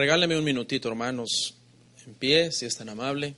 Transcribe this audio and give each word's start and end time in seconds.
regáleme 0.00 0.38
un 0.38 0.44
minutito, 0.44 0.88
hermanos, 0.88 1.58
en 2.06 2.14
pie, 2.14 2.50
si 2.52 2.64
es 2.64 2.74
tan 2.74 2.88
amable. 2.88 3.34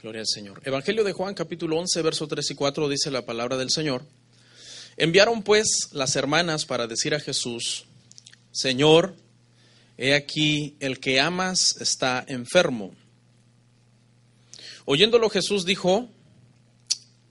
Gloria 0.00 0.20
al 0.20 0.28
Señor. 0.28 0.62
Evangelio 0.64 1.02
de 1.02 1.12
Juan, 1.12 1.34
capítulo 1.34 1.76
11, 1.78 2.02
verso 2.02 2.28
3 2.28 2.52
y 2.52 2.54
4, 2.54 2.88
dice 2.88 3.10
la 3.10 3.26
palabra 3.26 3.56
del 3.56 3.70
Señor. 3.70 4.04
Enviaron 4.96 5.42
pues 5.42 5.88
las 5.90 6.14
hermanas 6.14 6.66
para 6.66 6.86
decir 6.86 7.16
a 7.16 7.20
Jesús, 7.20 7.86
Señor, 8.52 9.16
he 9.98 10.14
aquí 10.14 10.76
el 10.78 11.00
que 11.00 11.18
amas 11.18 11.74
está 11.80 12.24
enfermo. 12.28 12.94
Oyéndolo 14.84 15.30
Jesús 15.30 15.64
dijo, 15.64 16.08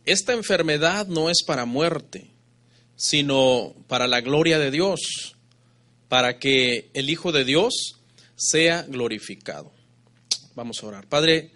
esta 0.05 0.33
enfermedad 0.33 1.07
no 1.07 1.29
es 1.29 1.43
para 1.45 1.65
muerte, 1.65 2.31
sino 2.95 3.73
para 3.87 4.07
la 4.07 4.21
gloria 4.21 4.59
de 4.59 4.71
Dios, 4.71 5.35
para 6.07 6.39
que 6.39 6.89
el 6.93 7.09
Hijo 7.09 7.31
de 7.31 7.43
Dios 7.43 7.97
sea 8.35 8.83
glorificado. 8.83 9.71
Vamos 10.55 10.81
a 10.81 10.87
orar. 10.87 11.07
Padre, 11.07 11.51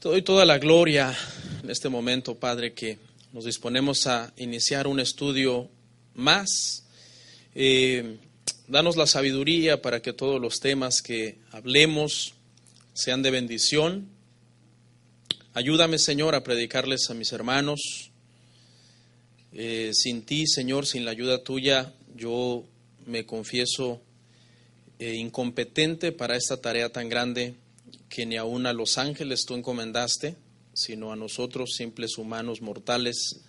te 0.00 0.08
doy 0.08 0.22
toda 0.22 0.44
la 0.44 0.58
gloria 0.58 1.16
en 1.62 1.70
este 1.70 1.88
momento, 1.88 2.34
Padre, 2.34 2.72
que 2.72 2.98
nos 3.32 3.44
disponemos 3.44 4.06
a 4.06 4.32
iniciar 4.36 4.86
un 4.86 5.00
estudio 5.00 5.70
más. 6.14 6.84
Eh, 7.54 8.18
danos 8.66 8.96
la 8.96 9.06
sabiduría 9.06 9.80
para 9.80 10.02
que 10.02 10.12
todos 10.12 10.40
los 10.40 10.60
temas 10.60 11.02
que 11.02 11.38
hablemos 11.50 12.34
sean 12.94 13.22
de 13.22 13.30
bendición. 13.30 14.08
Ayúdame, 15.54 15.98
Señor, 15.98 16.34
a 16.34 16.42
predicarles 16.42 17.10
a 17.10 17.14
mis 17.14 17.30
hermanos. 17.30 18.10
Eh, 19.52 19.90
sin 19.92 20.22
ti, 20.22 20.46
Señor, 20.46 20.86
sin 20.86 21.04
la 21.04 21.10
ayuda 21.10 21.44
tuya, 21.44 21.92
yo 22.16 22.64
me 23.04 23.26
confieso 23.26 24.00
eh, 24.98 25.14
incompetente 25.14 26.10
para 26.10 26.36
esta 26.36 26.62
tarea 26.62 26.88
tan 26.90 27.10
grande 27.10 27.56
que 28.08 28.24
ni 28.24 28.38
aun 28.38 28.64
a 28.64 28.72
los 28.72 28.96
ángeles 28.96 29.44
tú 29.44 29.54
encomendaste, 29.54 30.36
sino 30.72 31.12
a 31.12 31.16
nosotros, 31.16 31.74
simples 31.76 32.16
humanos 32.16 32.62
mortales. 32.62 33.42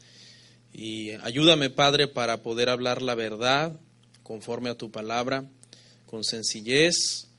Y 0.73 1.11
ayúdame, 1.11 1.69
Padre, 1.69 2.09
para 2.09 2.43
poder 2.43 2.67
hablar 2.67 3.01
la 3.01 3.15
verdad 3.15 3.79
conforme 4.23 4.69
a 4.69 4.75
tu 4.75 4.91
palabra, 4.91 5.49
con 6.05 6.25
sencillez, 6.25 7.29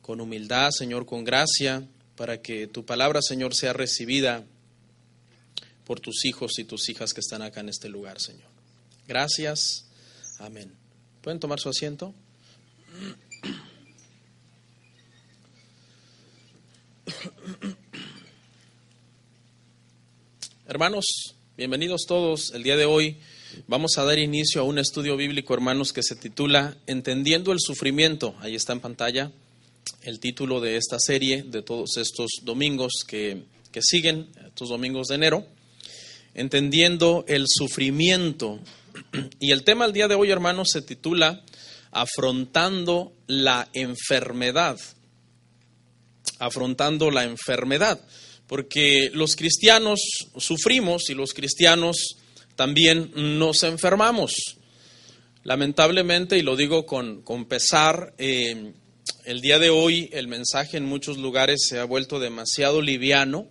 con 0.00 0.20
humildad, 0.20 0.70
Señor, 0.70 1.06
con 1.06 1.24
gracia, 1.24 1.88
para 2.16 2.40
que 2.40 2.66
tu 2.66 2.84
palabra, 2.84 3.20
Señor, 3.22 3.54
sea 3.54 3.72
recibida 3.72 4.44
por 5.84 6.00
tus 6.00 6.24
hijos 6.24 6.58
y 6.58 6.64
tus 6.64 6.88
hijas 6.88 7.12
que 7.14 7.20
están 7.20 7.42
acá 7.42 7.60
en 7.60 7.68
este 7.68 7.88
lugar, 7.88 8.18
Señor. 8.20 8.48
Gracias. 9.06 9.84
Amén. 10.38 10.72
¿Pueden 11.22 11.38
tomar 11.38 11.60
su 11.60 11.68
asiento? 11.68 12.14
Hermanos, 20.66 21.04
bienvenidos 21.56 22.06
todos. 22.08 22.52
El 22.52 22.64
día 22.64 22.76
de 22.76 22.86
hoy 22.86 23.18
vamos 23.68 23.98
a 23.98 24.04
dar 24.04 24.18
inicio 24.18 24.62
a 24.62 24.64
un 24.64 24.78
estudio 24.78 25.16
bíblico, 25.16 25.54
hermanos, 25.54 25.92
que 25.92 26.02
se 26.02 26.16
titula 26.16 26.76
Entendiendo 26.86 27.52
el 27.52 27.60
sufrimiento. 27.60 28.34
Ahí 28.40 28.56
está 28.56 28.72
en 28.72 28.80
pantalla 28.80 29.30
el 30.02 30.20
título 30.20 30.60
de 30.60 30.76
esta 30.76 30.98
serie 30.98 31.42
de 31.42 31.62
todos 31.62 31.96
estos 31.96 32.30
domingos 32.42 33.04
que, 33.06 33.44
que 33.72 33.80
siguen, 33.82 34.28
estos 34.46 34.68
domingos 34.68 35.08
de 35.08 35.14
enero. 35.16 35.46
Entendiendo 36.34 37.24
el 37.28 37.44
sufrimiento. 37.48 38.60
Y 39.40 39.52
el 39.52 39.64
tema 39.64 39.84
del 39.84 39.92
día 39.92 40.08
de 40.08 40.14
hoy, 40.14 40.30
hermanos, 40.30 40.68
se 40.72 40.82
titula 40.82 41.42
Afrontando 41.92 43.12
la 43.26 43.68
enfermedad 43.72 44.78
afrontando 46.38 47.10
la 47.10 47.24
enfermedad, 47.24 48.00
porque 48.46 49.10
los 49.12 49.36
cristianos 49.36 50.00
sufrimos 50.36 51.10
y 51.10 51.14
los 51.14 51.32
cristianos 51.32 52.16
también 52.54 53.10
nos 53.14 53.62
enfermamos. 53.62 54.34
Lamentablemente, 55.44 56.38
y 56.38 56.42
lo 56.42 56.56
digo 56.56 56.86
con, 56.86 57.22
pesar, 57.48 58.14
eh, 58.18 58.72
el 59.26 59.40
día 59.40 59.58
de 59.58 59.70
hoy 59.70 60.08
el 60.12 60.28
mensaje 60.28 60.76
en 60.76 60.84
muchos 60.84 61.18
lugares 61.18 61.66
se 61.68 61.80
ha 61.80 61.84
vuelto 61.84 62.20
demasiado 62.20 62.80
liviano 62.80 63.48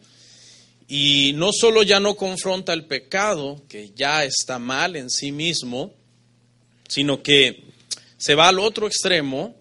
y 0.88 1.34
no 1.36 1.52
solo 1.52 1.84
ya 1.84 2.00
no 2.00 2.16
confronta 2.16 2.72
el 2.72 2.86
pecado, 2.86 3.62
que 3.68 3.92
ya 3.94 4.24
está 4.24 4.58
mal 4.58 4.96
en 4.96 5.10
sí 5.10 5.34
mismo, 5.34 5.94
sino 6.88 7.22
que 7.22 7.66
se 8.16 8.36
va 8.36 8.48
al 8.48 8.60
otro 8.60 8.88
extremo 8.88 9.58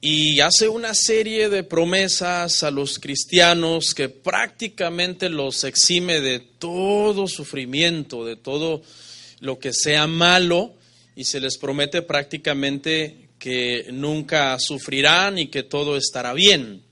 y 0.00 0.38
hace 0.38 0.68
una 0.68 0.94
serie 0.94 1.48
de 1.48 1.64
promesas 1.64 2.62
a 2.62 2.70
los 2.70 3.00
cristianos 3.00 3.92
que 3.92 4.08
prácticamente 4.08 5.28
los 5.30 5.64
exime 5.64 6.20
de 6.20 6.38
todo 6.38 7.26
sufrimiento, 7.26 8.24
de 8.24 8.36
todo 8.36 8.82
lo 9.40 9.58
que 9.58 9.72
sea 9.72 10.06
malo, 10.06 10.76
y 11.16 11.24
se 11.24 11.40
les 11.40 11.58
promete 11.58 12.02
prácticamente 12.02 13.29
que 13.40 13.86
nunca 13.90 14.56
sufrirán 14.60 15.38
y 15.38 15.48
que 15.48 15.64
todo 15.64 15.96
estará 15.96 16.34
bien. 16.34 16.82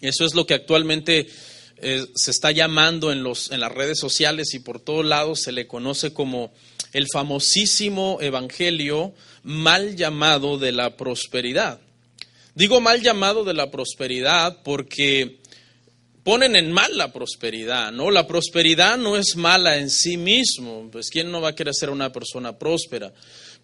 Eso 0.00 0.24
es 0.24 0.34
lo 0.34 0.46
que 0.46 0.54
actualmente 0.54 1.28
eh, 1.76 2.06
se 2.14 2.30
está 2.30 2.50
llamando 2.50 3.12
en, 3.12 3.22
los, 3.22 3.52
en 3.52 3.60
las 3.60 3.70
redes 3.70 4.00
sociales 4.00 4.54
y 4.54 4.60
por 4.60 4.80
todos 4.80 5.04
lados 5.04 5.42
se 5.42 5.52
le 5.52 5.66
conoce 5.66 6.12
como 6.14 6.52
el 6.92 7.06
famosísimo 7.12 8.18
evangelio 8.22 9.12
mal 9.42 9.94
llamado 9.94 10.58
de 10.58 10.72
la 10.72 10.96
prosperidad. 10.96 11.78
Digo 12.54 12.80
mal 12.80 13.02
llamado 13.02 13.44
de 13.44 13.52
la 13.52 13.70
prosperidad 13.70 14.62
porque 14.64 15.40
ponen 16.24 16.56
en 16.56 16.72
mal 16.72 16.96
la 16.96 17.12
prosperidad, 17.12 17.92
¿no? 17.92 18.10
La 18.10 18.26
prosperidad 18.26 18.96
no 18.96 19.18
es 19.18 19.36
mala 19.36 19.76
en 19.76 19.90
sí 19.90 20.16
mismo, 20.16 20.88
pues 20.90 21.10
¿quién 21.10 21.30
no 21.30 21.42
va 21.42 21.50
a 21.50 21.54
querer 21.54 21.74
ser 21.74 21.90
una 21.90 22.10
persona 22.10 22.58
próspera? 22.58 23.12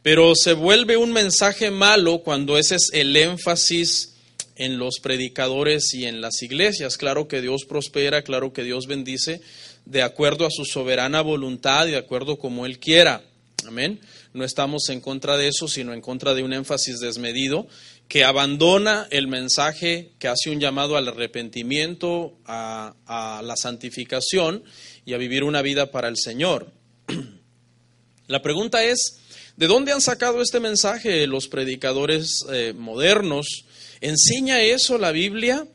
Pero 0.03 0.35
se 0.35 0.53
vuelve 0.53 0.97
un 0.97 1.13
mensaje 1.13 1.71
malo 1.71 2.23
cuando 2.23 2.59
ese 2.59 2.77
es 2.77 2.91
el 2.93 3.17
énfasis 3.17 4.15
en 4.57 4.79
los 4.79 4.99
predicadores 5.01 5.95
y 5.95 6.07
en 6.07 6.21
las 6.21 6.43
iglesias. 6.43 6.97
Claro 6.97 7.29
que 7.29 7.41
Dios 7.41 7.65
prospera, 7.69 8.23
claro 8.23 8.53
que 8.53 8.65
Dios 8.65 8.87
bendice 8.87 9.41
de 9.85 10.03
acuerdo 10.03 10.47
a 10.47 10.51
su 10.51 10.65
soberana 10.65 11.21
voluntad 11.21 11.87
y 11.87 11.93
de 11.93 11.97
acuerdo 11.97 12.39
como 12.39 12.67
Él 12.67 12.79
quiera. 12.79 13.23
Amén. 13.67 14.01
No 14.35 14.45
estamos 14.45 14.89
en 14.89 15.01
contra 15.01 15.37
de 15.37 15.49
eso, 15.49 15.69
sino 15.69 15.93
en 15.93 16.01
contra 16.01 16.35
de 16.35 16.43
un 16.43 16.53
énfasis 16.53 16.99
desmedido 16.99 17.69
que 18.09 18.25
abandona 18.25 19.07
el 19.11 19.29
mensaje 19.29 20.13
que 20.19 20.29
hace 20.29 20.51
un 20.51 20.61
llamado 20.61 20.97
al 20.97 21.09
arrepentimiento, 21.09 22.37
a, 22.45 22.95
la 23.43 23.57
santificación 23.57 24.65
y 25.07 25.15
a 25.15 25.19
vivir 25.19 25.45
una 25.45 25.63
vida 25.63 25.91
para 25.91 26.09
el 26.09 26.17
Señor. 26.17 26.71
La 28.27 28.43
pregunta 28.43 28.85
es, 28.85 29.22
¿de 29.57 29.67
dónde 29.67 29.93
han 29.93 30.01
sacado 30.01 30.43
este 30.43 30.61
mensaje 30.61 31.27
los 31.27 31.49
predicadores 31.49 32.45
eh, 32.53 32.73
modernos? 32.77 33.65
¿Enseña 34.01 34.61
eso 34.61 34.99
la 34.99 35.13
Biblia? 35.13 35.67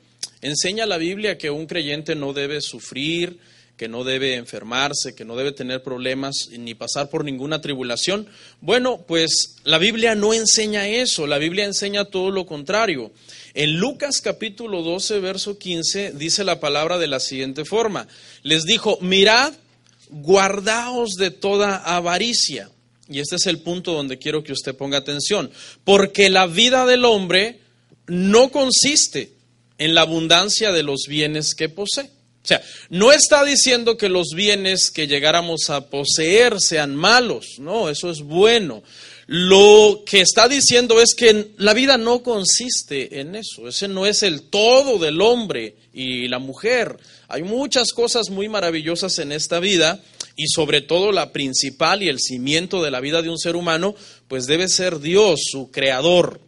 ¿Enseña 0.42 0.86
la 0.86 0.98
Biblia 0.98 1.38
que 1.38 1.50
un 1.50 1.66
creyente 1.66 2.16
no 2.16 2.34
debe 2.34 2.62
sufrir, 2.62 3.40
que 3.78 3.88
no 3.88 4.04
debe 4.04 4.36
enfermarse, 4.36 5.14
que 5.16 5.24
no 5.24 5.36
debe 5.36 5.52
tener 5.52 5.84
problemas 5.84 6.50
ni 6.58 6.74
pasar 6.74 7.10
por 7.10 7.24
ninguna 7.24 7.62
tribulación. 7.62 8.28
Bueno, 8.60 9.06
pues 9.08 9.56
la 9.64 9.78
Biblia 9.78 10.16
no 10.16 10.34
enseña 10.34 10.88
eso, 10.88 11.28
la 11.28 11.38
Biblia 11.38 11.66
enseña 11.66 12.06
todo 12.06 12.32
lo 12.32 12.48
contrario. 12.48 13.12
En 13.54 13.78
Lucas 13.78 14.20
capítulo 14.22 14.82
12, 14.82 15.20
verso 15.20 15.60
15, 15.60 16.14
dice 16.14 16.44
la 16.44 16.60
palabra 16.60 16.98
de 16.98 17.08
la 17.08 17.20
siguiente 17.20 17.66
forma. 17.66 18.08
Les 18.42 18.64
dijo, 18.64 18.98
mirad, 19.02 19.54
guardaos 20.10 21.12
de 21.12 21.30
toda 21.30 21.78
avaricia. 21.78 22.72
Y 23.10 23.20
este 23.20 23.38
es 23.38 23.46
el 23.46 23.60
punto 23.60 23.94
donde 23.94 24.18
quiero 24.18 24.44
que 24.44 24.54
usted 24.54 24.76
ponga 24.76 24.98
atención. 24.98 25.50
Porque 25.84 26.30
la 26.30 26.48
vida 26.48 26.86
del 26.86 27.06
hombre 27.06 27.60
no 28.08 28.50
consiste 28.50 29.34
en 29.78 29.94
la 29.94 30.02
abundancia 30.02 30.72
de 30.72 30.84
los 30.84 31.06
bienes 31.08 31.56
que 31.56 31.70
posee. 31.70 32.10
O 32.44 32.48
sea, 32.48 32.62
no 32.90 33.12
está 33.12 33.44
diciendo 33.44 33.98
que 33.98 34.08
los 34.08 34.30
bienes 34.34 34.90
que 34.90 35.06
llegáramos 35.06 35.70
a 35.70 35.90
poseer 35.90 36.62
sean 36.62 36.96
malos, 36.96 37.60
no, 37.60 37.90
eso 37.90 38.10
es 38.10 38.22
bueno. 38.22 38.84
Lo 39.26 40.04
que 40.06 40.22
está 40.22 40.48
diciendo 40.48 41.02
es 41.02 41.14
que 41.14 41.52
la 41.58 41.74
vida 41.74 41.98
no 41.98 42.24
consiste 42.24 43.20
en 43.20 43.36
eso, 43.36 43.68
ese 43.68 43.90
no 43.90 44.06
es 44.06 44.24
el 44.24 44.44
todo 44.44 44.98
del 44.98 45.20
hombre 45.20 45.76
y 45.94 46.30
la 46.30 46.40
mujer. 46.40 46.98
Hay 47.28 47.44
muchas 47.44 47.92
cosas 47.92 48.30
muy 48.30 48.48
maravillosas 48.48 49.20
en 49.20 49.34
esta 49.34 49.60
vida 49.60 50.02
y 50.38 50.48
sobre 50.48 50.82
todo 50.82 51.12
la 51.12 51.34
principal 51.34 52.04
y 52.04 52.08
el 52.08 52.20
cimiento 52.20 52.82
de 52.82 52.92
la 52.92 53.02
vida 53.02 53.22
de 53.22 53.30
un 53.30 53.40
ser 53.40 53.58
humano, 53.58 53.96
pues 54.28 54.46
debe 54.46 54.70
ser 54.70 55.00
Dios, 55.00 55.42
su 55.52 55.72
creador. 55.72 56.40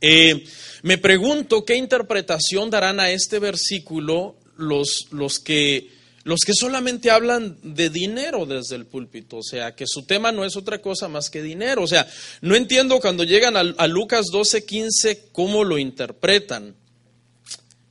Eh, 0.00 0.44
me 0.82 0.98
pregunto 0.98 1.64
qué 1.64 1.76
interpretación 1.76 2.70
darán 2.70 2.98
a 2.98 3.10
este 3.10 3.38
versículo 3.38 4.36
los, 4.56 5.06
los 5.12 5.38
que 5.38 5.90
los 6.24 6.40
que 6.46 6.54
solamente 6.54 7.10
hablan 7.10 7.58
de 7.62 7.90
dinero 7.90 8.46
desde 8.46 8.76
el 8.76 8.86
púlpito, 8.86 9.38
o 9.38 9.42
sea, 9.42 9.74
que 9.74 9.86
su 9.88 10.04
tema 10.04 10.30
no 10.30 10.44
es 10.44 10.56
otra 10.56 10.80
cosa 10.80 11.08
más 11.08 11.28
que 11.30 11.42
dinero. 11.42 11.82
O 11.82 11.88
sea, 11.88 12.06
no 12.40 12.54
entiendo 12.54 13.00
cuando 13.00 13.24
llegan 13.24 13.56
a, 13.56 13.60
a 13.60 13.88
Lucas 13.88 14.26
12, 14.30 14.64
15 14.64 15.28
cómo 15.32 15.64
lo 15.64 15.78
interpretan. 15.78 16.76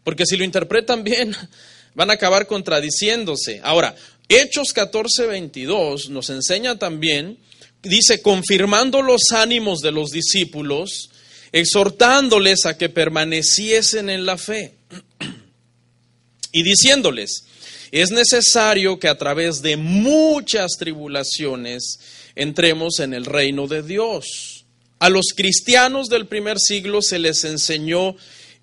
Porque 0.06 0.26
si 0.26 0.38
lo 0.38 0.46
interpretan 0.46 1.04
bien, 1.04 1.36
van 1.94 2.10
a 2.10 2.14
acabar 2.14 2.48
contradiciéndose. 2.48 3.60
Ahora, 3.64 3.96
Hechos 4.34 4.72
14, 4.72 5.28
22 5.28 6.10
nos 6.10 6.30
enseña 6.30 6.80
también, 6.80 7.38
dice, 7.84 8.22
confirmando 8.22 9.02
los 9.02 9.24
ánimos 9.32 9.82
de 9.82 9.92
los 9.92 10.12
discípulos, 10.12 11.10
exhortándoles 11.52 12.66
a 12.66 12.78
que 12.78 12.88
permaneciesen 12.88 14.10
en 14.10 14.26
la 14.26 14.38
fe 14.38 14.76
y 16.54 16.64
diciéndoles, 16.64 17.44
es 17.92 18.12
necesario 18.12 19.00
que 19.00 19.10
a 19.10 19.18
través 19.18 19.62
de 19.62 19.76
muchas 19.76 20.78
tribulaciones 20.80 22.00
entremos 22.34 23.02
en 23.02 23.14
el 23.14 23.26
reino 23.26 23.68
de 23.68 23.84
Dios. 23.84 24.64
A 25.00 25.10
los 25.10 25.34
cristianos 25.36 26.08
del 26.08 26.28
primer 26.28 26.58
siglo 26.58 27.02
se 27.02 27.20
les 27.20 27.44
enseñó 27.44 28.16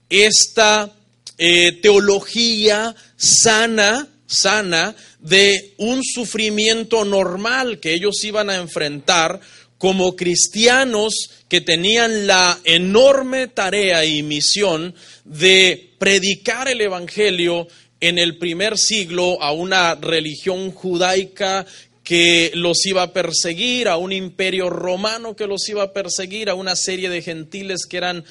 esta 0.09 0.95
eh, 1.37 1.73
teología 1.83 2.97
sana, 3.19 4.09
sana, 4.29 4.95
de 5.19 5.75
un 5.79 6.05
sufrimiento 6.05 7.05
normal 7.05 7.81
que 7.81 7.95
ellos 7.95 8.23
iban 8.23 8.51
a 8.51 8.57
enfrentar 8.57 9.41
como 9.79 10.15
cristianos 10.17 11.15
que 11.49 11.61
tenían 11.61 12.27
la 12.27 12.59
enorme 12.65 13.49
tarea 13.49 14.05
y 14.05 14.23
misión 14.23 14.95
de 15.25 15.95
predicar 15.99 16.69
el 16.69 16.81
Evangelio 16.81 17.67
en 18.01 18.19
el 18.19 18.39
primer 18.39 18.77
siglo 18.77 19.43
a 19.43 19.53
una 19.53 19.95
religión 19.95 20.73
judaica 20.73 21.65
que 22.05 22.53
los 22.55 22.87
iba 22.87 23.03
a 23.03 23.13
perseguir, 23.13 23.89
a 23.89 23.99
un 23.99 24.13
imperio 24.13 24.71
romano 24.71 25.37
que 25.37 25.47
los 25.47 25.69
iba 25.69 25.83
a 25.83 25.93
perseguir, 25.93 26.49
a 26.49 26.55
una 26.55 26.75
serie 26.75 27.11
de 27.11 27.23
gentiles 27.23 27.85
que 27.89 27.99
eran 27.99 28.25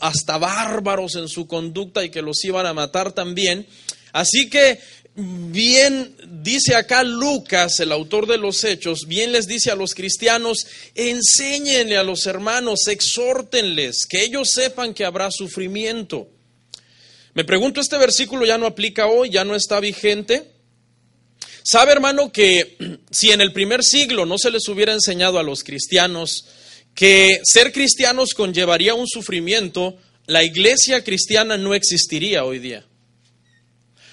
hasta 0.00 0.38
bárbaros 0.38 1.16
en 1.16 1.28
su 1.28 1.46
conducta 1.46 2.02
y 2.02 2.10
que 2.10 2.22
los 2.22 2.42
iban 2.44 2.66
a 2.66 2.72
matar 2.72 3.12
también. 3.12 3.66
Así 4.12 4.48
que 4.48 4.80
bien 5.20 6.16
dice 6.42 6.74
acá 6.74 7.02
Lucas, 7.02 7.80
el 7.80 7.92
autor 7.92 8.26
de 8.26 8.38
los 8.38 8.64
hechos, 8.64 9.06
bien 9.06 9.32
les 9.32 9.46
dice 9.46 9.70
a 9.70 9.74
los 9.74 9.94
cristianos, 9.94 10.66
enséñenle 10.94 11.96
a 11.96 12.02
los 12.02 12.26
hermanos, 12.26 12.86
exhórtenles, 12.88 14.06
que 14.06 14.22
ellos 14.22 14.50
sepan 14.50 14.94
que 14.94 15.04
habrá 15.04 15.30
sufrimiento. 15.30 16.28
Me 17.34 17.44
pregunto, 17.44 17.80
¿este 17.80 17.96
versículo 17.98 18.44
ya 18.44 18.58
no 18.58 18.66
aplica 18.66 19.06
hoy, 19.06 19.30
ya 19.30 19.44
no 19.44 19.54
está 19.54 19.80
vigente? 19.80 20.50
¿Sabe, 21.62 21.92
hermano, 21.92 22.32
que 22.32 22.76
si 23.10 23.30
en 23.30 23.40
el 23.40 23.52
primer 23.52 23.84
siglo 23.84 24.26
no 24.26 24.38
se 24.38 24.50
les 24.50 24.66
hubiera 24.68 24.92
enseñado 24.92 25.38
a 25.38 25.42
los 25.42 25.62
cristianos 25.62 26.46
que 26.94 27.40
ser 27.44 27.72
cristianos 27.72 28.34
conllevaría 28.34 28.94
un 28.94 29.06
sufrimiento, 29.06 29.96
la 30.26 30.42
iglesia 30.42 31.04
cristiana 31.04 31.56
no 31.56 31.74
existiría 31.74 32.44
hoy 32.44 32.58
día? 32.58 32.84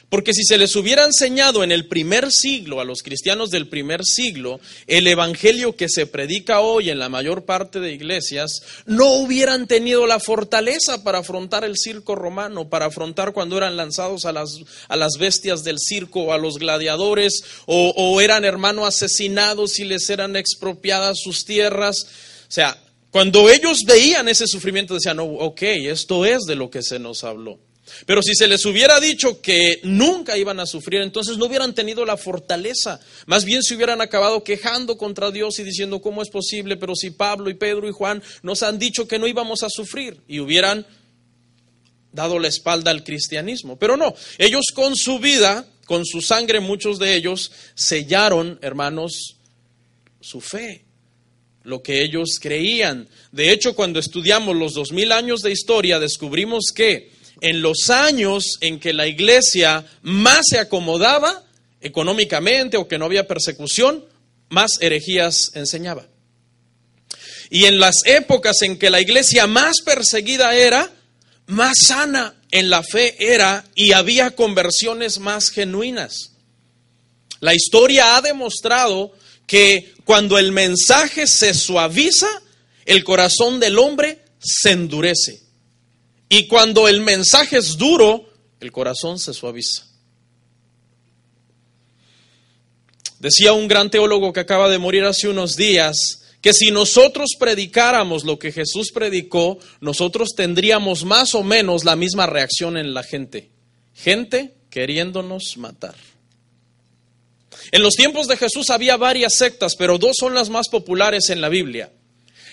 Porque 0.09 0.33
si 0.33 0.44
se 0.45 0.57
les 0.57 0.74
hubiera 0.77 1.04
enseñado 1.04 1.65
en 1.65 1.71
el 1.71 1.88
primer 1.88 2.31
siglo, 2.31 2.80
a 2.80 2.86
los 2.86 3.04
cristianos 3.04 3.50
del 3.50 3.68
primer 3.68 4.06
siglo, 4.06 4.62
el 4.88 5.06
evangelio 5.06 5.75
que 5.75 5.89
se 5.89 6.06
predica 6.06 6.62
hoy 6.62 6.89
en 6.89 6.98
la 6.98 7.09
mayor 7.09 7.44
parte 7.44 7.81
de 7.81 7.92
iglesias, 7.92 8.62
no 8.86 9.15
hubieran 9.15 9.68
tenido 9.68 10.07
la 10.07 10.21
fortaleza 10.21 11.04
para 11.04 11.19
afrontar 11.19 11.65
el 11.65 11.75
circo 11.75 12.15
romano, 12.15 12.69
para 12.69 12.86
afrontar 12.86 13.33
cuando 13.33 13.57
eran 13.57 13.75
lanzados 13.75 14.24
a 14.24 14.31
las, 14.31 14.59
a 14.88 14.95
las 14.95 15.18
bestias 15.19 15.65
del 15.65 15.77
circo 15.77 16.31
a 16.31 16.38
los 16.38 16.57
gladiadores, 16.57 17.44
o, 17.65 17.94
o 17.98 18.21
eran 18.21 18.45
hermanos 18.45 18.88
asesinados 18.88 19.77
y 19.80 19.83
les 19.83 20.10
eran 20.10 20.38
expropiadas 20.38 21.18
sus 21.21 21.44
tierras. 21.44 22.07
O 22.48 22.51
sea, 22.51 22.81
cuando 23.12 23.50
ellos 23.50 23.83
veían 23.86 24.30
ese 24.30 24.48
sufrimiento, 24.48 24.94
decían, 24.94 25.19
oh, 25.19 25.25
ok, 25.25 25.63
esto 25.63 26.25
es 26.25 26.44
de 26.44 26.56
lo 26.56 26.69
que 26.69 26.81
se 26.81 26.98
nos 26.98 27.25
habló. 27.25 27.60
Pero 28.06 28.22
si 28.22 28.36
se 28.36 28.48
les 28.48 28.66
hubiera 28.66 29.00
dicho 29.00 29.42
que 29.42 29.80
nunca 29.84 30.38
iban 30.38 30.60
a 30.60 30.66
sufrir, 30.66 31.01
entonces 31.01 31.38
no 31.38 31.45
hubieran 31.45 31.74
tenido 31.74 32.06
la 32.06 32.18
fortaleza. 32.18 33.00
Más 33.25 33.45
bien 33.45 33.63
se 33.63 33.75
hubieran 33.75 34.01
acabado 34.01 34.44
quejando 34.44 34.98
contra 34.98 35.31
Dios 35.31 35.60
y 35.60 35.63
diciendo, 35.63 36.01
¿cómo 36.01 36.22
es 36.22 36.30
posible? 36.30 36.78
Pero 36.78 36.95
si 36.95 37.12
Pablo 37.12 37.50
y 37.50 37.56
Pedro 37.56 37.88
y 37.88 37.92
Juan 37.92 38.22
nos 38.42 38.63
han 38.63 38.80
dicho 38.80 39.07
que 39.07 39.19
no 39.19 39.28
íbamos 39.28 39.63
a 39.63 39.69
sufrir 39.69 40.22
y 40.28 40.39
hubieran 40.39 40.86
dado 42.12 42.39
la 42.39 42.48
espalda 42.48 42.92
al 42.92 43.04
cristianismo. 43.04 43.78
Pero 43.78 43.98
no, 43.98 44.16
ellos 44.38 44.66
con 44.74 44.95
su 44.95 45.19
vida, 45.19 45.68
con 45.86 46.06
su 46.06 46.22
sangre, 46.22 46.60
muchos 46.60 47.00
de 47.00 47.16
ellos 47.16 47.51
sellaron, 47.75 48.60
hermanos, 48.62 49.38
su 50.19 50.42
fe 50.42 50.88
lo 51.68 51.84
que 51.84 52.01
ellos 52.01 52.39
creían. 52.39 53.10
De 53.34 53.51
hecho, 53.51 53.75
cuando 53.75 54.00
estudiamos 54.00 54.56
los 54.56 54.74
dos 54.74 54.94
mil 54.94 55.12
años 55.12 55.42
de 55.42 55.51
historia, 55.51 56.00
descubrimos 56.00 56.72
que 56.74 57.12
en 57.42 57.62
los 57.62 57.89
años 57.89 58.57
en 58.62 58.80
que 58.80 58.94
la 58.94 59.07
iglesia 59.07 59.86
más 60.01 60.42
se 60.50 60.60
acomodaba 60.60 61.44
económicamente 61.81 62.78
o 62.78 62.88
que 62.88 62.98
no 62.98 63.06
había 63.06 63.28
persecución, 63.28 64.06
más 64.50 64.72
herejías 64.80 65.51
enseñaba. 65.54 66.07
Y 67.50 67.66
en 67.66 67.80
las 67.80 67.95
épocas 68.06 68.62
en 68.62 68.78
que 68.78 68.89
la 68.89 69.00
iglesia 69.00 69.48
más 69.48 69.81
perseguida 69.81 70.56
era, 70.56 70.92
más 71.45 71.78
sana 71.86 72.36
en 72.51 72.69
la 72.69 72.84
fe 72.84 73.16
era 73.19 73.66
y 73.75 73.94
había 73.94 74.31
conversiones 74.31 75.19
más 75.19 75.50
genuinas. 75.50 76.31
La 77.39 77.54
historia 77.54 78.18
ha 78.18 78.22
demostrado 78.22 79.13
que 79.45 79.94
cuando 80.04 80.38
el 80.38 80.51
mensaje 80.51 81.28
se 81.28 81.54
suaviza, 81.54 82.28
el 82.86 83.04
corazón 83.04 83.60
del 83.60 83.78
hombre 83.80 84.24
se 84.39 84.72
endurece. 84.72 85.46
Y 86.29 86.47
cuando 86.47 86.88
el 86.88 87.01
mensaje 87.01 87.57
es 87.57 87.77
duro, 87.77 88.29
el 88.59 88.71
corazón 88.71 89.19
se 89.19 89.33
suaviza. 89.33 89.85
Decía 93.19 93.53
un 93.53 93.68
gran 93.68 93.89
teólogo 93.89 94.33
que 94.33 94.41
acaba 94.41 94.69
de 94.69 94.77
morir 94.77 95.03
hace 95.03 95.27
unos 95.27 95.56
días 95.56 96.24
que 96.41 96.53
si 96.53 96.69
nosotros 96.69 97.31
predicáramos 97.39 98.24
lo 98.24 98.38
que 98.38 98.51
Jesús 98.51 98.91
predicó, 98.91 99.57
nosotros 99.81 100.29
tendríamos 100.36 101.03
más 101.03 101.34
o 101.34 101.43
menos 101.43 101.84
la 101.84 101.96
misma 101.96 102.27
reacción 102.27 102.77
en 102.77 102.93
la 102.93 103.03
gente. 103.03 103.50
Gente 103.96 104.53
queriéndonos 104.69 105.57
matar. 105.57 105.96
En 107.72 107.81
los 107.81 107.96
tiempos 107.96 108.27
de 108.27 108.38
Jesús 108.38 108.69
había 108.69 108.98
varias 108.98 109.36
sectas, 109.36 109.75
pero 109.75 109.98
dos 109.98 110.15
son 110.19 110.36
las 110.36 110.50
más 110.50 110.69
populares 110.69 111.29
en 111.29 111.41
la 111.41 111.50
Biblia. 111.50 111.91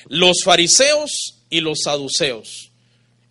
Los 0.09 0.43
fariseos 0.45 1.40
y 1.50 1.61
los 1.61 1.81
saduceos 1.85 2.73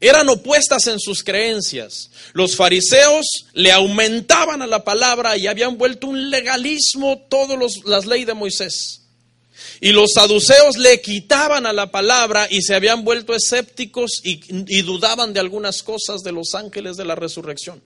eran 0.04 0.28
opuestas 0.28 0.88
en 0.88 1.00
sus 1.00 1.24
creencias. 1.24 2.10
Los 2.34 2.58
fariseos 2.58 3.26
le 3.54 3.72
aumentaban 3.72 4.62
a 4.62 4.68
la 4.68 4.84
palabra 4.84 5.38
y 5.38 5.48
habían 5.48 5.78
vuelto 5.78 6.08
un 6.08 6.30
legalismo 6.30 7.26
todas 7.30 7.78
las 7.86 8.06
leyes 8.06 8.28
de 8.28 8.34
Moisés. 8.34 9.02
Y 9.80 9.94
los 9.94 10.12
saduceos 10.14 10.78
le 10.78 11.00
quitaban 11.00 11.66
a 11.66 11.72
la 11.72 11.90
palabra 11.90 12.48
y 12.50 12.62
se 12.64 12.76
habían 12.76 13.06
vuelto 13.06 13.34
escépticos 13.34 14.20
y, 14.24 14.42
y 14.68 14.82
dudaban 14.82 15.32
de 15.32 15.40
algunas 15.40 15.84
cosas 15.84 16.22
de 16.22 16.34
los 16.34 16.54
ángeles 16.54 16.98
de 16.98 17.06
la 17.06 17.16
resurrección. 17.16 17.82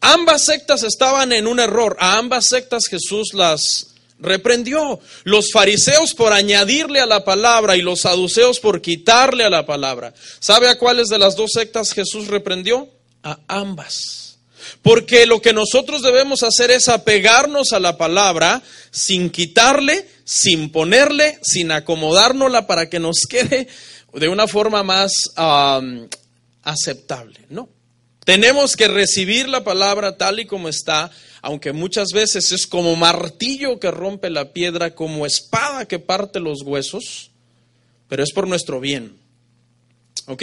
Ambas 0.00 0.44
sectas 0.44 0.82
estaban 0.82 1.32
en 1.32 1.46
un 1.46 1.60
error. 1.60 1.96
A 2.00 2.16
ambas 2.16 2.46
sectas 2.46 2.86
Jesús 2.88 3.34
las 3.34 3.97
reprendió. 4.18 5.00
Los 5.24 5.50
fariseos 5.52 6.14
por 6.14 6.32
añadirle 6.32 7.00
a 7.00 7.06
la 7.06 7.24
palabra 7.24 7.76
y 7.76 7.82
los 7.82 8.00
saduceos 8.00 8.60
por 8.60 8.80
quitarle 8.80 9.44
a 9.44 9.50
la 9.50 9.66
palabra. 9.66 10.12
¿Sabe 10.40 10.68
a 10.68 10.78
cuáles 10.78 11.08
de 11.08 11.18
las 11.18 11.36
dos 11.36 11.52
sectas 11.52 11.92
Jesús 11.92 12.28
reprendió? 12.28 12.88
A 13.22 13.38
ambas. 13.48 14.38
Porque 14.82 15.26
lo 15.26 15.40
que 15.40 15.52
nosotros 15.52 16.02
debemos 16.02 16.42
hacer 16.42 16.70
es 16.70 16.88
apegarnos 16.88 17.72
a 17.72 17.80
la 17.80 17.96
palabra 17.96 18.62
sin 18.90 19.30
quitarle, 19.30 20.08
sin 20.24 20.70
ponerle, 20.70 21.38
sin 21.42 21.72
acomodárnosla 21.72 22.66
para 22.66 22.88
que 22.88 22.98
nos 22.98 23.26
quede 23.28 23.68
de 24.12 24.28
una 24.28 24.46
forma 24.46 24.82
más 24.82 25.12
aceptable. 26.62 27.40
No. 27.50 27.68
Tenemos 28.28 28.76
que 28.76 28.88
recibir 28.88 29.48
la 29.48 29.64
palabra 29.64 30.18
tal 30.18 30.38
y 30.38 30.44
como 30.44 30.68
está 30.68 31.10
aunque 31.40 31.72
muchas 31.72 32.08
veces 32.12 32.52
es 32.52 32.66
como 32.66 32.94
martillo 32.94 33.80
que 33.80 33.90
rompe 33.90 34.28
la 34.28 34.52
piedra, 34.52 34.94
como 34.94 35.24
espada 35.24 35.88
que 35.88 35.98
parte 35.98 36.38
los 36.38 36.60
huesos, 36.60 37.30
pero 38.06 38.22
es 38.22 38.32
por 38.32 38.46
nuestro 38.46 38.80
bien. 38.80 39.16
¿Ok? 40.26 40.42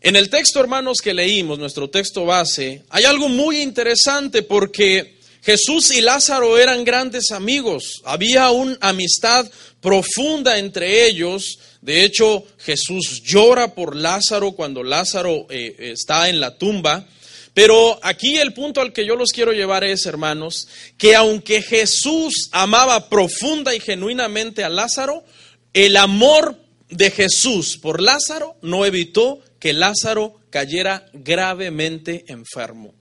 En 0.00 0.16
el 0.16 0.30
texto, 0.30 0.60
hermanos, 0.60 1.02
que 1.02 1.12
leímos, 1.12 1.58
nuestro 1.58 1.90
texto 1.90 2.24
base, 2.24 2.84
hay 2.88 3.04
algo 3.04 3.28
muy 3.28 3.60
interesante 3.60 4.42
porque 4.42 5.18
Jesús 5.42 5.90
y 5.90 6.00
Lázaro 6.00 6.56
eran 6.56 6.84
grandes 6.84 7.32
amigos, 7.32 8.00
había 8.06 8.50
una 8.50 8.78
amistad 8.80 9.46
profunda 9.82 10.58
entre 10.58 11.06
ellos. 11.06 11.58
De 11.80 12.04
hecho, 12.04 12.44
Jesús 12.58 13.22
llora 13.24 13.74
por 13.74 13.96
Lázaro 13.96 14.52
cuando 14.52 14.82
Lázaro 14.82 15.46
eh, 15.48 15.74
está 15.78 16.28
en 16.28 16.40
la 16.40 16.58
tumba. 16.58 17.06
Pero 17.54 17.98
aquí 18.02 18.36
el 18.36 18.52
punto 18.52 18.80
al 18.80 18.92
que 18.92 19.06
yo 19.06 19.16
los 19.16 19.32
quiero 19.32 19.52
llevar 19.52 19.82
es, 19.82 20.06
hermanos, 20.06 20.68
que 20.96 21.16
aunque 21.16 21.62
Jesús 21.62 22.48
amaba 22.52 23.08
profunda 23.08 23.74
y 23.74 23.80
genuinamente 23.80 24.62
a 24.62 24.68
Lázaro, 24.68 25.24
el 25.72 25.96
amor 25.96 26.56
de 26.88 27.10
Jesús 27.10 27.78
por 27.78 28.00
Lázaro 28.00 28.56
no 28.62 28.84
evitó 28.84 29.40
que 29.58 29.72
Lázaro 29.72 30.40
cayera 30.50 31.06
gravemente 31.12 32.24
enfermo. 32.28 32.94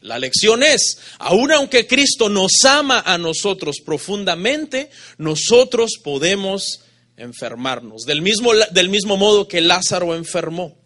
La 0.00 0.18
lección 0.18 0.62
es, 0.62 0.98
aun 1.18 1.50
aunque 1.52 1.86
Cristo 1.86 2.28
nos 2.28 2.64
ama 2.64 3.02
a 3.04 3.18
nosotros 3.18 3.76
profundamente, 3.84 4.90
nosotros 5.18 5.94
podemos 6.02 6.80
enfermarnos, 7.16 8.02
del 8.02 8.22
mismo, 8.22 8.52
del 8.70 8.88
mismo 8.88 9.16
modo 9.16 9.48
que 9.48 9.60
Lázaro 9.60 10.14
enfermó. 10.14 10.76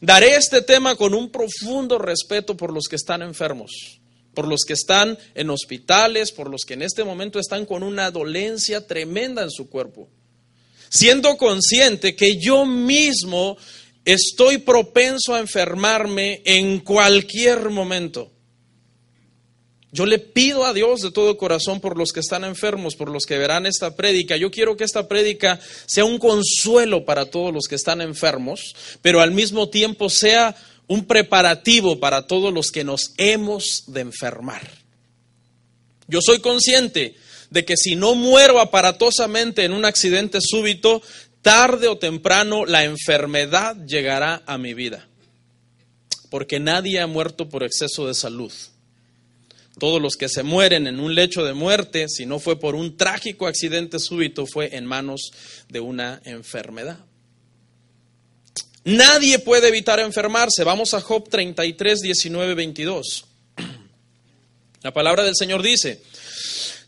Daré 0.00 0.36
este 0.36 0.62
tema 0.62 0.96
con 0.96 1.14
un 1.14 1.30
profundo 1.30 1.98
respeto 1.98 2.56
por 2.56 2.72
los 2.72 2.84
que 2.88 2.96
están 2.96 3.22
enfermos, 3.22 4.00
por 4.34 4.46
los 4.46 4.62
que 4.66 4.74
están 4.74 5.18
en 5.34 5.50
hospitales, 5.50 6.32
por 6.32 6.50
los 6.50 6.64
que 6.64 6.74
en 6.74 6.82
este 6.82 7.04
momento 7.04 7.38
están 7.38 7.64
con 7.64 7.82
una 7.82 8.10
dolencia 8.10 8.86
tremenda 8.86 9.42
en 9.42 9.50
su 9.50 9.68
cuerpo, 9.68 10.08
siendo 10.88 11.36
consciente 11.36 12.16
que 12.16 12.38
yo 12.38 12.66
mismo 12.66 13.56
estoy 14.04 14.58
propenso 14.58 15.34
a 15.34 15.40
enfermarme 15.40 16.42
en 16.44 16.80
cualquier 16.80 17.70
momento. 17.70 18.32
Yo 19.90 20.04
le 20.04 20.18
pido 20.18 20.66
a 20.66 20.74
Dios 20.74 21.00
de 21.00 21.10
todo 21.10 21.38
corazón 21.38 21.80
por 21.80 21.96
los 21.96 22.12
que 22.12 22.20
están 22.20 22.44
enfermos, 22.44 22.94
por 22.94 23.10
los 23.10 23.24
que 23.24 23.38
verán 23.38 23.64
esta 23.64 23.96
prédica. 23.96 24.36
Yo 24.36 24.50
quiero 24.50 24.76
que 24.76 24.84
esta 24.84 25.08
prédica 25.08 25.58
sea 25.86 26.04
un 26.04 26.18
consuelo 26.18 27.06
para 27.06 27.26
todos 27.26 27.54
los 27.54 27.66
que 27.68 27.76
están 27.76 28.02
enfermos, 28.02 28.74
pero 29.00 29.20
al 29.22 29.30
mismo 29.30 29.70
tiempo 29.70 30.10
sea 30.10 30.54
un 30.88 31.06
preparativo 31.06 32.00
para 32.00 32.26
todos 32.26 32.52
los 32.52 32.70
que 32.70 32.84
nos 32.84 33.12
hemos 33.16 33.84
de 33.86 34.02
enfermar. 34.02 34.62
Yo 36.06 36.20
soy 36.22 36.40
consciente 36.40 37.16
de 37.50 37.64
que 37.64 37.76
si 37.76 37.96
no 37.96 38.14
muero 38.14 38.60
aparatosamente 38.60 39.64
en 39.64 39.72
un 39.72 39.86
accidente 39.86 40.38
súbito, 40.42 41.00
tarde 41.40 41.88
o 41.88 41.96
temprano 41.96 42.66
la 42.66 42.84
enfermedad 42.84 43.76
llegará 43.86 44.42
a 44.46 44.58
mi 44.58 44.74
vida, 44.74 45.08
porque 46.30 46.60
nadie 46.60 47.00
ha 47.00 47.06
muerto 47.06 47.48
por 47.48 47.62
exceso 47.62 48.06
de 48.06 48.14
salud. 48.14 48.52
Todos 49.78 50.00
los 50.02 50.16
que 50.16 50.28
se 50.28 50.42
mueren 50.42 50.86
en 50.86 51.00
un 51.00 51.14
lecho 51.14 51.44
de 51.44 51.54
muerte, 51.54 52.08
si 52.08 52.26
no 52.26 52.38
fue 52.38 52.58
por 52.58 52.74
un 52.74 52.96
trágico 52.96 53.46
accidente 53.46 53.98
súbito, 53.98 54.46
fue 54.46 54.76
en 54.76 54.84
manos 54.86 55.32
de 55.68 55.80
una 55.80 56.20
enfermedad. 56.24 56.98
Nadie 58.84 59.38
puede 59.38 59.68
evitar 59.68 60.00
enfermarse. 60.00 60.64
Vamos 60.64 60.94
a 60.94 61.00
Job 61.00 61.28
33, 61.28 62.00
19, 62.00 62.54
22. 62.54 63.24
La 64.82 64.92
palabra 64.92 65.24
del 65.24 65.36
Señor 65.36 65.62
dice, 65.62 66.00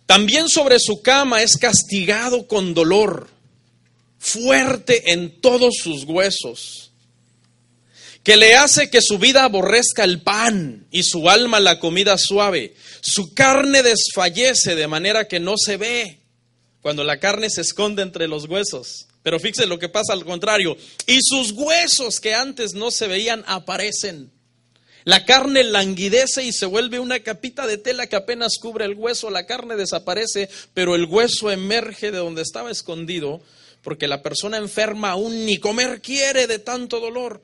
también 0.06 0.48
sobre 0.48 0.78
su 0.78 1.02
cama 1.02 1.42
es 1.42 1.56
castigado 1.56 2.46
con 2.46 2.74
dolor 2.74 3.28
fuerte 4.18 5.12
en 5.12 5.40
todos 5.40 5.74
sus 5.82 6.04
huesos, 6.04 6.89
que 8.22 8.36
le 8.36 8.54
hace 8.54 8.90
que 8.90 9.00
su 9.00 9.18
vida 9.18 9.44
aborrezca 9.44 10.04
el 10.04 10.20
pan 10.22 10.86
y 10.90 11.04
su 11.04 11.30
alma 11.30 11.58
la 11.60 11.78
comida 11.78 12.18
suave. 12.18 12.74
Su 13.00 13.32
carne 13.34 13.82
desfallece 13.82 14.74
de 14.74 14.88
manera 14.88 15.26
que 15.26 15.40
no 15.40 15.54
se 15.56 15.76
ve 15.76 16.20
cuando 16.82 17.04
la 17.04 17.18
carne 17.18 17.48
se 17.50 17.62
esconde 17.62 18.02
entre 18.02 18.28
los 18.28 18.46
huesos. 18.46 19.06
Pero 19.22 19.38
fíjese 19.38 19.66
lo 19.66 19.78
que 19.78 19.88
pasa 19.88 20.12
al 20.12 20.24
contrario. 20.24 20.76
Y 21.06 21.18
sus 21.22 21.52
huesos 21.52 22.20
que 22.20 22.34
antes 22.34 22.74
no 22.74 22.90
se 22.90 23.06
veían 23.06 23.44
aparecen. 23.46 24.30
La 25.04 25.24
carne 25.24 25.64
languidece 25.64 26.44
y 26.44 26.52
se 26.52 26.66
vuelve 26.66 27.00
una 27.00 27.20
capita 27.20 27.66
de 27.66 27.78
tela 27.78 28.06
que 28.06 28.16
apenas 28.16 28.58
cubre 28.60 28.84
el 28.84 28.94
hueso. 28.94 29.30
La 29.30 29.46
carne 29.46 29.76
desaparece, 29.76 30.48
pero 30.74 30.94
el 30.94 31.06
hueso 31.06 31.50
emerge 31.50 32.10
de 32.10 32.18
donde 32.18 32.42
estaba 32.42 32.70
escondido 32.70 33.40
porque 33.82 34.08
la 34.08 34.22
persona 34.22 34.58
enferma 34.58 35.10
aún 35.10 35.46
ni 35.46 35.56
comer 35.58 36.02
quiere 36.02 36.46
de 36.46 36.58
tanto 36.58 37.00
dolor. 37.00 37.42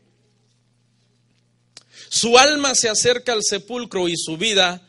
Su 2.09 2.39
alma 2.39 2.75
se 2.75 2.89
acerca 2.89 3.33
al 3.33 3.43
sepulcro 3.43 4.09
y 4.09 4.17
su 4.17 4.37
vida 4.37 4.83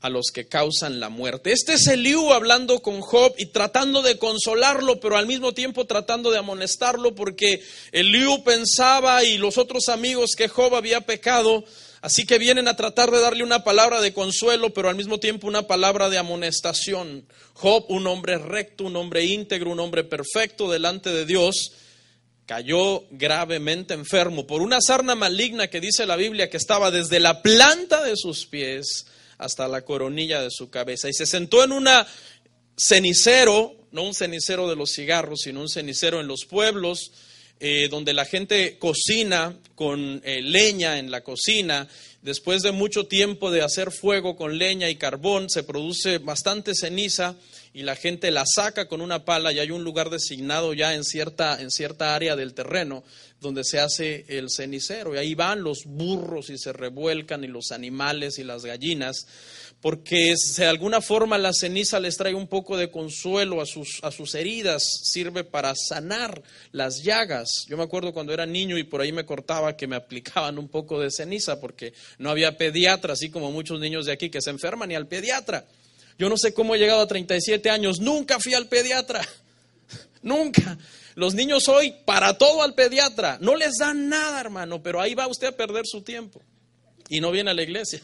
a 0.00 0.08
los 0.10 0.30
que 0.32 0.46
causan 0.46 1.00
la 1.00 1.08
muerte. 1.08 1.52
Este 1.52 1.74
es 1.74 1.86
Eliú 1.88 2.32
hablando 2.32 2.80
con 2.80 3.00
Job 3.00 3.34
y 3.38 3.46
tratando 3.46 4.02
de 4.02 4.18
consolarlo, 4.18 5.00
pero 5.00 5.16
al 5.16 5.26
mismo 5.26 5.52
tiempo 5.52 5.86
tratando 5.86 6.30
de 6.30 6.38
amonestarlo 6.38 7.14
porque 7.14 7.60
Eliú 7.92 8.44
pensaba 8.44 9.24
y 9.24 9.38
los 9.38 9.58
otros 9.58 9.88
amigos 9.88 10.32
que 10.36 10.48
Job 10.48 10.74
había 10.74 11.00
pecado, 11.00 11.64
así 12.02 12.24
que 12.24 12.38
vienen 12.38 12.68
a 12.68 12.76
tratar 12.76 13.10
de 13.10 13.20
darle 13.20 13.42
una 13.42 13.64
palabra 13.64 14.00
de 14.00 14.12
consuelo, 14.12 14.72
pero 14.72 14.88
al 14.88 14.96
mismo 14.96 15.18
tiempo 15.18 15.48
una 15.48 15.66
palabra 15.66 16.08
de 16.08 16.18
amonestación. 16.18 17.26
Job, 17.54 17.86
un 17.88 18.06
hombre 18.06 18.38
recto, 18.38 18.84
un 18.84 18.96
hombre 18.96 19.24
íntegro, 19.24 19.70
un 19.70 19.80
hombre 19.80 20.04
perfecto 20.04 20.70
delante 20.70 21.10
de 21.10 21.24
Dios, 21.24 21.72
cayó 22.46 23.04
gravemente 23.10 23.92
enfermo 23.94 24.46
por 24.46 24.62
una 24.62 24.78
sarna 24.80 25.14
maligna 25.14 25.68
que 25.68 25.80
dice 25.80 26.06
la 26.06 26.16
Biblia 26.16 26.48
que 26.48 26.56
estaba 26.56 26.90
desde 26.90 27.18
la 27.18 27.42
planta 27.42 28.04
de 28.04 28.16
sus 28.16 28.46
pies 28.46 29.06
hasta 29.36 29.68
la 29.68 29.82
coronilla 29.82 30.40
de 30.40 30.50
su 30.50 30.70
cabeza. 30.70 31.08
Y 31.08 31.12
se 31.12 31.26
sentó 31.26 31.64
en 31.64 31.72
un 31.72 31.88
cenicero, 32.76 33.74
no 33.90 34.04
un 34.04 34.14
cenicero 34.14 34.68
de 34.68 34.76
los 34.76 34.92
cigarros, 34.92 35.40
sino 35.42 35.60
un 35.60 35.68
cenicero 35.68 36.20
en 36.20 36.28
los 36.28 36.44
pueblos, 36.44 37.10
eh, 37.58 37.88
donde 37.90 38.14
la 38.14 38.24
gente 38.24 38.78
cocina 38.78 39.56
con 39.74 40.22
eh, 40.24 40.40
leña 40.40 40.98
en 40.98 41.10
la 41.10 41.22
cocina. 41.22 41.88
Después 42.22 42.62
de 42.62 42.72
mucho 42.72 43.06
tiempo 43.06 43.50
de 43.50 43.62
hacer 43.62 43.90
fuego 43.90 44.36
con 44.36 44.58
leña 44.58 44.88
y 44.88 44.96
carbón, 44.96 45.50
se 45.50 45.64
produce 45.64 46.18
bastante 46.18 46.74
ceniza 46.74 47.34
y 47.76 47.82
la 47.82 47.94
gente 47.94 48.30
la 48.30 48.46
saca 48.46 48.88
con 48.88 49.02
una 49.02 49.26
pala 49.26 49.52
y 49.52 49.58
hay 49.58 49.70
un 49.70 49.84
lugar 49.84 50.08
designado 50.08 50.72
ya 50.72 50.94
en 50.94 51.04
cierta, 51.04 51.60
en 51.60 51.70
cierta 51.70 52.14
área 52.14 52.34
del 52.34 52.54
terreno 52.54 53.04
donde 53.38 53.64
se 53.64 53.78
hace 53.80 54.24
el 54.28 54.46
cenicero. 54.48 55.14
Y 55.14 55.18
ahí 55.18 55.34
van 55.34 55.62
los 55.62 55.84
burros 55.84 56.48
y 56.48 56.56
se 56.56 56.72
revuelcan 56.72 57.44
y 57.44 57.48
los 57.48 57.72
animales 57.72 58.38
y 58.38 58.44
las 58.44 58.64
gallinas 58.64 59.26
porque 59.82 60.34
de 60.56 60.64
alguna 60.64 61.02
forma 61.02 61.36
la 61.36 61.52
ceniza 61.52 62.00
les 62.00 62.16
trae 62.16 62.32
un 62.32 62.46
poco 62.46 62.78
de 62.78 62.90
consuelo 62.90 63.60
a 63.60 63.66
sus, 63.66 64.00
a 64.02 64.10
sus 64.10 64.34
heridas, 64.34 64.82
sirve 65.02 65.44
para 65.44 65.74
sanar 65.76 66.42
las 66.72 67.02
llagas. 67.02 67.66
Yo 67.68 67.76
me 67.76 67.82
acuerdo 67.82 68.14
cuando 68.14 68.32
era 68.32 68.46
niño 68.46 68.78
y 68.78 68.84
por 68.84 69.02
ahí 69.02 69.12
me 69.12 69.26
cortaba 69.26 69.76
que 69.76 69.86
me 69.86 69.96
aplicaban 69.96 70.58
un 70.58 70.68
poco 70.68 70.98
de 70.98 71.10
ceniza 71.10 71.60
porque 71.60 71.92
no 72.16 72.30
había 72.30 72.56
pediatra, 72.56 73.12
así 73.12 73.28
como 73.28 73.52
muchos 73.52 73.78
niños 73.78 74.06
de 74.06 74.12
aquí 74.12 74.30
que 74.30 74.40
se 74.40 74.48
enferman 74.48 74.90
y 74.90 74.94
al 74.94 75.08
pediatra. 75.08 75.66
Yo 76.18 76.28
no 76.28 76.36
sé 76.36 76.54
cómo 76.54 76.74
he 76.74 76.78
llegado 76.78 77.00
a 77.00 77.06
37 77.06 77.68
años, 77.70 78.00
nunca 78.00 78.38
fui 78.40 78.54
al 78.54 78.68
pediatra, 78.68 79.26
nunca. 80.22 80.78
Los 81.14 81.34
niños 81.34 81.68
hoy, 81.68 81.94
para 82.04 82.36
todo 82.36 82.62
al 82.62 82.74
pediatra, 82.74 83.38
no 83.40 83.56
les 83.56 83.76
dan 83.78 84.08
nada, 84.08 84.40
hermano, 84.40 84.82
pero 84.82 85.00
ahí 85.00 85.14
va 85.14 85.26
usted 85.26 85.48
a 85.48 85.52
perder 85.52 85.84
su 85.86 86.02
tiempo 86.02 86.42
y 87.08 87.20
no 87.20 87.30
viene 87.30 87.50
a 87.50 87.54
la 87.54 87.62
iglesia. 87.62 88.02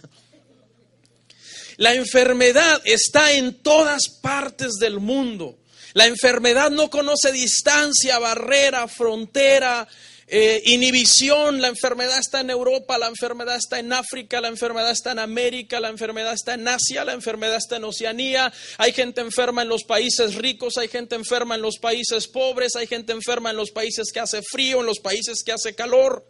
La 1.76 1.95
enfermedad 1.95 2.81
está 2.85 3.33
en 3.33 3.54
todas 3.54 4.02
partes 4.21 4.75
del 4.75 5.00
mundo. 5.00 5.59
La 5.95 6.07
enfermedad 6.07 6.71
no 6.71 6.90
conoce 6.90 7.33
distancia, 7.33 8.19
barrera, 8.19 8.88
frontera, 8.88 9.87
eh, 10.34 10.62
inhibición. 10.64 11.60
La 11.60 11.68
enfermedad 11.68 12.18
está 12.18 12.40
en 12.40 12.48
Europa, 12.48 12.96
la 12.96 13.08
enfermedad 13.08 13.56
está 13.56 13.78
en 13.78 13.92
África, 13.92 14.40
la 14.40 14.48
enfermedad 14.48 14.90
está 14.90 15.12
en 15.12 15.18
América, 15.18 15.78
la 15.78 15.90
enfermedad 15.90 16.32
está 16.32 16.54
en 16.54 16.66
Asia, 16.66 17.04
la 17.04 17.12
enfermedad 17.12 17.56
está 17.56 17.76
en 17.76 17.84
Oceanía. 17.84 18.50
Hay 18.78 18.94
gente 18.94 19.20
enferma 19.20 19.60
en 19.60 19.68
los 19.68 19.84
países 19.84 20.36
ricos, 20.36 20.78
hay 20.78 20.88
gente 20.88 21.16
enferma 21.16 21.56
en 21.56 21.60
los 21.60 21.76
países 21.76 22.28
pobres, 22.28 22.76
hay 22.76 22.86
gente 22.86 23.12
enferma 23.12 23.50
en 23.50 23.56
los 23.56 23.72
países 23.72 24.10
que 24.10 24.20
hace 24.20 24.40
frío, 24.40 24.80
en 24.80 24.86
los 24.86 25.00
países 25.00 25.42
que 25.44 25.52
hace 25.52 25.74
calor. 25.74 26.26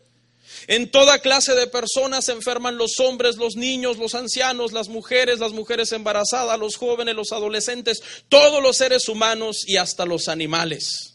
En 0.66 0.90
toda 0.90 1.20
clase 1.20 1.54
de 1.54 1.68
personas 1.68 2.24
se 2.24 2.32
enferman 2.32 2.78
los 2.78 2.98
hombres, 2.98 3.36
los 3.36 3.54
niños, 3.54 3.98
los 3.98 4.16
ancianos, 4.16 4.72
las 4.72 4.88
mujeres, 4.88 5.38
las 5.38 5.52
mujeres 5.52 5.92
embarazadas, 5.92 6.58
los 6.58 6.74
jóvenes, 6.74 7.14
los 7.14 7.30
adolescentes, 7.30 8.02
todos 8.28 8.60
los 8.60 8.78
seres 8.78 9.08
humanos 9.08 9.58
y 9.64 9.76
hasta 9.76 10.06
los 10.06 10.26
animales. 10.26 11.11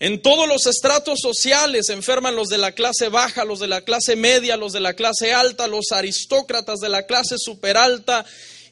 En 0.00 0.20
todos 0.20 0.48
los 0.48 0.66
estratos 0.66 1.20
sociales 1.20 1.88
enferman 1.88 2.34
los 2.34 2.48
de 2.48 2.58
la 2.58 2.72
clase 2.72 3.08
baja, 3.08 3.44
los 3.44 3.60
de 3.60 3.68
la 3.68 3.82
clase 3.82 4.16
media, 4.16 4.56
los 4.56 4.72
de 4.72 4.80
la 4.80 4.94
clase 4.94 5.32
alta, 5.32 5.68
los 5.68 5.92
aristócratas 5.92 6.80
de 6.80 6.88
la 6.88 7.06
clase 7.06 7.36
superalta 7.38 8.26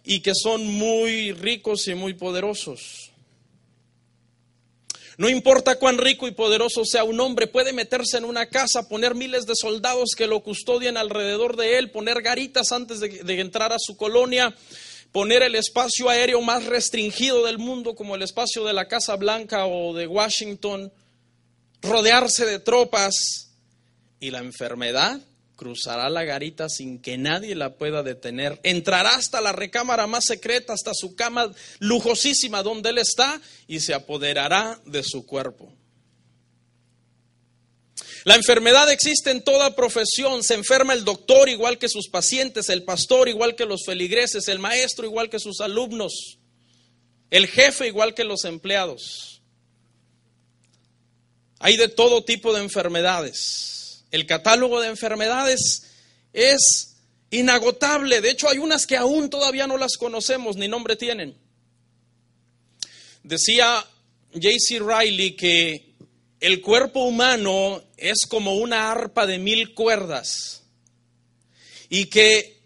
y 0.05 0.21
que 0.21 0.35
son 0.35 0.67
muy 0.67 1.33
ricos 1.33 1.87
y 1.87 1.95
muy 1.95 2.15
poderosos. 2.15 3.13
No 5.19 5.29
importa 5.29 5.79
cuán 5.79 5.99
rico 5.99 6.27
y 6.27 6.33
poderoso 6.33 6.85
sea 6.85 7.05
un 7.05 7.21
hombre, 7.21 7.47
puede 7.47 7.73
meterse 7.73 8.17
en 8.17 8.25
una 8.25 8.47
casa, 8.47 8.89
poner 8.89 9.15
miles 9.15 9.47
de 9.47 9.55
soldados 9.55 10.15
que 10.17 10.27
lo 10.27 10.41
custodien 10.41 10.97
alrededor 10.97 11.57
de 11.57 11.79
él, 11.79 11.91
poner 11.91 12.23
garitas 12.23 12.73
antes 12.73 12.99
de, 12.99 13.41
entrar 13.41 13.73
a 13.73 13.79
su 13.79 13.97
colonia, 13.97 14.55
poner 15.13 15.43
el 15.43 15.55
espacio 15.55 16.09
aéreo 16.09 16.41
más 16.41 16.65
restringido 16.65 17.45
del 17.45 17.59
mundo 17.59 17.95
como 17.95 18.17
el 18.17 18.23
espacio 18.23 18.65
de 18.65 18.73
la 18.73 18.89
Casa 18.89 19.17
Blanca 19.17 19.67
o 19.67 19.95
de 19.95 20.07
Washington, 20.07 20.91
rodearse 21.83 22.47
de 22.47 22.59
tropas 22.59 23.51
y 24.21 24.31
la 24.31 24.39
enfermedad 24.39 25.21
cruzará 25.57 26.09
la 26.11 26.25
garita 26.25 26.69
sin 26.69 27.01
que 27.01 27.19
nadie 27.19 27.55
la 27.55 27.77
pueda 27.77 28.03
detener, 28.03 28.59
entrará 28.63 29.15
hasta 29.15 29.41
la 29.41 29.53
recámara 29.53 30.07
más 30.07 30.25
secreta, 30.25 30.73
hasta 30.73 30.93
su 30.95 31.15
cama 31.15 31.53
lujosísima 31.79 32.63
donde 32.63 32.91
él 32.91 32.99
está 32.99 33.41
y 33.69 33.81
se 33.81 33.95
apoderará 33.95 34.81
de 34.87 35.03
su 35.03 35.25
cuerpo. 35.25 35.73
La 38.25 38.37
enfermedad 38.37 38.91
existe 38.91 39.31
en 39.31 39.43
toda 39.43 39.75
profesión. 39.75 40.45
Se 40.45 40.55
enferma 40.55 40.93
el 40.93 41.05
doctor 41.05 41.49
igual 41.49 41.79
que 41.79 41.89
sus 41.89 42.09
pacientes, 42.09 42.69
el 42.69 42.85
pastor 42.85 43.29
igual 43.29 43.57
que 43.57 43.67
los 43.67 43.85
feligreses, 43.85 44.47
el 44.49 44.61
maestro 44.61 45.07
igual 45.07 45.29
que 45.29 45.41
sus 45.41 45.61
alumnos, 45.61 46.39
el 47.31 47.49
jefe 47.49 47.89
igual 47.89 48.15
que 48.15 48.25
los 48.25 48.45
empleados. 48.45 49.32
Hay 51.65 51.77
de 51.77 51.87
todo 51.87 52.25
tipo 52.25 52.53
de 52.53 52.61
enfermedades. 52.61 54.03
El 54.11 54.27
catálogo 54.27 54.81
de 54.81 54.89
enfermedades 54.89 55.85
es 56.33 56.97
inagotable. 57.31 58.21
De 58.21 58.31
hecho, 58.31 58.49
hay 58.49 58.59
unas 58.59 58.85
que 58.85 58.97
aún 58.97 59.31
todavía 59.31 59.69
no 59.69 59.79
las 59.79 59.97
conocemos 59.97 60.57
ni 60.57 60.67
nombre 60.67 60.97
tienen. 60.97 61.37
Decía 63.23 63.87
J.C. 64.33 64.81
Riley 64.81 65.37
que 65.37 65.95
el 66.41 66.61
cuerpo 66.61 67.05
humano 67.05 67.81
es 67.97 68.27
como 68.29 68.57
una 68.57 68.91
arpa 68.91 69.25
de 69.29 69.39
mil 69.39 69.73
cuerdas 69.73 70.65
y 71.89 72.07
que 72.07 72.61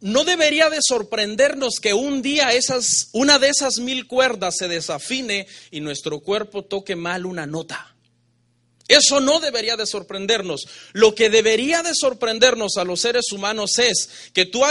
no 0.00 0.24
debería 0.24 0.68
de 0.68 0.78
sorprendernos 0.84 1.74
que 1.80 1.94
un 1.94 2.22
día 2.22 2.50
esas, 2.50 3.10
una 3.12 3.38
de 3.38 3.50
esas 3.50 3.78
mil 3.78 4.08
cuerdas 4.08 4.56
se 4.58 4.66
desafine 4.66 5.46
y 5.70 5.78
nuestro 5.78 6.18
cuerpo 6.18 6.64
toque 6.64 6.96
mal 6.96 7.24
una 7.24 7.46
nota. 7.46 7.89
Eso 8.90 9.20
no 9.20 9.38
debería 9.38 9.76
de 9.76 9.86
sorprendernos. 9.86 10.66
Lo 10.94 11.14
que 11.14 11.30
debería 11.30 11.80
de 11.84 11.92
sorprendernos 11.94 12.76
a 12.76 12.82
los 12.82 13.00
seres 13.00 13.30
humanos 13.30 13.78
es 13.78 14.10
que 14.32 14.46
tú, 14.46 14.62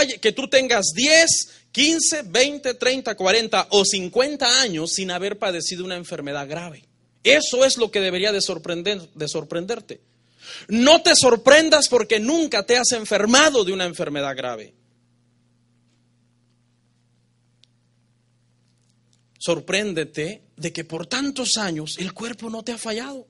tengas 0.50 0.88
10, 0.94 1.26
15, 1.72 2.22
20, 2.26 2.74
30, 2.74 3.14
40 3.14 3.68
o 3.70 3.82
50 3.82 4.60
años 4.60 4.92
sin 4.92 5.10
haber 5.10 5.38
padecido 5.38 5.86
una 5.86 5.96
enfermedad 5.96 6.46
grave. 6.46 6.84
Eso 7.24 7.64
es 7.64 7.78
lo 7.78 7.90
que 7.90 8.02
debería 8.02 8.30
de 8.30 8.42
sorprenderte. 8.42 10.00
No 10.68 11.00
te 11.00 11.16
sorprendas 11.16 11.88
porque 11.88 12.20
nunca 12.20 12.66
te 12.66 12.76
has 12.76 12.92
enfermado 12.92 13.64
de 13.64 13.72
una 13.72 13.86
enfermedad 13.86 14.36
grave. 14.36 14.74
Sorpréndete 19.38 20.42
de 20.58 20.72
que 20.74 20.84
por 20.84 21.06
tantos 21.06 21.56
años 21.56 21.96
el 21.98 22.12
cuerpo 22.12 22.50
no 22.50 22.62
te 22.62 22.72
ha 22.72 22.78
fallado. 22.78 23.26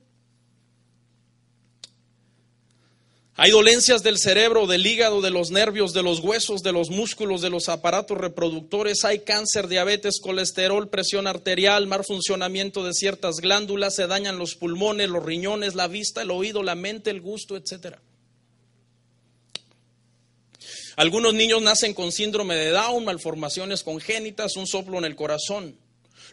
Hay 3.43 3.49
dolencias 3.49 4.03
del 4.03 4.19
cerebro, 4.19 4.67
del 4.67 4.85
hígado, 4.85 5.19
de 5.19 5.31
los 5.31 5.49
nervios, 5.49 5.93
de 5.93 6.03
los 6.03 6.19
huesos, 6.19 6.61
de 6.61 6.71
los 6.71 6.91
músculos, 6.91 7.41
de 7.41 7.49
los 7.49 7.69
aparatos 7.69 8.15
reproductores. 8.15 9.03
Hay 9.03 9.21
cáncer, 9.21 9.67
diabetes, 9.67 10.19
colesterol, 10.21 10.89
presión 10.89 11.25
arterial, 11.25 11.87
mal 11.87 12.05
funcionamiento 12.05 12.83
de 12.83 12.93
ciertas 12.93 13.37
glándulas. 13.37 13.95
Se 13.95 14.05
dañan 14.05 14.37
los 14.37 14.53
pulmones, 14.53 15.09
los 15.09 15.25
riñones, 15.25 15.73
la 15.73 15.87
vista, 15.87 16.21
el 16.21 16.29
oído, 16.29 16.61
la 16.61 16.75
mente, 16.75 17.09
el 17.09 17.19
gusto, 17.19 17.57
etc. 17.57 17.95
Algunos 20.95 21.33
niños 21.33 21.63
nacen 21.63 21.95
con 21.95 22.11
síndrome 22.11 22.53
de 22.53 22.69
Down, 22.69 23.05
malformaciones 23.05 23.81
congénitas, 23.81 24.55
un 24.55 24.67
soplo 24.67 24.99
en 24.99 25.05
el 25.05 25.15
corazón. 25.15 25.80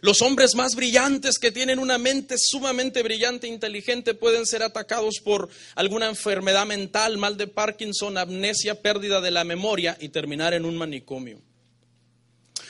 Los 0.01 0.21
hombres 0.21 0.55
más 0.55 0.75
brillantes 0.75 1.39
que 1.39 1.51
tienen 1.51 1.79
una 1.79 1.97
mente 1.97 2.35
sumamente 2.37 3.03
brillante 3.03 3.47
e 3.47 3.49
inteligente 3.49 4.13
pueden 4.13 4.45
ser 4.45 4.63
atacados 4.63 5.15
por 5.23 5.49
alguna 5.75 6.07
enfermedad 6.07 6.65
mental, 6.65 7.17
mal 7.17 7.35
de 7.35 7.47
Parkinson, 7.47 8.17
amnesia, 8.17 8.81
pérdida 8.81 9.19
de 9.19 9.31
la 9.31 9.43
memoria 9.43 9.97
y 9.99 10.09
terminar 10.09 10.53
en 10.53 10.65
un 10.65 10.77
manicomio. 10.77 11.41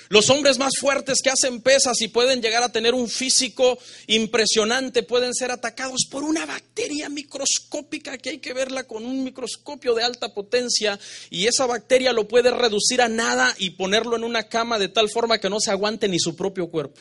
Los 0.10 0.32
hombres 0.32 0.58
más 0.58 0.72
fuertes 0.80 1.20
que 1.24 1.30
hacen 1.30 1.62
pesas 1.62 2.02
y 2.02 2.08
pueden 2.08 2.42
llegar 2.42 2.64
a 2.64 2.72
tener 2.72 2.96
un 2.96 3.08
físico 3.08 3.78
impresionante 4.08 5.04
pueden 5.04 5.36
ser 5.36 5.52
atacados 5.52 6.08
por 6.10 6.24
una 6.24 6.48
bacteria 6.48 7.10
microscópica 7.10 8.18
que 8.18 8.32
hay 8.32 8.40
que 8.40 8.54
verla 8.54 8.88
con 8.88 9.06
un 9.06 9.24
microscopio 9.24 9.94
de 9.94 10.04
alta 10.04 10.34
potencia 10.34 11.00
y 11.30 11.46
esa 11.46 11.68
bacteria 11.68 12.12
lo 12.12 12.28
puede 12.28 12.50
reducir 12.50 13.04
a 13.04 13.08
nada 13.08 13.54
y 13.60 13.72
ponerlo 13.72 14.16
en 14.16 14.24
una 14.24 14.50
cama 14.50 14.80
de 14.80 14.88
tal 14.88 15.12
forma 15.12 15.38
que 15.38 15.52
no 15.52 15.60
se 15.60 15.70
aguante 15.70 16.08
ni 16.08 16.18
su 16.18 16.36
propio 16.36 16.72
cuerpo. 16.72 17.00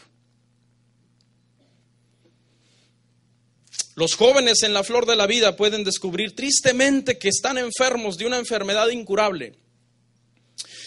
Los 3.99 4.15
jóvenes 4.15 4.63
en 4.63 4.75
la 4.75 4.85
flor 4.85 5.07
de 5.07 5.17
la 5.17 5.27
vida 5.27 5.57
pueden 5.57 5.83
descubrir 5.83 6.37
tristemente 6.37 7.19
que 7.19 7.27
están 7.27 7.59
enfermos 7.59 8.17
de 8.17 8.27
una 8.27 8.39
enfermedad 8.39 8.91
incurable 8.91 9.57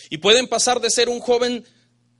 y 0.09 0.19
pueden 0.19 0.47
pasar 0.47 0.79
de 0.79 0.89
ser 0.89 1.09
un 1.09 1.19
joven 1.19 1.65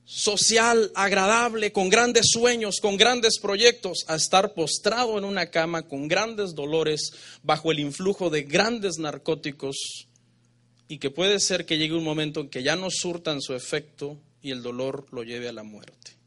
social, 0.03 0.91
agradable, 0.93 1.71
con 1.71 1.89
grandes 1.89 2.25
sueños, 2.33 2.79
con 2.81 2.97
grandes 2.97 3.39
proyectos, 3.39 4.03
a 4.09 4.15
estar 4.15 4.53
postrado 4.53 5.17
en 5.17 5.23
una 5.23 5.45
cama 5.45 5.83
con 5.83 6.09
grandes 6.09 6.55
dolores, 6.55 7.13
bajo 7.41 7.71
el 7.71 7.79
influjo 7.79 8.29
de 8.29 8.43
grandes 8.43 8.97
narcóticos 8.97 10.09
y 10.89 10.97
que 10.97 11.09
puede 11.09 11.39
ser 11.39 11.65
que 11.65 11.77
llegue 11.77 11.93
un 11.93 12.03
momento 12.03 12.41
en 12.41 12.49
que 12.49 12.63
ya 12.63 12.75
no 12.75 12.89
surtan 12.91 13.39
su 13.39 13.53
efecto 13.53 14.19
y 14.41 14.51
el 14.51 14.61
dolor 14.61 15.05
lo 15.11 15.23
lleve 15.23 15.47
a 15.47 15.53
la 15.53 15.63
muerte. 15.63 16.20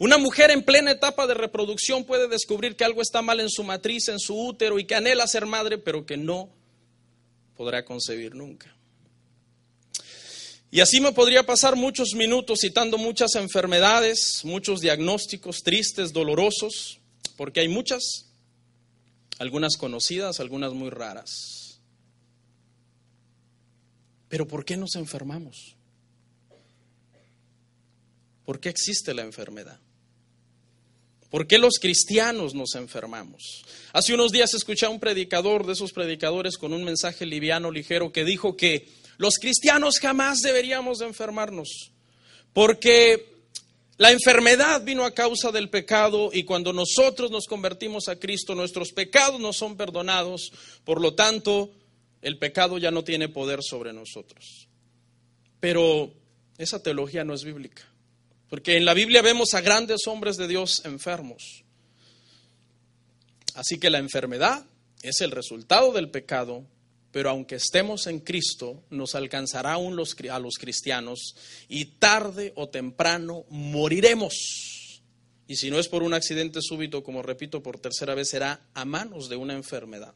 Una 0.00 0.16
mujer 0.16 0.50
en 0.50 0.62
plena 0.62 0.92
etapa 0.92 1.26
de 1.26 1.34
reproducción 1.34 2.04
puede 2.04 2.26
descubrir 2.26 2.74
que 2.74 2.84
algo 2.84 3.02
está 3.02 3.20
mal 3.20 3.38
en 3.38 3.50
su 3.50 3.62
matriz, 3.62 4.08
en 4.08 4.18
su 4.18 4.34
útero 4.34 4.78
y 4.78 4.86
que 4.86 4.94
anhela 4.94 5.26
ser 5.26 5.44
madre, 5.44 5.76
pero 5.76 6.06
que 6.06 6.16
no 6.16 6.48
podrá 7.54 7.84
concebir 7.84 8.34
nunca. 8.34 8.74
Y 10.70 10.80
así 10.80 11.02
me 11.02 11.12
podría 11.12 11.44
pasar 11.44 11.76
muchos 11.76 12.14
minutos 12.14 12.60
citando 12.62 12.96
muchas 12.96 13.34
enfermedades, 13.34 14.40
muchos 14.42 14.80
diagnósticos 14.80 15.62
tristes, 15.62 16.14
dolorosos, 16.14 16.98
porque 17.36 17.60
hay 17.60 17.68
muchas, 17.68 18.30
algunas 19.38 19.76
conocidas, 19.76 20.40
algunas 20.40 20.72
muy 20.72 20.88
raras. 20.88 21.78
Pero 24.30 24.48
¿por 24.48 24.64
qué 24.64 24.78
nos 24.78 24.94
enfermamos? 24.94 25.76
¿Por 28.46 28.60
qué 28.60 28.70
existe 28.70 29.12
la 29.12 29.24
enfermedad? 29.24 29.78
¿Por 31.30 31.46
qué 31.46 31.58
los 31.58 31.78
cristianos 31.80 32.54
nos 32.54 32.74
enfermamos? 32.74 33.64
Hace 33.92 34.14
unos 34.14 34.32
días 34.32 34.52
escuché 34.52 34.86
a 34.86 34.90
un 34.90 34.98
predicador 34.98 35.64
de 35.64 35.74
esos 35.74 35.92
predicadores 35.92 36.58
con 36.58 36.72
un 36.72 36.82
mensaje 36.82 37.24
liviano, 37.24 37.70
ligero, 37.70 38.12
que 38.12 38.24
dijo 38.24 38.56
que 38.56 38.88
los 39.16 39.34
cristianos 39.34 40.00
jamás 40.00 40.40
deberíamos 40.40 40.98
de 40.98 41.06
enfermarnos, 41.06 41.92
porque 42.52 43.30
la 43.96 44.10
enfermedad 44.10 44.82
vino 44.82 45.04
a 45.04 45.14
causa 45.14 45.52
del 45.52 45.68
pecado 45.68 46.30
y 46.32 46.44
cuando 46.44 46.72
nosotros 46.72 47.30
nos 47.30 47.46
convertimos 47.46 48.08
a 48.08 48.16
Cristo, 48.18 48.54
nuestros 48.54 48.92
pecados 48.92 49.38
no 49.38 49.52
son 49.52 49.76
perdonados, 49.76 50.50
por 50.84 51.00
lo 51.00 51.14
tanto, 51.14 51.70
el 52.22 52.38
pecado 52.38 52.78
ya 52.78 52.90
no 52.90 53.04
tiene 53.04 53.28
poder 53.28 53.62
sobre 53.62 53.92
nosotros. 53.92 54.68
Pero 55.60 56.12
esa 56.58 56.82
teología 56.82 57.24
no 57.24 57.34
es 57.34 57.44
bíblica. 57.44 57.89
Porque 58.50 58.76
en 58.76 58.84
la 58.84 58.94
Biblia 58.94 59.22
vemos 59.22 59.54
a 59.54 59.60
grandes 59.60 60.00
hombres 60.06 60.36
de 60.36 60.48
Dios 60.48 60.82
enfermos. 60.84 61.64
Así 63.54 63.78
que 63.78 63.90
la 63.90 63.98
enfermedad 63.98 64.66
es 65.02 65.20
el 65.20 65.30
resultado 65.30 65.92
del 65.92 66.10
pecado, 66.10 66.66
pero 67.12 67.30
aunque 67.30 67.54
estemos 67.54 68.08
en 68.08 68.18
Cristo, 68.18 68.82
nos 68.90 69.14
alcanzará 69.14 69.72
aún 69.72 69.94
los, 69.94 70.16
a 70.30 70.38
los 70.40 70.56
cristianos 70.58 71.36
y 71.68 71.86
tarde 71.86 72.52
o 72.56 72.68
temprano 72.68 73.44
moriremos. 73.50 75.00
Y 75.46 75.56
si 75.56 75.70
no 75.70 75.78
es 75.78 75.88
por 75.88 76.02
un 76.02 76.14
accidente 76.14 76.60
súbito, 76.60 77.02
como 77.02 77.22
repito 77.22 77.62
por 77.62 77.78
tercera 77.78 78.14
vez, 78.14 78.30
será 78.30 78.68
a 78.74 78.84
manos 78.84 79.28
de 79.28 79.36
una 79.36 79.54
enfermedad. 79.54 80.14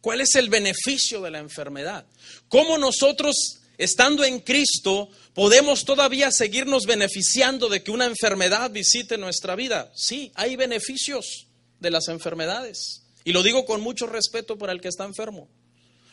¿Cuál 0.00 0.20
es 0.20 0.34
el 0.34 0.48
beneficio 0.48 1.20
de 1.20 1.30
la 1.30 1.38
enfermedad? 1.38 2.06
¿Cómo 2.48 2.78
nosotros 2.78 3.59
estando 3.80 4.24
en 4.24 4.40
Cristo, 4.40 5.08
podemos 5.34 5.84
todavía 5.84 6.30
seguirnos 6.30 6.84
beneficiando 6.84 7.68
de 7.68 7.82
que 7.82 7.90
una 7.90 8.04
enfermedad 8.04 8.70
visite 8.70 9.16
nuestra 9.16 9.56
vida. 9.56 9.90
Sí, 9.94 10.32
hay 10.34 10.56
beneficios 10.56 11.46
de 11.80 11.90
las 11.90 12.08
enfermedades. 12.08 13.02
Y 13.24 13.32
lo 13.32 13.42
digo 13.42 13.64
con 13.64 13.80
mucho 13.80 14.06
respeto 14.06 14.58
para 14.58 14.72
el 14.72 14.80
que 14.80 14.88
está 14.88 15.04
enfermo. 15.04 15.48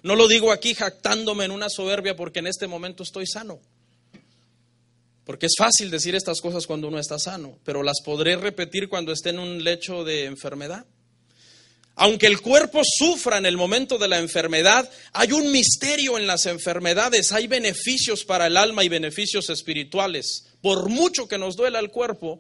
No 0.02 0.16
lo 0.16 0.28
digo 0.28 0.52
aquí 0.52 0.74
jactándome 0.74 1.46
en 1.46 1.52
una 1.52 1.70
soberbia 1.70 2.16
porque 2.16 2.40
en 2.40 2.48
este 2.48 2.68
momento 2.68 3.04
estoy 3.04 3.28
sano. 3.28 3.60
Porque 5.26 5.48
es 5.48 5.56
fácil 5.58 5.92
decir 5.92 6.16
estas 6.16 6.40
cosas 6.40 6.66
cuando 6.66 6.88
uno 6.88 7.00
está 7.00 7.20
sano, 7.20 7.60
pero 7.66 7.84
las 7.84 7.98
podré 8.04 8.38
repetir 8.38 8.88
cuando 8.88 9.12
esté 9.12 9.32
en 9.32 9.40
un 9.40 9.62
lecho 9.62 10.06
de 10.06 10.24
enfermedad. 10.24 10.86
Aunque 12.00 12.28
el 12.28 12.42
cuerpo 12.42 12.82
sufra 12.86 13.40
en 13.40 13.48
el 13.48 13.58
momento 13.58 13.98
de 13.98 14.08
la 14.08 14.20
enfermedad, 14.20 14.88
hay 15.14 15.32
un 15.32 15.52
misterio 15.52 16.20
en 16.20 16.28
las 16.28 16.46
enfermedades, 16.46 17.32
hay 17.32 17.48
beneficios 17.48 18.24
para 18.24 18.46
el 18.46 18.56
alma 18.56 18.84
y 18.84 18.90
beneficios 18.90 19.50
espirituales. 19.50 20.46
Por 20.62 20.90
mucho 20.90 21.28
que 21.28 21.40
nos 21.40 21.56
duela 21.56 21.80
el 21.80 21.90
cuerpo, 21.90 22.40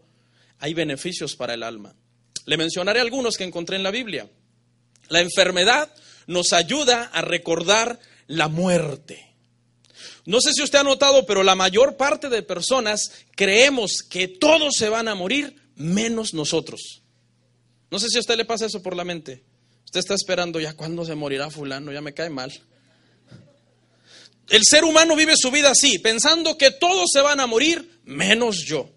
hay 0.59 0.75
beneficios 0.75 1.35
para 1.35 1.55
el 1.55 1.63
alma. 1.63 1.95
Le 2.45 2.55
mencionaré 2.55 2.99
algunos 2.99 3.35
que 3.35 3.45
encontré 3.45 3.77
en 3.77 3.83
la 3.83 3.89
Biblia. 3.89 4.29
La 5.09 5.21
enfermedad 5.21 5.91
nos 6.27 6.53
ayuda 6.53 7.05
a 7.05 7.23
recordar 7.23 7.99
la 8.27 8.49
muerte. 8.49 9.25
No 10.25 10.39
sé 10.39 10.53
si 10.53 10.61
usted 10.61 10.79
ha 10.79 10.83
notado, 10.83 11.25
pero 11.25 11.41
la 11.41 11.55
mayor 11.55 11.97
parte 11.97 12.29
de 12.29 12.43
personas 12.43 13.11
creemos 13.35 14.03
que 14.07 14.27
todos 14.27 14.75
se 14.75 14.89
van 14.89 15.07
a 15.07 15.15
morir 15.15 15.55
menos 15.75 16.35
nosotros. 16.35 17.01
No 17.89 17.99
sé 17.99 18.09
si 18.09 18.17
a 18.17 18.21
usted 18.21 18.37
le 18.37 18.45
pasa 18.45 18.65
eso 18.65 18.81
por 18.81 18.95
la 18.95 19.03
mente. 19.03 19.43
Usted 19.85 19.99
está 19.99 20.15
esperando 20.15 20.59
ya 20.59 20.73
cuándo 20.73 21.05
se 21.05 21.15
morirá 21.15 21.49
fulano, 21.49 21.91
ya 21.91 22.01
me 22.01 22.13
cae 22.13 22.29
mal. 22.29 22.51
El 24.49 24.61
ser 24.63 24.83
humano 24.83 25.15
vive 25.15 25.33
su 25.37 25.51
vida 25.51 25.71
así, 25.71 25.99
pensando 25.99 26.57
que 26.57 26.71
todos 26.71 27.09
se 27.11 27.21
van 27.21 27.39
a 27.39 27.47
morir 27.47 27.99
menos 28.03 28.63
yo. 28.65 28.89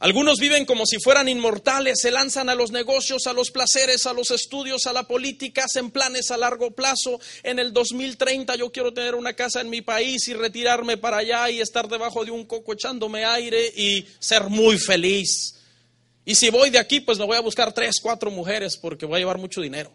Algunos 0.00 0.38
viven 0.38 0.66
como 0.66 0.84
si 0.84 0.98
fueran 0.98 1.28
inmortales, 1.28 2.00
se 2.00 2.10
lanzan 2.10 2.50
a 2.50 2.54
los 2.54 2.70
negocios, 2.70 3.26
a 3.26 3.32
los 3.32 3.50
placeres, 3.50 4.04
a 4.04 4.12
los 4.12 4.30
estudios, 4.30 4.86
a 4.86 4.92
la 4.92 5.04
política, 5.04 5.64
hacen 5.64 5.90
planes 5.90 6.30
a 6.30 6.36
largo 6.36 6.72
plazo. 6.72 7.18
En 7.42 7.58
el 7.58 7.72
2030 7.72 8.56
yo 8.56 8.70
quiero 8.70 8.92
tener 8.92 9.14
una 9.14 9.32
casa 9.32 9.62
en 9.62 9.70
mi 9.70 9.80
país 9.80 10.28
y 10.28 10.34
retirarme 10.34 10.98
para 10.98 11.18
allá 11.18 11.48
y 11.48 11.60
estar 11.60 11.88
debajo 11.88 12.22
de 12.24 12.32
un 12.32 12.44
coco 12.44 12.74
echándome 12.74 13.24
aire 13.24 13.72
y 13.74 14.06
ser 14.18 14.50
muy 14.50 14.78
feliz. 14.78 15.54
Y 16.24 16.34
si 16.34 16.50
voy 16.50 16.70
de 16.70 16.78
aquí, 16.78 17.00
pues 17.00 17.18
me 17.18 17.26
voy 17.26 17.36
a 17.36 17.40
buscar 17.40 17.72
tres, 17.72 17.96
cuatro 18.00 18.30
mujeres 18.30 18.76
porque 18.76 19.06
voy 19.06 19.16
a 19.16 19.18
llevar 19.20 19.38
mucho 19.38 19.60
dinero. 19.60 19.92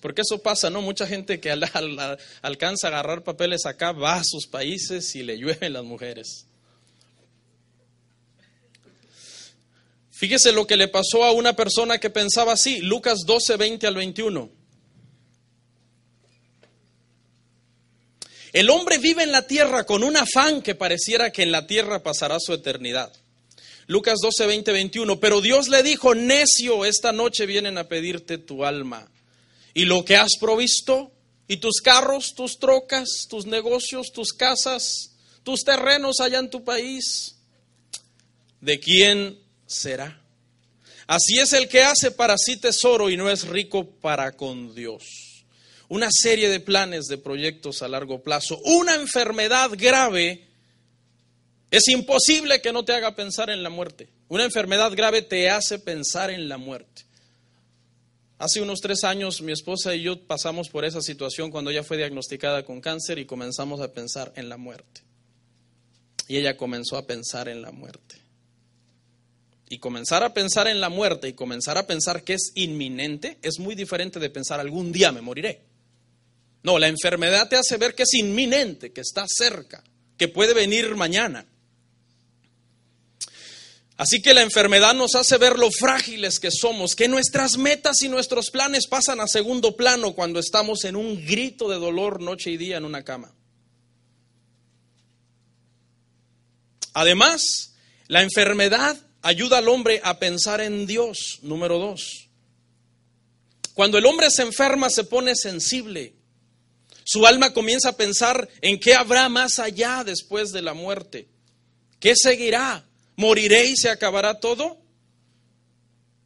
Porque 0.00 0.22
eso 0.22 0.40
pasa, 0.40 0.70
¿no? 0.70 0.82
Mucha 0.82 1.06
gente 1.06 1.40
que 1.40 1.50
alcanza 1.50 2.86
a 2.86 2.90
agarrar 2.90 3.24
papeles 3.24 3.66
acá 3.66 3.92
va 3.92 4.16
a 4.16 4.24
sus 4.24 4.46
países 4.46 5.16
y 5.16 5.22
le 5.22 5.36
llueven 5.38 5.72
las 5.72 5.84
mujeres. 5.84 6.46
Fíjese 10.12 10.52
lo 10.52 10.66
que 10.66 10.76
le 10.76 10.88
pasó 10.88 11.24
a 11.24 11.32
una 11.32 11.54
persona 11.54 11.98
que 11.98 12.08
pensaba 12.08 12.52
así, 12.52 12.80
Lucas 12.80 13.24
12, 13.26 13.56
20 13.56 13.86
al 13.86 13.96
21. 13.96 14.50
El 18.52 18.70
hombre 18.70 18.96
vive 18.96 19.24
en 19.24 19.32
la 19.32 19.46
tierra 19.46 19.84
con 19.84 20.02
un 20.02 20.16
afán 20.16 20.62
que 20.62 20.74
pareciera 20.74 21.32
que 21.32 21.42
en 21.42 21.52
la 21.52 21.66
tierra 21.66 22.02
pasará 22.02 22.38
su 22.40 22.54
eternidad. 22.54 23.12
Lucas 23.86 24.18
12, 24.20 24.46
20, 24.46 24.72
21. 24.72 25.20
Pero 25.20 25.40
Dios 25.40 25.68
le 25.68 25.82
dijo, 25.82 26.14
necio, 26.14 26.84
esta 26.84 27.12
noche 27.12 27.46
vienen 27.46 27.78
a 27.78 27.88
pedirte 27.88 28.38
tu 28.38 28.64
alma. 28.64 29.10
Y 29.74 29.84
lo 29.84 30.04
que 30.04 30.16
has 30.16 30.36
provisto, 30.40 31.12
y 31.48 31.58
tus 31.58 31.80
carros, 31.80 32.34
tus 32.34 32.58
trocas, 32.58 33.26
tus 33.28 33.46
negocios, 33.46 34.12
tus 34.12 34.32
casas, 34.32 35.12
tus 35.42 35.62
terrenos 35.62 36.20
allá 36.20 36.38
en 36.38 36.50
tu 36.50 36.64
país, 36.64 37.36
¿de 38.60 38.80
quién 38.80 39.38
será. 39.66 40.22
Así 41.06 41.38
es 41.38 41.52
el 41.52 41.68
que 41.68 41.82
hace 41.82 42.10
para 42.10 42.36
sí 42.36 42.56
tesoro 42.56 43.10
y 43.10 43.16
no 43.16 43.30
es 43.30 43.46
rico 43.46 43.88
para 44.00 44.32
con 44.32 44.74
Dios. 44.74 45.44
Una 45.88 46.08
serie 46.10 46.48
de 46.48 46.58
planes, 46.58 47.06
de 47.06 47.18
proyectos 47.18 47.82
a 47.82 47.88
largo 47.88 48.22
plazo. 48.22 48.58
Una 48.64 48.96
enfermedad 48.96 49.70
grave 49.74 50.45
es 51.70 51.88
imposible 51.88 52.60
que 52.60 52.72
no 52.72 52.84
te 52.84 52.92
haga 52.92 53.14
pensar 53.14 53.50
en 53.50 53.62
la 53.62 53.70
muerte. 53.70 54.08
Una 54.28 54.44
enfermedad 54.44 54.92
grave 54.94 55.22
te 55.22 55.50
hace 55.50 55.78
pensar 55.78 56.30
en 56.30 56.48
la 56.48 56.58
muerte. 56.58 57.04
Hace 58.38 58.60
unos 58.60 58.80
tres 58.80 59.02
años 59.04 59.40
mi 59.40 59.52
esposa 59.52 59.94
y 59.94 60.02
yo 60.02 60.26
pasamos 60.26 60.68
por 60.68 60.84
esa 60.84 61.00
situación 61.00 61.50
cuando 61.50 61.70
ella 61.70 61.82
fue 61.82 61.96
diagnosticada 61.96 62.64
con 62.64 62.80
cáncer 62.80 63.18
y 63.18 63.24
comenzamos 63.24 63.80
a 63.80 63.92
pensar 63.92 64.32
en 64.36 64.48
la 64.48 64.58
muerte. 64.58 65.02
Y 66.28 66.36
ella 66.36 66.56
comenzó 66.56 66.96
a 66.96 67.06
pensar 67.06 67.48
en 67.48 67.62
la 67.62 67.72
muerte 67.72 68.26
y 69.68 69.78
comenzar 69.78 70.22
a 70.22 70.32
pensar 70.32 70.68
en 70.68 70.80
la 70.80 70.88
muerte 70.88 71.28
y 71.28 71.32
comenzar 71.32 71.76
a 71.78 71.86
pensar 71.86 72.22
que 72.22 72.34
es 72.34 72.52
inminente 72.54 73.38
es 73.42 73.58
muy 73.58 73.74
diferente 73.74 74.20
de 74.20 74.30
pensar 74.30 74.60
algún 74.60 74.92
día 74.92 75.12
me 75.12 75.22
moriré. 75.22 75.62
No, 76.62 76.78
la 76.78 76.88
enfermedad 76.88 77.48
te 77.48 77.56
hace 77.56 77.76
ver 77.76 77.94
que 77.94 78.02
es 78.04 78.14
inminente, 78.14 78.92
que 78.92 79.00
está 79.00 79.24
cerca, 79.28 79.82
que 80.16 80.28
puede 80.28 80.52
venir 80.52 80.94
mañana. 80.96 81.46
Así 83.96 84.20
que 84.20 84.34
la 84.34 84.42
enfermedad 84.42 84.94
nos 84.94 85.14
hace 85.14 85.38
ver 85.38 85.58
lo 85.58 85.70
frágiles 85.70 86.38
que 86.38 86.50
somos, 86.50 86.94
que 86.94 87.08
nuestras 87.08 87.56
metas 87.56 88.02
y 88.02 88.10
nuestros 88.10 88.50
planes 88.50 88.86
pasan 88.86 89.20
a 89.20 89.26
segundo 89.26 89.74
plano 89.74 90.14
cuando 90.14 90.38
estamos 90.38 90.84
en 90.84 90.96
un 90.96 91.24
grito 91.24 91.70
de 91.70 91.76
dolor 91.76 92.20
noche 92.20 92.50
y 92.50 92.58
día 92.58 92.76
en 92.76 92.84
una 92.84 93.04
cama. 93.04 93.34
Además, 96.92 97.74
la 98.08 98.22
enfermedad 98.22 98.98
ayuda 99.22 99.58
al 99.58 99.68
hombre 99.68 100.00
a 100.04 100.18
pensar 100.18 100.60
en 100.60 100.86
Dios, 100.86 101.38
número 101.42 101.78
dos. 101.78 102.28
Cuando 103.72 103.98
el 103.98 104.06
hombre 104.06 104.30
se 104.30 104.42
enferma 104.42 104.90
se 104.90 105.04
pone 105.04 105.34
sensible. 105.34 106.14
Su 107.04 107.26
alma 107.26 107.52
comienza 107.52 107.90
a 107.90 107.96
pensar 107.96 108.48
en 108.60 108.78
qué 108.78 108.94
habrá 108.94 109.28
más 109.28 109.58
allá 109.58 110.04
después 110.04 110.52
de 110.52 110.62
la 110.62 110.74
muerte. 110.74 111.28
¿Qué 112.00 112.14
seguirá? 112.14 112.86
¿Moriré 113.16 113.66
y 113.66 113.76
se 113.76 113.88
acabará 113.88 114.40
todo? 114.40 114.78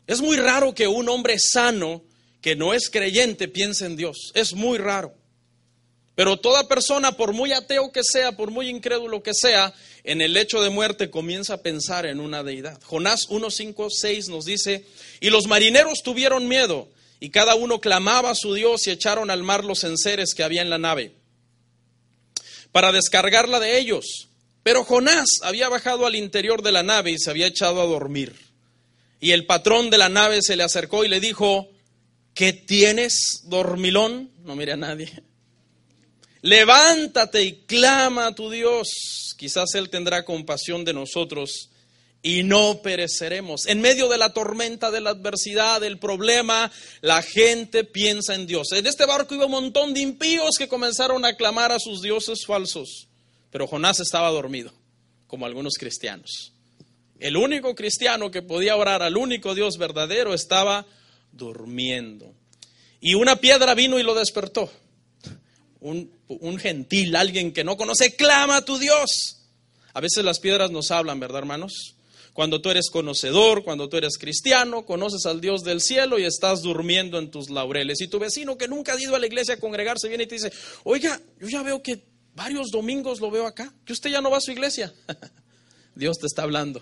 Es 0.06 0.20
muy 0.20 0.36
raro 0.36 0.74
que 0.74 0.88
un 0.88 1.08
hombre 1.08 1.38
sano 1.38 2.02
que 2.40 2.56
no 2.56 2.74
es 2.74 2.90
creyente 2.90 3.48
piense 3.48 3.86
en 3.86 3.96
Dios. 3.96 4.32
Es 4.34 4.54
muy 4.54 4.78
raro. 4.78 5.14
Pero 6.16 6.36
toda 6.36 6.68
persona, 6.68 7.12
por 7.12 7.32
muy 7.32 7.52
ateo 7.52 7.92
que 7.92 8.02
sea, 8.02 8.32
por 8.32 8.50
muy 8.50 8.68
incrédulo 8.68 9.22
que 9.22 9.32
sea, 9.32 9.72
en 10.04 10.20
el 10.20 10.36
hecho 10.36 10.60
de 10.60 10.70
muerte 10.70 11.10
comienza 11.10 11.54
a 11.54 11.62
pensar 11.62 12.06
en 12.06 12.20
una 12.20 12.42
deidad. 12.42 12.80
Jonás 12.82 13.26
1, 13.28 13.50
5, 13.50 13.88
6 13.88 14.28
nos 14.28 14.44
dice, 14.44 14.84
y 15.20 15.30
los 15.30 15.46
marineros 15.46 16.02
tuvieron 16.02 16.48
miedo, 16.48 16.88
y 17.20 17.30
cada 17.30 17.54
uno 17.54 17.80
clamaba 17.80 18.30
a 18.30 18.34
su 18.34 18.54
Dios 18.54 18.86
y 18.86 18.90
echaron 18.90 19.30
al 19.30 19.42
mar 19.42 19.64
los 19.64 19.84
enseres 19.84 20.34
que 20.34 20.42
había 20.42 20.62
en 20.62 20.70
la 20.70 20.78
nave, 20.78 21.14
para 22.72 22.92
descargarla 22.92 23.60
de 23.60 23.78
ellos. 23.78 24.29
Pero 24.70 24.84
Jonás 24.84 25.28
había 25.42 25.68
bajado 25.68 26.06
al 26.06 26.14
interior 26.14 26.62
de 26.62 26.70
la 26.70 26.84
nave 26.84 27.10
y 27.10 27.18
se 27.18 27.28
había 27.28 27.48
echado 27.48 27.82
a 27.82 27.86
dormir. 27.86 28.36
Y 29.18 29.32
el 29.32 29.44
patrón 29.44 29.90
de 29.90 29.98
la 29.98 30.08
nave 30.08 30.42
se 30.42 30.54
le 30.54 30.62
acercó 30.62 31.04
y 31.04 31.08
le 31.08 31.18
dijo, 31.18 31.68
¿qué 32.34 32.52
tienes, 32.52 33.40
dormilón? 33.46 34.30
No 34.44 34.54
mire 34.54 34.74
a 34.74 34.76
nadie. 34.76 35.24
Levántate 36.42 37.42
y 37.42 37.52
clama 37.66 38.28
a 38.28 38.34
tu 38.36 38.48
Dios. 38.48 39.34
Quizás 39.36 39.74
Él 39.74 39.90
tendrá 39.90 40.24
compasión 40.24 40.84
de 40.84 40.92
nosotros 40.92 41.70
y 42.22 42.44
no 42.44 42.80
pereceremos. 42.80 43.66
En 43.66 43.80
medio 43.80 44.08
de 44.08 44.18
la 44.18 44.32
tormenta, 44.32 44.92
de 44.92 45.00
la 45.00 45.10
adversidad, 45.10 45.80
del 45.80 45.98
problema, 45.98 46.70
la 47.00 47.22
gente 47.22 47.82
piensa 47.82 48.36
en 48.36 48.46
Dios. 48.46 48.70
En 48.70 48.86
este 48.86 49.04
barco 49.04 49.34
iba 49.34 49.46
un 49.46 49.50
montón 49.50 49.94
de 49.94 50.00
impíos 50.02 50.50
que 50.56 50.68
comenzaron 50.68 51.24
a 51.24 51.34
clamar 51.34 51.72
a 51.72 51.80
sus 51.80 52.02
dioses 52.02 52.46
falsos. 52.46 53.09
Pero 53.50 53.66
Jonás 53.66 54.00
estaba 54.00 54.30
dormido, 54.30 54.72
como 55.26 55.46
algunos 55.46 55.74
cristianos. 55.74 56.52
El 57.18 57.36
único 57.36 57.74
cristiano 57.74 58.30
que 58.30 58.42
podía 58.42 58.76
orar 58.76 59.02
al 59.02 59.16
único 59.16 59.54
Dios 59.54 59.76
verdadero 59.76 60.34
estaba 60.34 60.86
durmiendo. 61.32 62.34
Y 63.00 63.14
una 63.14 63.36
piedra 63.36 63.74
vino 63.74 63.98
y 63.98 64.02
lo 64.02 64.14
despertó 64.14 64.70
un, 65.80 66.58
gentil, 66.58 67.16
alguien 67.16 67.52
que 67.52 67.64
no 67.64 67.76
conoce, 67.76 68.14
clama 68.14 68.58
a 68.58 68.64
tu 68.64 68.78
Dios. 68.78 69.38
A 69.92 70.00
veces 70.00 70.24
las 70.24 70.38
piedras 70.38 70.70
nos 70.70 70.90
hablan, 70.90 71.18
¿verdad, 71.18 71.38
hermanos? 71.38 71.96
Cuando 72.32 72.60
tú 72.60 72.70
eres 72.70 72.90
conocedor, 72.90 73.64
cuando 73.64 73.88
tú 73.88 73.96
eres 73.96 74.16
cristiano, 74.16 74.86
conoces 74.86 75.26
al 75.26 75.40
Dios 75.40 75.64
del 75.64 75.80
cielo 75.80 76.18
y 76.18 76.24
estás 76.24 76.62
durmiendo 76.62 77.18
en 77.18 77.30
tus 77.30 77.50
laureles. 77.50 78.00
Y 78.00 78.08
tu 78.08 78.18
vecino 78.18 78.56
que 78.56 78.68
nunca 78.68 78.94
ha 78.94 79.00
ido 79.00 79.16
a 79.16 79.18
la 79.18 79.26
iglesia 79.26 79.54
a 79.54 79.60
congregarse 79.60 80.08
viene 80.08 80.24
y 80.24 80.26
te 80.26 80.36
dice, 80.36 80.52
oiga, 80.84 81.20
yo 81.40 81.48
ya 81.48 81.62
veo 81.62 81.82
que 81.82 82.04
varios 82.40 82.70
domingos 82.70 83.20
lo 83.20 83.30
veo 83.30 83.46
acá, 83.46 83.70
que 83.84 83.92
usted 83.92 84.08
ya 84.08 84.22
no 84.22 84.30
va 84.30 84.38
a 84.38 84.40
su 84.40 84.50
iglesia. 84.50 84.90
Dios 85.94 86.16
te 86.18 86.26
está 86.26 86.42
hablando. 86.42 86.80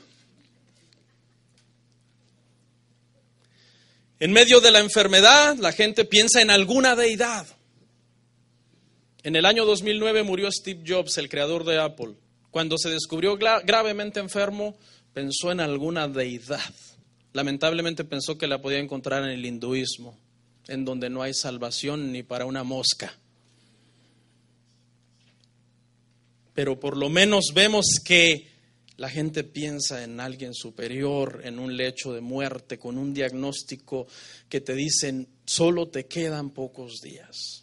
En 4.21 4.33
medio 4.33 4.61
de 4.61 4.71
la 4.71 4.79
enfermedad, 4.79 5.57
la 5.57 5.73
gente 5.73 6.05
piensa 6.05 6.41
en 6.41 6.51
alguna 6.51 6.95
deidad. 6.95 7.45
En 9.25 9.35
el 9.35 9.45
año 9.45 9.65
2009 9.65 10.23
murió 10.23 10.49
Steve 10.53 10.85
Jobs, 10.87 11.19
el 11.19 11.29
creador 11.29 11.65
de 11.65 11.81
Apple. 11.81 12.15
Cuando 12.53 12.79
se 12.79 12.91
descubrió 12.91 13.37
gravemente 13.37 14.21
enfermo, 14.21 14.79
pensó 15.13 15.51
en 15.51 15.59
alguna 15.59 16.07
deidad. 16.07 16.73
Lamentablemente 17.33 18.05
pensó 18.05 18.39
que 18.39 18.47
la 18.47 18.63
podía 18.63 18.79
encontrar 18.79 19.25
en 19.25 19.31
el 19.31 19.45
hinduismo, 19.45 20.17
en 20.69 20.85
donde 20.85 21.11
no 21.11 21.21
hay 21.21 21.35
salvación 21.35 22.13
ni 22.13 22.23
para 22.23 22.47
una 22.47 22.63
mosca. 22.63 23.13
Pero 26.59 26.81
por 26.81 26.97
lo 26.97 27.09
menos 27.09 27.53
vemos 27.55 27.87
que 28.05 28.49
la 28.97 29.09
gente 29.09 29.45
piensa 29.45 30.03
en 30.03 30.19
alguien 30.19 30.55
superior, 30.55 31.43
en 31.45 31.61
un 31.61 31.77
lecho 31.77 32.13
de 32.13 32.21
muerte, 32.21 32.81
con 32.81 32.99
un 32.99 33.15
diagnóstico 33.15 34.09
que 34.49 34.61
te 34.61 34.75
dicen, 34.75 35.29
solo 35.47 35.87
te 35.87 36.07
quedan 36.07 36.51
pocos 36.51 37.01
días. 37.01 37.63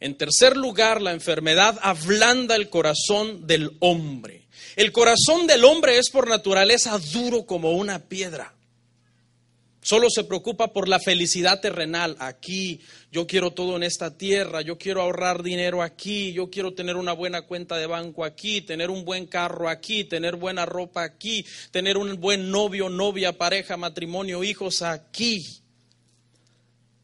En 0.00 0.16
tercer 0.16 0.56
lugar, 0.56 1.02
la 1.02 1.12
enfermedad 1.12 1.78
ablanda 1.82 2.56
el 2.56 2.70
corazón 2.70 3.46
del 3.46 3.76
hombre. 3.80 4.46
El 4.74 4.90
corazón 4.90 5.46
del 5.46 5.66
hombre 5.66 5.98
es 5.98 6.08
por 6.08 6.30
naturaleza 6.30 6.98
duro 7.12 7.44
como 7.44 7.72
una 7.72 8.08
piedra. 8.08 8.55
Solo 9.86 10.10
se 10.10 10.24
preocupa 10.24 10.72
por 10.72 10.88
la 10.88 10.98
felicidad 10.98 11.60
terrenal. 11.60 12.16
Aquí, 12.18 12.80
yo 13.12 13.28
quiero 13.28 13.52
todo 13.52 13.76
en 13.76 13.84
esta 13.84 14.18
tierra, 14.18 14.60
yo 14.60 14.78
quiero 14.78 15.00
ahorrar 15.00 15.44
dinero 15.44 15.80
aquí, 15.80 16.32
yo 16.32 16.50
quiero 16.50 16.74
tener 16.74 16.96
una 16.96 17.12
buena 17.12 17.42
cuenta 17.42 17.76
de 17.76 17.86
banco 17.86 18.24
aquí, 18.24 18.62
tener 18.62 18.90
un 18.90 19.04
buen 19.04 19.26
carro 19.26 19.68
aquí, 19.68 20.02
tener 20.02 20.34
buena 20.34 20.66
ropa 20.66 21.04
aquí, 21.04 21.46
tener 21.70 21.98
un 21.98 22.18
buen 22.20 22.50
novio, 22.50 22.88
novia, 22.88 23.38
pareja, 23.38 23.76
matrimonio, 23.76 24.42
hijos 24.42 24.82
aquí. 24.82 25.40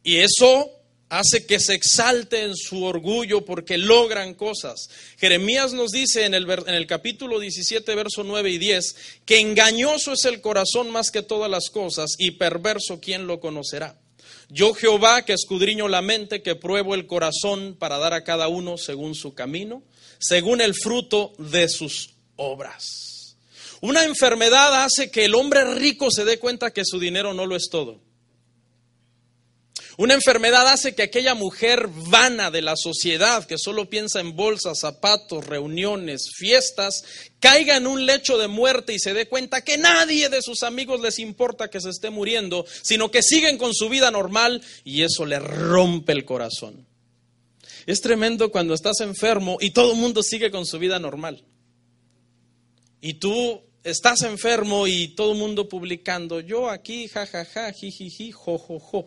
Y 0.03 0.17
eso 0.17 0.82
hace 1.13 1.45
que 1.45 1.61
se 1.61 1.75
exalte 1.75 2.43
en 2.43 2.57
su 2.57 2.85
orgullo 2.85 3.45
porque 3.45 3.77
logran 3.77 4.33
cosas. 4.33 4.89
Jeremías 5.19 5.75
nos 5.75 5.91
dice 5.91 6.25
en 6.25 6.33
el, 6.33 6.49
en 6.51 6.75
el, 6.75 6.87
capítulo 6.87 7.39
17, 7.39 7.95
verso 7.95 8.25
9 8.25 8.51
y 8.51 8.57
10, 8.57 8.97
que 9.27 9.39
engañoso 9.39 10.15
es 10.15 10.25
el 10.25 10.41
corazón 10.41 10.91
más 10.91 11.11
que 11.11 11.21
todas 11.21 11.51
las 11.51 11.69
cosas 11.69 12.13
y 12.17 12.33
perverso 12.33 12.99
quien 12.99 13.27
lo 13.27 13.41
conocerá. 13.41 14.01
Yo 14.49 14.73
Jehová 14.73 15.27
que 15.27 15.35
escudriño 15.35 15.87
la 15.87 16.01
mente, 16.01 16.41
que 16.41 16.57
pruebo 16.57 16.95
el 16.95 17.07
corazón 17.07 17.77
para 17.79 17.99
dar 17.99 18.15
a 18.15 18.25
cada 18.25 18.49
uno 18.49 18.79
según 18.79 19.15
su 19.15 19.35
camino, 19.35 19.83
según 20.19 20.63
el 20.63 20.75
fruto 20.75 21.35
de 21.37 21.69
sus 21.69 22.15
obras. 22.37 23.37
Una 23.83 24.05
enfermedad 24.05 24.83
hace 24.83 25.11
que 25.11 25.27
el 25.27 25.35
hombre 25.35 25.75
rico 25.75 26.11
se 26.11 26.25
dé 26.25 26.39
cuenta 26.39 26.71
que 26.71 26.87
su 26.87 26.99
dinero 26.99 27.35
no 27.35 27.45
lo 27.45 27.55
es 27.55 27.69
todo. 27.71 28.01
Una 29.99 30.15
enfermedad 30.15 30.67
hace 30.69 30.95
que 30.95 31.03
aquella 31.03 31.35
mujer 31.35 31.89
vana 31.89 32.51
de 32.51 32.63
la 32.63 32.77
sociedad, 32.77 33.45
que 33.45 33.59
solo 33.59 33.91
piensa 33.91 34.21
en 34.21 34.35
bolsas, 34.35 34.81
zapatos, 34.81 35.47
reuniones, 35.47 36.31
fiestas, 36.35 37.05
caiga 37.41 37.77
en 37.77 37.87
un 37.87 38.07
lecho 38.07 38.39
de 38.39 38.49
muerte 38.49 38.95
y 38.95 38.99
se 38.99 39.13
dé 39.13 39.29
cuenta 39.29 39.63
que 39.63 39.77
nadie 39.77 40.31
de 40.31 40.41
sus 40.41 40.63
amigos 40.63 41.01
les 41.01 41.19
importa 41.19 41.69
que 41.69 41.81
se 41.81 41.91
esté 41.91 42.09
muriendo, 42.09 42.65
sino 42.83 43.11
que 43.11 43.23
siguen 43.23 43.59
con 43.59 43.75
su 43.75 43.89
vida 43.91 44.11
normal 44.11 44.63
y 44.83 45.03
eso 45.03 45.27
le 45.27 45.39
rompe 45.39 46.13
el 46.13 46.25
corazón. 46.25 46.87
Es 47.87 48.01
tremendo 48.01 48.51
cuando 48.51 48.75
estás 48.75 49.01
enfermo 49.01 49.59
y 49.61 49.71
todo 49.71 49.93
el 49.93 49.99
mundo 49.99 50.23
sigue 50.23 50.51
con 50.51 50.65
su 50.65 50.79
vida 50.79 50.99
normal. 50.99 51.45
Y 53.01 53.15
tú 53.15 53.63
estás 53.85 54.23
enfermo 54.23 54.87
y 54.87 55.09
todo 55.09 55.33
el 55.33 55.39
mundo 55.39 55.69
publicando, 55.69 56.41
yo 56.41 56.71
aquí, 56.71 57.09
jajaja, 57.09 57.73
jijiji, 57.73 58.31
jojojo. 58.33 59.07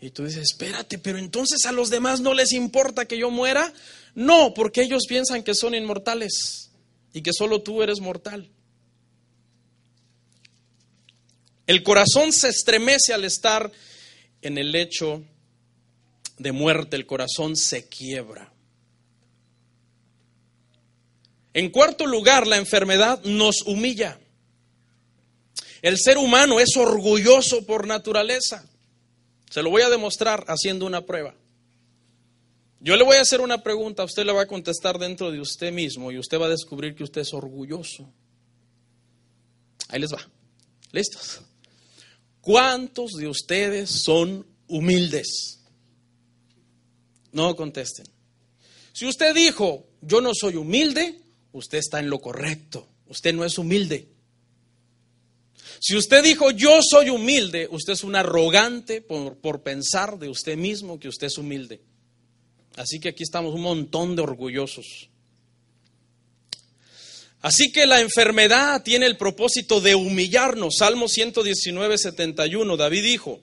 Y 0.00 0.10
tú 0.10 0.24
dices, 0.24 0.42
espérate, 0.50 0.98
pero 0.98 1.18
entonces 1.18 1.64
a 1.66 1.72
los 1.72 1.90
demás 1.90 2.20
no 2.20 2.34
les 2.34 2.52
importa 2.52 3.06
que 3.06 3.18
yo 3.18 3.30
muera. 3.30 3.72
No, 4.14 4.54
porque 4.54 4.82
ellos 4.82 5.04
piensan 5.08 5.42
que 5.42 5.54
son 5.54 5.74
inmortales 5.74 6.70
y 7.12 7.22
que 7.22 7.32
solo 7.32 7.62
tú 7.62 7.82
eres 7.82 8.00
mortal. 8.00 8.50
El 11.66 11.82
corazón 11.82 12.32
se 12.32 12.48
estremece 12.48 13.12
al 13.12 13.24
estar 13.24 13.70
en 14.40 14.58
el 14.58 14.70
lecho 14.70 15.24
de 16.38 16.52
muerte, 16.52 16.96
el 16.96 17.06
corazón 17.06 17.56
se 17.56 17.88
quiebra. 17.88 18.52
En 21.56 21.70
cuarto 21.70 22.04
lugar, 22.04 22.46
la 22.46 22.58
enfermedad 22.58 23.24
nos 23.24 23.62
humilla. 23.62 24.20
El 25.80 25.96
ser 25.96 26.18
humano 26.18 26.60
es 26.60 26.76
orgulloso 26.76 27.64
por 27.64 27.86
naturaleza. 27.86 28.68
Se 29.48 29.62
lo 29.62 29.70
voy 29.70 29.80
a 29.80 29.88
demostrar 29.88 30.44
haciendo 30.48 30.84
una 30.84 31.06
prueba. 31.06 31.34
Yo 32.78 32.94
le 32.94 33.04
voy 33.04 33.16
a 33.16 33.22
hacer 33.22 33.40
una 33.40 33.62
pregunta, 33.62 34.04
usted 34.04 34.26
le 34.26 34.34
va 34.34 34.42
a 34.42 34.46
contestar 34.46 34.98
dentro 34.98 35.30
de 35.30 35.40
usted 35.40 35.72
mismo 35.72 36.12
y 36.12 36.18
usted 36.18 36.38
va 36.38 36.44
a 36.44 36.50
descubrir 36.50 36.94
que 36.94 37.04
usted 37.04 37.22
es 37.22 37.32
orgulloso. 37.32 38.06
Ahí 39.88 39.98
les 39.98 40.12
va. 40.12 40.28
¿Listos? 40.92 41.40
¿Cuántos 42.42 43.12
de 43.12 43.28
ustedes 43.28 43.88
son 43.88 44.46
humildes? 44.68 45.62
No 47.32 47.56
contesten. 47.56 48.04
Si 48.92 49.06
usted 49.06 49.34
dijo, 49.34 49.86
yo 50.02 50.20
no 50.20 50.32
soy 50.34 50.56
humilde, 50.56 51.22
usted 51.56 51.78
está 51.78 51.98
en 51.98 52.10
lo 52.10 52.20
correcto. 52.20 52.86
Usted 53.08 53.34
no 53.34 53.44
es 53.44 53.58
humilde. 53.58 54.08
Si 55.80 55.96
usted 55.96 56.22
dijo 56.22 56.50
yo 56.50 56.80
soy 56.82 57.10
humilde, 57.10 57.68
usted 57.70 57.94
es 57.94 58.04
un 58.04 58.16
arrogante 58.16 59.00
por, 59.00 59.36
por, 59.38 59.62
pensar 59.62 60.18
de 60.18 60.28
usted 60.28 60.56
mismo 60.56 60.98
que 60.98 61.08
usted 61.08 61.28
es 61.28 61.38
humilde. 61.38 61.80
Así 62.76 63.00
que 63.00 63.10
aquí 63.10 63.22
estamos 63.22 63.54
un 63.54 63.62
montón 63.62 64.16
de 64.16 64.22
orgullosos. 64.22 65.08
Así 67.40 67.70
que 67.70 67.86
la 67.86 68.00
enfermedad 68.00 68.82
tiene 68.82 69.06
el 69.06 69.16
propósito 69.16 69.80
de 69.80 69.94
humillarnos. 69.94 70.76
Salmo 70.78 71.08
119, 71.08 71.98
71, 71.98 72.76
David 72.76 73.02
dijo, 73.02 73.40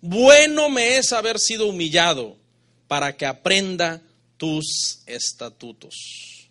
bueno 0.00 0.68
me 0.68 0.98
es 0.98 1.12
haber 1.12 1.38
sido 1.38 1.66
humillado 1.66 2.36
para 2.88 3.16
que 3.16 3.26
aprenda 3.26 4.02
tus 4.36 5.00
estatutos. 5.06 6.43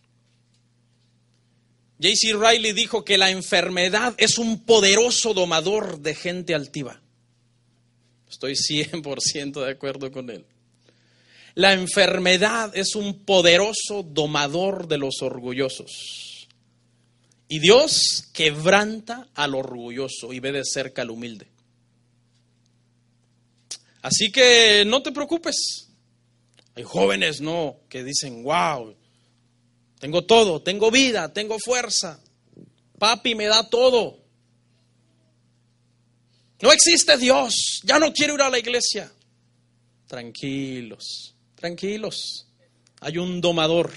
J.C. 2.04 2.34
Riley 2.34 2.74
dijo 2.74 3.06
que 3.06 3.18
la 3.18 3.30
enfermedad 3.30 4.14
es 4.18 4.38
un 4.38 4.66
poderoso 4.66 5.34
domador 5.34 6.02
de 6.02 6.14
gente 6.14 6.54
altiva. 6.54 7.00
Estoy 8.30 8.56
100% 8.56 9.64
de 9.64 9.72
acuerdo 9.72 10.12
con 10.12 10.30
él. 10.30 10.44
La 11.56 11.72
enfermedad 11.72 12.76
es 12.76 12.96
un 12.96 13.24
poderoso 13.24 14.04
domador 14.04 14.90
de 14.90 14.98
los 14.98 15.22
orgullosos. 15.22 16.50
Y 17.48 17.60
Dios 17.60 18.28
quebranta 18.34 19.30
al 19.34 19.56
orgulloso 19.56 20.34
y 20.34 20.42
ve 20.42 20.52
de 20.52 20.66
cerca 20.66 21.04
al 21.04 21.12
humilde. 21.12 21.48
Así 24.02 24.30
que 24.30 24.84
no 24.86 25.02
te 25.02 25.14
preocupes. 25.14 25.88
Hay 26.76 26.84
jóvenes, 26.84 27.40
no, 27.40 27.78
que 27.88 28.04
dicen, 28.04 28.44
wow, 28.44 28.94
tengo 30.04 30.26
todo, 30.26 30.62
tengo 30.62 30.92
vida, 30.92 31.32
tengo 31.32 31.58
fuerza. 31.60 32.20
Papi 33.00 33.36
me 33.36 33.46
da 33.46 33.70
todo. 33.70 34.20
No 36.60 36.74
existe 36.74 37.18
Dios, 37.18 37.80
ya 37.86 38.00
no 38.00 38.12
quiero 38.12 38.36
ir 38.36 38.42
a 38.42 38.50
la 38.50 38.60
iglesia. 38.60 39.10
Tranquilos, 40.06 41.36
tranquilos. 41.56 42.50
Hay 43.00 43.18
un 43.18 43.40
domador. 43.40 43.94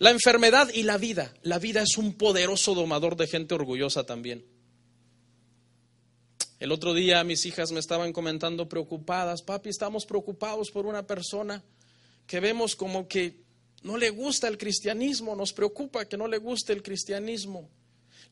La 0.00 0.10
enfermedad 0.10 0.68
y 0.74 0.82
la 0.82 0.98
vida. 0.98 1.32
La 1.40 1.58
vida 1.58 1.80
es 1.80 1.96
un 1.96 2.12
poderoso 2.12 2.74
domador 2.74 3.16
de 3.16 3.26
gente 3.26 3.54
orgullosa 3.54 4.04
también. 4.04 4.44
El 6.60 6.72
otro 6.72 6.92
día 6.92 7.24
mis 7.24 7.46
hijas 7.46 7.72
me 7.72 7.80
estaban 7.80 8.12
comentando 8.12 8.68
preocupadas, 8.68 9.40
papi, 9.40 9.70
estamos 9.70 10.04
preocupados 10.04 10.70
por 10.70 10.84
una 10.84 11.06
persona 11.06 11.64
que 12.26 12.38
vemos 12.38 12.76
como 12.76 13.08
que 13.08 13.45
no 13.82 13.96
le 13.96 14.10
gusta 14.10 14.48
el 14.48 14.58
cristianismo, 14.58 15.36
nos 15.36 15.52
preocupa 15.52 16.06
que 16.06 16.16
no 16.16 16.26
le 16.26 16.38
guste 16.38 16.72
el 16.72 16.82
cristianismo. 16.82 17.68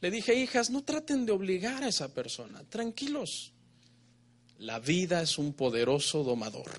Le 0.00 0.10
dije, 0.10 0.34
hijas, 0.34 0.70
no 0.70 0.82
traten 0.82 1.24
de 1.24 1.32
obligar 1.32 1.82
a 1.82 1.88
esa 1.88 2.12
persona, 2.12 2.62
tranquilos. 2.68 3.52
La 4.58 4.78
vida 4.78 5.22
es 5.22 5.38
un 5.38 5.52
poderoso 5.54 6.22
domador. 6.22 6.70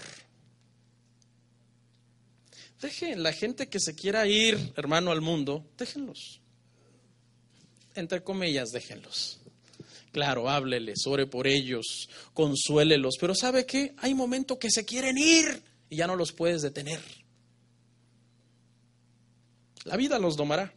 Dejen 2.82 3.23
la 3.23 3.34
gente 3.34 3.67
que 3.67 3.80
se 3.80 3.95
quiera 3.95 4.28
ir, 4.28 4.73
hermano, 4.75 5.12
al 5.12 5.21
mundo, 5.21 5.65
déjenlos. 5.78 6.41
Entre 7.95 8.21
comillas, 8.21 8.71
déjenlos. 8.71 9.39
Claro, 10.12 10.49
hábleles, 10.49 11.06
ore 11.08 11.28
por 11.28 11.47
ellos, 11.47 12.10
consuélelos, 12.34 13.15
pero 13.19 13.36
¿sabe 13.36 13.65
qué? 13.65 13.93
Hay 13.97 14.13
momentos 14.13 14.58
que 14.58 14.69
se 14.69 14.86
quieren 14.86 15.17
ir 15.17 15.63
y 15.89 15.97
ya 15.97 16.08
no 16.08 16.15
los 16.15 16.32
puedes 16.32 16.62
detener. 16.62 17.01
La 19.86 19.95
vida 19.95 20.19
los 20.19 20.36
domará. 20.36 20.74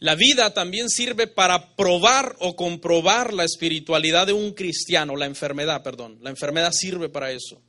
La 0.00 0.14
vida 0.14 0.54
también 0.54 0.88
sirve 0.88 1.26
para 1.26 1.74
probar 1.74 2.36
o 2.40 2.56
comprobar 2.56 3.34
la 3.34 3.44
espiritualidad 3.44 4.26
de 4.26 4.32
un 4.32 4.52
cristiano, 4.52 5.16
la 5.16 5.26
enfermedad, 5.26 5.82
perdón. 5.82 6.18
La 6.22 6.30
enfermedad 6.30 6.72
sirve 6.72 7.08
para 7.08 7.30
eso. 7.30 7.60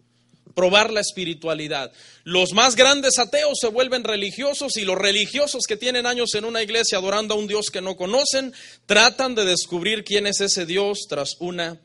Probar 0.56 0.92
la 0.92 1.02
espiritualidad. 1.02 1.92
Los 2.24 2.54
más 2.54 2.76
grandes 2.76 3.18
ateos 3.20 3.58
se 3.60 3.68
vuelven 3.68 4.04
religiosos 4.04 4.78
y 4.78 4.86
los 4.86 4.98
religiosos 4.98 5.66
que 5.68 5.78
tienen 5.78 6.06
años 6.06 6.34
en 6.36 6.46
una 6.46 6.62
iglesia 6.62 6.98
adorando 6.98 7.34
a 7.34 7.38
un 7.38 7.48
Dios 7.48 7.70
que 7.72 7.82
no 7.82 7.96
conocen, 7.96 8.54
tratan 8.86 9.36
de 9.36 9.46
descubrir 9.46 10.04
quién 10.04 10.28
es 10.28 10.40
ese 10.40 10.66
Dios 10.66 11.08
tras 11.10 11.36
una 11.40 11.82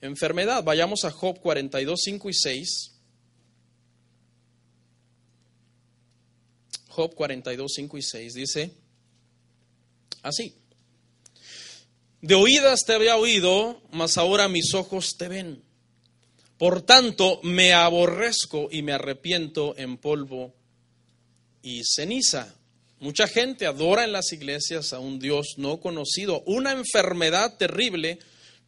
enfermedad. 0.00 0.64
Vayamos 0.64 1.04
a 1.04 1.10
Job 1.10 1.38
42, 1.40 2.00
5 2.02 2.30
y 2.30 2.34
6. 2.34 2.91
Job 6.92 7.14
42, 7.14 7.72
5 7.74 7.98
y 7.98 8.02
6 8.02 8.34
dice 8.34 8.70
así. 10.22 10.54
De 12.20 12.34
oídas 12.34 12.84
te 12.84 12.92
había 12.92 13.16
oído, 13.16 13.80
mas 13.90 14.18
ahora 14.18 14.48
mis 14.48 14.74
ojos 14.74 15.16
te 15.16 15.28
ven. 15.28 15.62
Por 16.58 16.82
tanto, 16.82 17.40
me 17.42 17.72
aborrezco 17.72 18.68
y 18.70 18.82
me 18.82 18.92
arrepiento 18.92 19.74
en 19.78 19.96
polvo 19.96 20.54
y 21.62 21.80
ceniza. 21.82 22.54
Mucha 23.00 23.26
gente 23.26 23.66
adora 23.66 24.04
en 24.04 24.12
las 24.12 24.30
iglesias 24.32 24.92
a 24.92 24.98
un 25.00 25.18
Dios 25.18 25.54
no 25.56 25.80
conocido. 25.80 26.42
Una 26.46 26.72
enfermedad 26.72 27.56
terrible 27.56 28.18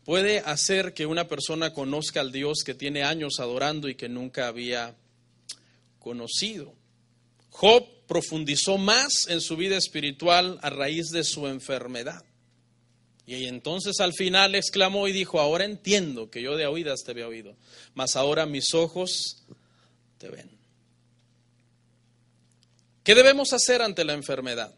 puede 0.04 0.40
hacer 0.40 0.94
que 0.94 1.04
una 1.04 1.28
persona 1.28 1.74
conozca 1.74 2.20
al 2.20 2.32
Dios 2.32 2.64
que 2.64 2.74
tiene 2.74 3.04
años 3.04 3.38
adorando 3.38 3.88
y 3.88 3.94
que 3.94 4.08
nunca 4.08 4.48
había 4.48 4.96
conocido. 6.00 6.72
Job 7.50 7.93
profundizó 8.06 8.78
más 8.78 9.26
en 9.28 9.40
su 9.40 9.56
vida 9.56 9.76
espiritual 9.76 10.58
a 10.62 10.70
raíz 10.70 11.08
de 11.10 11.24
su 11.24 11.46
enfermedad. 11.46 12.24
Y 13.26 13.46
entonces 13.46 14.00
al 14.00 14.12
final 14.12 14.54
exclamó 14.54 15.08
y 15.08 15.12
dijo, 15.12 15.40
ahora 15.40 15.64
entiendo 15.64 16.30
que 16.30 16.42
yo 16.42 16.56
de 16.56 16.66
oídas 16.66 17.00
te 17.04 17.12
había 17.12 17.26
oído, 17.26 17.56
mas 17.94 18.16
ahora 18.16 18.44
mis 18.44 18.74
ojos 18.74 19.42
te 20.18 20.28
ven. 20.28 20.50
¿Qué 23.02 23.14
debemos 23.14 23.52
hacer 23.52 23.82
ante 23.82 24.04
la 24.04 24.12
enfermedad? 24.12 24.74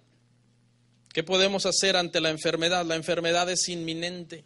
¿Qué 1.12 1.22
podemos 1.22 1.66
hacer 1.66 1.96
ante 1.96 2.20
la 2.20 2.30
enfermedad? 2.30 2.84
La 2.84 2.94
enfermedad 2.94 3.50
es 3.50 3.68
inminente. 3.68 4.44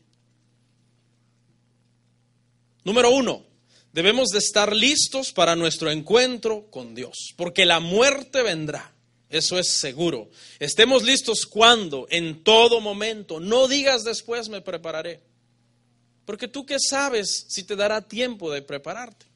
Número 2.84 3.10
uno, 3.10 3.44
debemos 3.92 4.28
de 4.28 4.38
estar 4.38 4.74
listos 4.74 5.32
para 5.32 5.56
nuestro 5.56 5.90
encuentro 5.90 6.70
con 6.70 6.94
Dios, 6.94 7.34
porque 7.36 7.64
la 7.64 7.80
muerte 7.80 8.42
vendrá. 8.42 8.94
Eso 9.28 9.60
es 9.60 9.78
seguro. 9.78 10.28
Estemos 10.58 11.04
listos 11.04 11.46
cuando, 11.46 12.08
en 12.10 12.42
todo 12.42 12.80
momento. 12.80 13.38
No 13.38 13.68
digas 13.68 14.02
después 14.02 14.48
me 14.48 14.60
prepararé. 14.60 15.20
Porque 16.24 16.48
tú 16.48 16.66
qué 16.66 16.78
sabes 16.80 17.46
si 17.48 17.62
te 17.62 17.76
dará 17.76 18.02
tiempo 18.02 18.50
de 18.50 18.62
prepararte. 18.62 19.26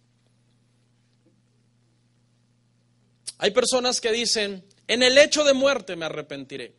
Hay 3.39 3.53
personas 3.53 4.01
que 4.01 4.11
dicen, 4.11 4.65
en 4.89 5.03
el 5.03 5.17
hecho 5.17 5.45
de 5.45 5.53
muerte 5.53 5.95
me 5.95 6.07
arrepentiré. 6.07 6.75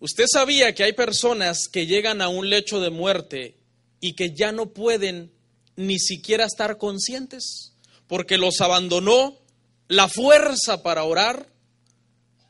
Usted 0.00 0.24
sabía 0.32 0.74
que 0.74 0.84
hay 0.84 0.94
personas 0.94 1.68
que 1.68 1.86
llegan 1.86 2.22
a 2.22 2.28
un 2.28 2.48
lecho 2.48 2.80
de 2.80 2.90
muerte 2.90 3.56
y 4.00 4.14
que 4.14 4.32
ya 4.32 4.50
no 4.50 4.72
pueden 4.72 5.30
ni 5.76 5.98
siquiera 5.98 6.44
estar 6.44 6.78
conscientes 6.78 7.72
porque 8.06 8.36
los 8.36 8.60
abandonó 8.60 9.38
la 9.88 10.08
fuerza 10.08 10.82
para 10.82 11.04
orar, 11.04 11.48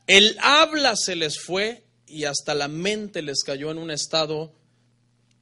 el 0.07 0.37
habla 0.41 0.93
se 0.95 1.15
les 1.15 1.39
fue 1.39 1.85
y 2.05 2.25
hasta 2.25 2.53
la 2.53 2.67
mente 2.67 3.21
les 3.21 3.43
cayó 3.43 3.71
en 3.71 3.77
un 3.77 3.89
estado 3.89 4.53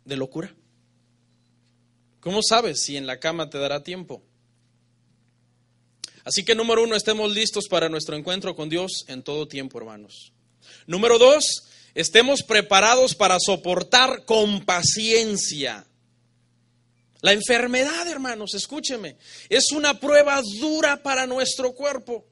de 0.06 0.18
locura. 0.18 0.54
¿Cómo 2.20 2.42
sabes 2.48 2.84
si 2.84 2.98
en 2.98 3.08
la 3.08 3.20
cama 3.20 3.50
te 3.50 3.58
dará 3.58 3.84
tiempo? 3.84 4.22
Así 6.24 6.46
que 6.46 6.54
número 6.54 6.84
uno, 6.84 6.96
estemos 6.96 7.34
listos 7.34 7.68
para 7.68 7.90
nuestro 7.90 8.16
encuentro 8.16 8.56
con 8.56 8.70
Dios 8.70 9.06
en 9.08 9.24
todo 9.24 9.48
tiempo, 9.48 9.80
hermanos. 9.80 10.34
Número 10.86 11.18
dos, 11.18 11.64
estemos 11.96 12.44
preparados 12.44 13.16
para 13.16 13.38
soportar 13.40 14.24
con 14.26 14.66
paciencia 14.66 15.88
la 17.22 17.34
enfermedad, 17.34 18.08
hermanos, 18.08 18.56
escúcheme, 18.56 19.16
es 19.48 19.72
una 19.72 20.00
prueba 20.00 20.42
dura 20.60 21.04
para 21.04 21.28
nuestro 21.28 21.74
cuerpo. 21.74 22.26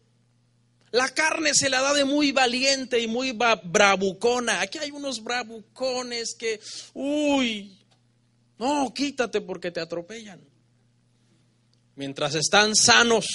La 0.92 1.08
carne 1.10 1.54
se 1.54 1.70
la 1.70 1.82
da 1.82 1.94
de 1.94 2.06
muy 2.06 2.32
valiente 2.32 3.00
y 3.00 3.08
muy 3.08 3.32
bravucona. 3.32 4.62
Aquí 4.62 4.80
hay 4.80 4.90
unos 4.90 5.24
bravucones 5.24 6.34
que, 6.34 6.60
uy, 6.96 7.78
no, 8.58 8.92
quítate 8.92 9.42
porque 9.42 9.70
te 9.70 9.80
atropellan. 9.80 10.42
Mientras 11.96 12.34
están 12.34 12.76
sanos. 12.76 13.28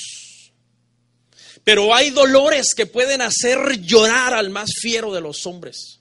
Pero 1.63 1.95
hay 1.95 2.11
dolores 2.11 2.75
que 2.75 2.87
pueden 2.87 3.23
hacer 3.23 3.81
llorar 3.81 4.35
al 4.35 4.51
más 4.51 4.71
fiero 4.81 5.15
de 5.15 5.21
los 5.21 5.47
hombres. 5.47 6.01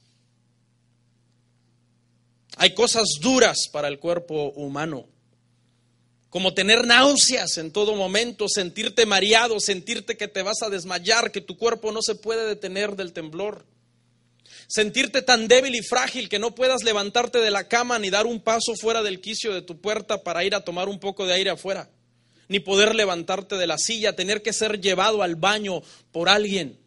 Hay 2.57 2.73
cosas 2.73 3.05
duras 3.21 3.67
para 3.71 3.87
el 3.87 3.99
cuerpo 3.99 4.49
humano 4.55 5.12
como 6.34 6.56
tener 6.56 6.88
náuseas 6.88 7.60
en 7.60 7.72
todo 7.72 7.96
momento, 7.96 8.48
sentirte 8.50 9.06
mareado, 9.06 9.60
sentirte 9.60 10.17
que 10.17 10.28
te 10.28 10.41
vas 10.41 10.63
a 10.63 10.69
desmayar, 10.72 11.32
que 11.32 11.41
tu 11.41 11.60
cuerpo 11.60 11.91
no 11.91 12.02
se 12.02 12.15
puede 12.15 12.48
detener 12.48 12.96
del 12.96 13.13
temblor. 13.13 13.67
Sentirte 14.67 15.22
tan 15.22 15.48
débil 15.48 15.76
y 15.76 15.84
frágil 15.84 16.30
que 16.30 16.39
no 16.39 16.56
puedas 16.56 16.84
levantarte 16.84 17.38
de 17.38 17.52
la 17.52 17.67
cama 17.67 18.00
ni 18.00 18.10
dar 18.10 18.26
un 18.26 18.39
paso 18.39 18.74
fuera 18.76 19.04
del 19.04 19.22
quicio 19.22 19.54
de 19.54 19.62
tu 19.62 19.80
puerta 19.80 20.24
para 20.24 20.43
ir 20.43 20.56
a 20.56 20.62
tomar 20.62 20.89
un 20.89 21.00
poco 21.00 21.28
de 21.28 21.34
aire 21.34 21.52
afuera, 21.52 21.91
ni 22.48 22.60
poder 22.60 22.96
levantarte 22.96 23.56
de 23.56 23.67
la 23.67 23.78
silla, 23.78 24.15
tener 24.15 24.41
que 24.41 24.54
ser 24.54 24.82
llevado 24.82 25.22
al 25.22 25.36
baño 25.36 25.84
por 26.12 26.30
alguien, 26.30 26.80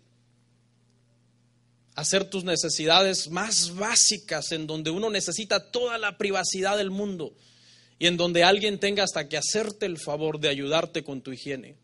hacer 1.94 2.28
tus 2.28 2.42
necesidades 2.42 3.30
más 3.30 3.76
básicas 3.76 4.50
en 4.50 4.66
donde 4.66 4.90
uno 4.90 5.08
necesita 5.08 5.70
toda 5.70 5.98
la 5.98 6.18
privacidad 6.18 6.76
del 6.76 6.90
mundo 6.90 7.32
y 7.98 8.06
en 8.06 8.16
donde 8.16 8.44
alguien 8.44 8.78
tenga 8.78 9.04
hasta 9.04 9.28
que 9.28 9.36
hacerte 9.36 9.86
el 9.86 9.98
favor 9.98 10.38
de 10.38 10.48
ayudarte 10.48 11.02
con 11.02 11.22
tu 11.22 11.32
higiene. 11.32 11.76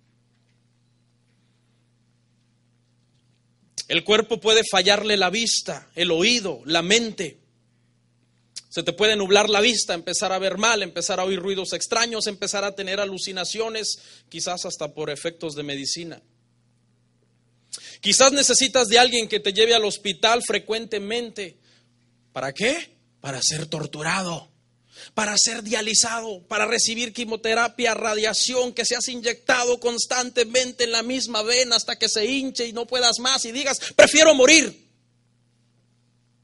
El 3.89 4.05
cuerpo 4.05 4.41
puede 4.41 4.63
fallarle 4.71 5.17
la 5.17 5.31
vista, 5.31 5.91
el 5.95 6.11
oído, 6.11 6.63
la 6.65 6.83
mente. 6.83 7.39
Se 8.69 8.83
te 8.83 8.93
puede 8.93 9.17
nublar 9.17 9.51
la 9.51 9.61
vista, 9.61 9.93
empezar 9.93 10.33
a 10.33 10.39
ver 10.39 10.57
mal, 10.57 10.83
empezar 10.83 11.21
a 11.21 11.25
oír 11.25 11.39
ruidos 11.39 11.73
extraños, 11.75 12.27
empezar 12.27 12.65
a 12.65 12.75
tener 12.75 13.01
alucinaciones, 13.01 13.99
quizás 14.29 14.65
hasta 14.65 14.95
por 14.95 15.11
efectos 15.11 15.55
de 15.55 15.63
medicina. 15.63 16.23
Quizás 18.01 18.33
necesitas 18.33 18.89
de 18.89 18.99
alguien 18.99 19.29
que 19.29 19.41
te 19.41 19.53
lleve 19.53 19.75
al 19.75 19.85
hospital 19.85 20.43
frecuentemente. 20.43 21.59
¿Para 22.33 22.53
qué? 22.53 22.97
Para 23.21 23.41
ser 23.43 23.67
torturado 23.67 24.52
para 25.15 25.37
ser 25.37 25.63
dializado, 25.63 26.43
para 26.49 26.67
recibir 26.67 27.13
quimioterapia, 27.13 27.95
radiación, 27.95 28.73
que 28.73 28.85
seas 28.85 29.09
inyectado 29.09 29.79
constantemente 29.81 30.85
en 30.85 30.93
la 30.93 31.03
misma 31.03 31.43
vena 31.43 31.77
hasta 31.77 31.99
que 31.99 32.09
se 32.09 32.25
hinche 32.25 32.67
y 32.67 32.73
no 32.73 32.87
puedas 32.87 33.19
más 33.19 33.45
y 33.45 33.53
digas, 33.53 33.79
prefiero 33.95 34.35
morir. 34.35 34.89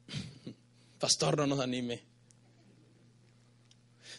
Pastor, 0.98 1.36
no 1.38 1.46
nos 1.46 1.60
anime. 1.60 2.02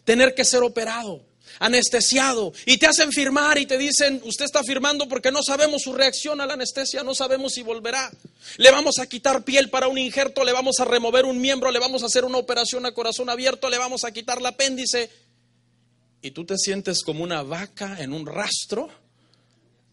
Tener 0.04 0.34
que 0.34 0.44
ser 0.44 0.62
operado 0.62 1.29
anestesiado 1.58 2.52
y 2.66 2.78
te 2.78 2.86
hacen 2.86 3.12
firmar 3.12 3.58
y 3.58 3.66
te 3.66 3.78
dicen, 3.78 4.20
usted 4.24 4.44
está 4.44 4.62
firmando 4.62 5.08
porque 5.08 5.30
no 5.30 5.42
sabemos 5.42 5.82
su 5.82 5.92
reacción 5.92 6.40
a 6.40 6.46
la 6.46 6.54
anestesia, 6.54 7.02
no 7.02 7.14
sabemos 7.14 7.52
si 7.54 7.62
volverá. 7.62 8.10
Le 8.56 8.70
vamos 8.70 8.98
a 8.98 9.06
quitar 9.06 9.44
piel 9.44 9.70
para 9.70 9.88
un 9.88 9.98
injerto, 9.98 10.44
le 10.44 10.52
vamos 10.52 10.80
a 10.80 10.84
remover 10.84 11.24
un 11.24 11.40
miembro, 11.40 11.70
le 11.70 11.78
vamos 11.78 12.02
a 12.02 12.06
hacer 12.06 12.24
una 12.24 12.38
operación 12.38 12.86
a 12.86 12.92
corazón 12.92 13.28
abierto, 13.28 13.68
le 13.68 13.78
vamos 13.78 14.04
a 14.04 14.12
quitar 14.12 14.38
el 14.38 14.46
apéndice. 14.46 15.10
Y 16.22 16.30
tú 16.32 16.44
te 16.44 16.56
sientes 16.58 17.02
como 17.02 17.24
una 17.24 17.42
vaca 17.42 17.96
en 18.00 18.12
un 18.12 18.26
rastro 18.26 18.88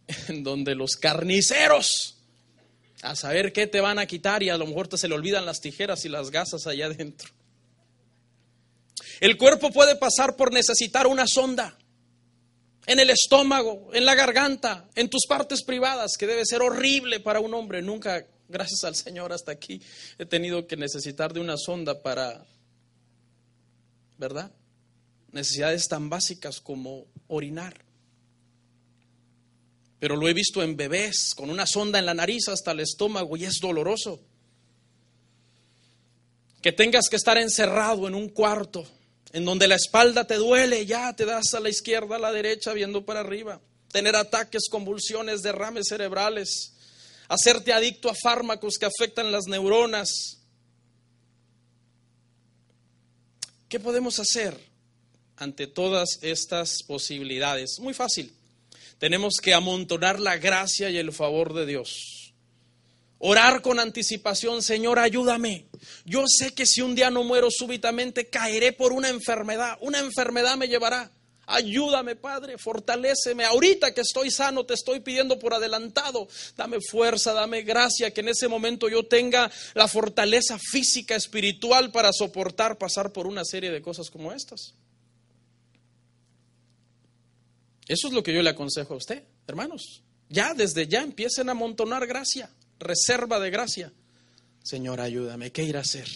en 0.27 0.43
donde 0.43 0.75
los 0.75 0.95
carniceros 0.95 2.15
a 3.01 3.15
saber 3.15 3.53
qué 3.53 3.67
te 3.67 3.81
van 3.81 3.99
a 3.99 4.05
quitar 4.05 4.43
y 4.43 4.49
a 4.49 4.57
lo 4.57 4.65
mejor 4.65 4.87
te 4.87 4.97
se 4.97 5.07
le 5.07 5.15
olvidan 5.15 5.45
las 5.45 5.61
tijeras 5.61 6.03
y 6.05 6.09
las 6.09 6.31
gasas 6.31 6.65
allá 6.67 6.87
adentro. 6.87 7.29
El 9.19 9.37
cuerpo 9.37 9.71
puede 9.71 9.95
pasar 9.95 10.35
por 10.35 10.53
necesitar 10.53 11.07
una 11.07 11.25
sonda 11.27 11.77
en 12.85 12.99
el 12.99 13.09
estómago, 13.09 13.89
en 13.93 14.05
la 14.05 14.15
garganta, 14.15 14.89
en 14.95 15.09
tus 15.09 15.25
partes 15.27 15.63
privadas, 15.63 16.13
que 16.17 16.25
debe 16.25 16.45
ser 16.45 16.61
horrible 16.61 17.19
para 17.19 17.39
un 17.41 17.53
hombre. 17.53 17.81
Nunca, 17.81 18.25
gracias 18.47 18.83
al 18.85 18.95
Señor, 18.95 19.33
hasta 19.33 19.51
aquí 19.51 19.81
he 20.17 20.25
tenido 20.25 20.67
que 20.67 20.77
necesitar 20.77 21.33
de 21.33 21.41
una 21.41 21.57
sonda 21.57 22.01
para, 22.01 22.45
¿verdad? 24.17 24.51
Necesidades 25.31 25.87
tan 25.87 26.09
básicas 26.09 26.61
como 26.61 27.05
orinar. 27.27 27.83
Pero 29.99 30.15
lo 30.15 30.29
he 30.29 30.33
visto 30.33 30.63
en 30.63 30.77
bebés 30.77 31.33
con 31.35 31.49
una 31.49 31.65
sonda 31.65 31.99
en 31.99 32.05
la 32.05 32.13
nariz 32.13 32.47
hasta 32.47 32.71
el 32.71 32.79
estómago 32.79 33.35
y 33.35 33.45
es 33.45 33.59
doloroso. 33.59 34.21
Que 36.61 36.71
tengas 36.71 37.09
que 37.09 37.15
estar 37.17 37.37
encerrado 37.37 38.07
en 38.07 38.15
un 38.15 38.29
cuarto 38.29 38.85
en 39.33 39.45
donde 39.45 39.67
la 39.67 39.75
espalda 39.75 40.25
te 40.25 40.35
duele, 40.35 40.85
ya 40.85 41.13
te 41.13 41.25
das 41.25 41.53
a 41.53 41.59
la 41.59 41.69
izquierda, 41.69 42.15
a 42.15 42.19
la 42.19 42.31
derecha, 42.31 42.73
viendo 42.73 43.05
para 43.05 43.21
arriba, 43.21 43.61
tener 43.91 44.15
ataques, 44.15 44.69
convulsiones, 44.69 45.41
derrames 45.41 45.87
cerebrales, 45.89 46.73
hacerte 47.27 47.73
adicto 47.73 48.09
a 48.09 48.15
fármacos 48.15 48.77
que 48.77 48.85
afectan 48.85 49.31
las 49.31 49.45
neuronas. 49.47 50.39
¿Qué 53.69 53.79
podemos 53.79 54.19
hacer 54.19 54.57
ante 55.35 55.67
todas 55.67 56.19
estas 56.21 56.83
posibilidades? 56.83 57.79
Muy 57.79 57.93
fácil. 57.93 58.33
Tenemos 58.97 59.35
que 59.41 59.53
amontonar 59.53 60.19
la 60.19 60.37
gracia 60.37 60.89
y 60.89 60.97
el 60.97 61.11
favor 61.11 61.53
de 61.53 61.65
Dios. 61.65 62.26
Orar 63.19 63.61
con 63.61 63.79
anticipación, 63.79 64.61
Señor, 64.61 64.99
ayúdame. 64.99 65.65
Yo 66.05 66.25
sé 66.27 66.53
que 66.53 66.65
si 66.65 66.81
un 66.81 66.95
día 66.95 67.09
no 67.09 67.23
muero 67.23 67.49
súbitamente, 67.49 68.27
caeré 68.27 68.73
por 68.73 68.93
una 68.93 69.09
enfermedad. 69.09 69.77
Una 69.81 69.99
enfermedad 69.99 70.55
me 70.55 70.67
llevará 70.67 71.11
Ayúdame, 71.49 72.17
Padre, 72.17 72.57
fortaléceme. 72.57 73.45
Ahorita 73.45 73.93
que 73.93 74.01
estoy 74.01 74.29
sano, 74.29 74.65
te 74.65 74.73
estoy 74.73 74.99
pidiendo 74.99 75.39
por 75.39 75.53
adelantado. 75.53 76.27
Dame 76.57 76.79
fuerza, 76.81 77.31
dame 77.31 77.61
gracia, 77.61 78.11
que 78.13 78.19
en 78.19 78.27
ese 78.27 78.49
momento 78.49 78.89
yo 78.89 79.05
tenga 79.05 79.49
la 79.73 79.87
fortaleza 79.87 80.59
física, 80.59 81.15
espiritual 81.15 81.89
para 81.89 82.11
soportar 82.11 82.77
pasar 82.77 83.13
por 83.13 83.27
una 83.27 83.45
serie 83.45 83.71
de 83.71 83.81
cosas 83.81 84.09
como 84.09 84.33
estas. 84.33 84.73
Eso 87.87 88.07
es 88.09 88.13
lo 88.13 88.21
que 88.21 88.33
yo 88.33 88.41
le 88.41 88.49
aconsejo 88.49 88.95
a 88.95 88.97
usted, 88.97 89.23
hermanos. 89.47 90.03
Ya 90.27 90.53
desde 90.53 90.85
ya 90.85 91.01
empiecen 91.01 91.47
a 91.47 91.53
amontonar 91.53 92.05
gracia, 92.05 92.49
reserva 92.79 93.39
de 93.39 93.49
gracia. 93.49 93.93
Señor, 94.63 94.99
ayúdame, 95.01 95.51
¿qué 95.51 95.63
iré 95.63 95.77
a 95.77 95.81
hacer? 95.81 96.07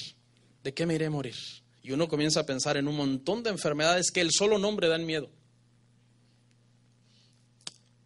¿De 0.63 0.73
qué 0.73 0.85
me 0.85 0.95
iré 0.95 1.05
a 1.07 1.09
morir? 1.09 1.35
Y 1.83 1.91
uno 1.91 2.07
comienza 2.07 2.41
a 2.41 2.45
pensar 2.45 2.77
en 2.77 2.87
un 2.87 2.95
montón 2.95 3.43
de 3.43 3.49
enfermedades 3.49 4.11
que 4.11 4.21
el 4.21 4.31
solo 4.31 4.57
nombre 4.57 4.87
dan 4.87 5.05
miedo. 5.05 5.29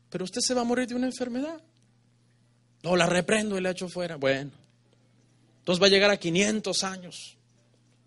Pero 0.09 0.23
usted 0.23 0.41
se 0.41 0.53
va 0.53 0.61
a 0.61 0.65
morir 0.65 0.87
de 0.87 0.95
una 0.95 1.07
enfermedad. 1.07 1.61
No, 2.83 2.95
la 2.95 3.05
reprendo 3.05 3.57
y 3.57 3.61
la 3.61 3.71
echo 3.71 3.89
fuera. 3.89 4.15
Bueno, 4.15 4.51
entonces 5.59 5.81
va 5.81 5.87
a 5.87 5.89
llegar 5.89 6.11
a 6.11 6.17
500 6.17 6.83
años. 6.83 7.37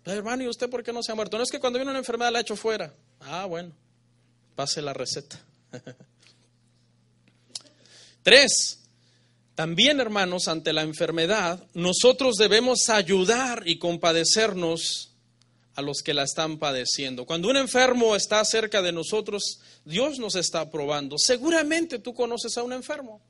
hermano, 0.05 0.43
¿y 0.43 0.47
usted 0.47 0.69
por 0.69 0.81
qué 0.81 0.91
no 0.93 1.03
se 1.03 1.11
ha 1.11 1.15
muerto? 1.15 1.37
No 1.37 1.43
es 1.43 1.51
que 1.51 1.59
cuando 1.59 1.77
viene 1.77 1.91
una 1.91 1.99
enfermedad 1.99 2.31
la 2.31 2.39
echo 2.39 2.55
fuera. 2.55 2.93
Ah, 3.19 3.45
bueno, 3.45 3.73
pase 4.55 4.81
la 4.81 4.93
receta. 4.93 5.39
Tres, 8.23 8.79
también, 9.59 9.99
hermanos, 9.99 10.47
ante 10.47 10.71
la 10.71 10.83
enfermedad, 10.83 11.67
nosotros 11.73 12.37
debemos 12.37 12.87
ayudar 12.87 13.63
y 13.65 13.77
compadecernos 13.77 15.17
a 15.75 15.81
los 15.81 16.01
que 16.01 16.13
la 16.13 16.23
están 16.23 16.59
padeciendo. 16.59 17.25
Cuando 17.25 17.49
un 17.49 17.57
enfermo 17.57 18.15
está 18.15 18.45
cerca 18.45 18.81
de 18.81 18.93
nosotros, 18.93 19.59
Dios 19.83 20.17
nos 20.17 20.35
está 20.35 20.71
probando. 20.71 21.17
Seguramente 21.17 21.99
tú 21.99 22.13
conoces 22.13 22.57
a 22.57 22.63
un 22.63 22.71
enfermo. 22.71 23.21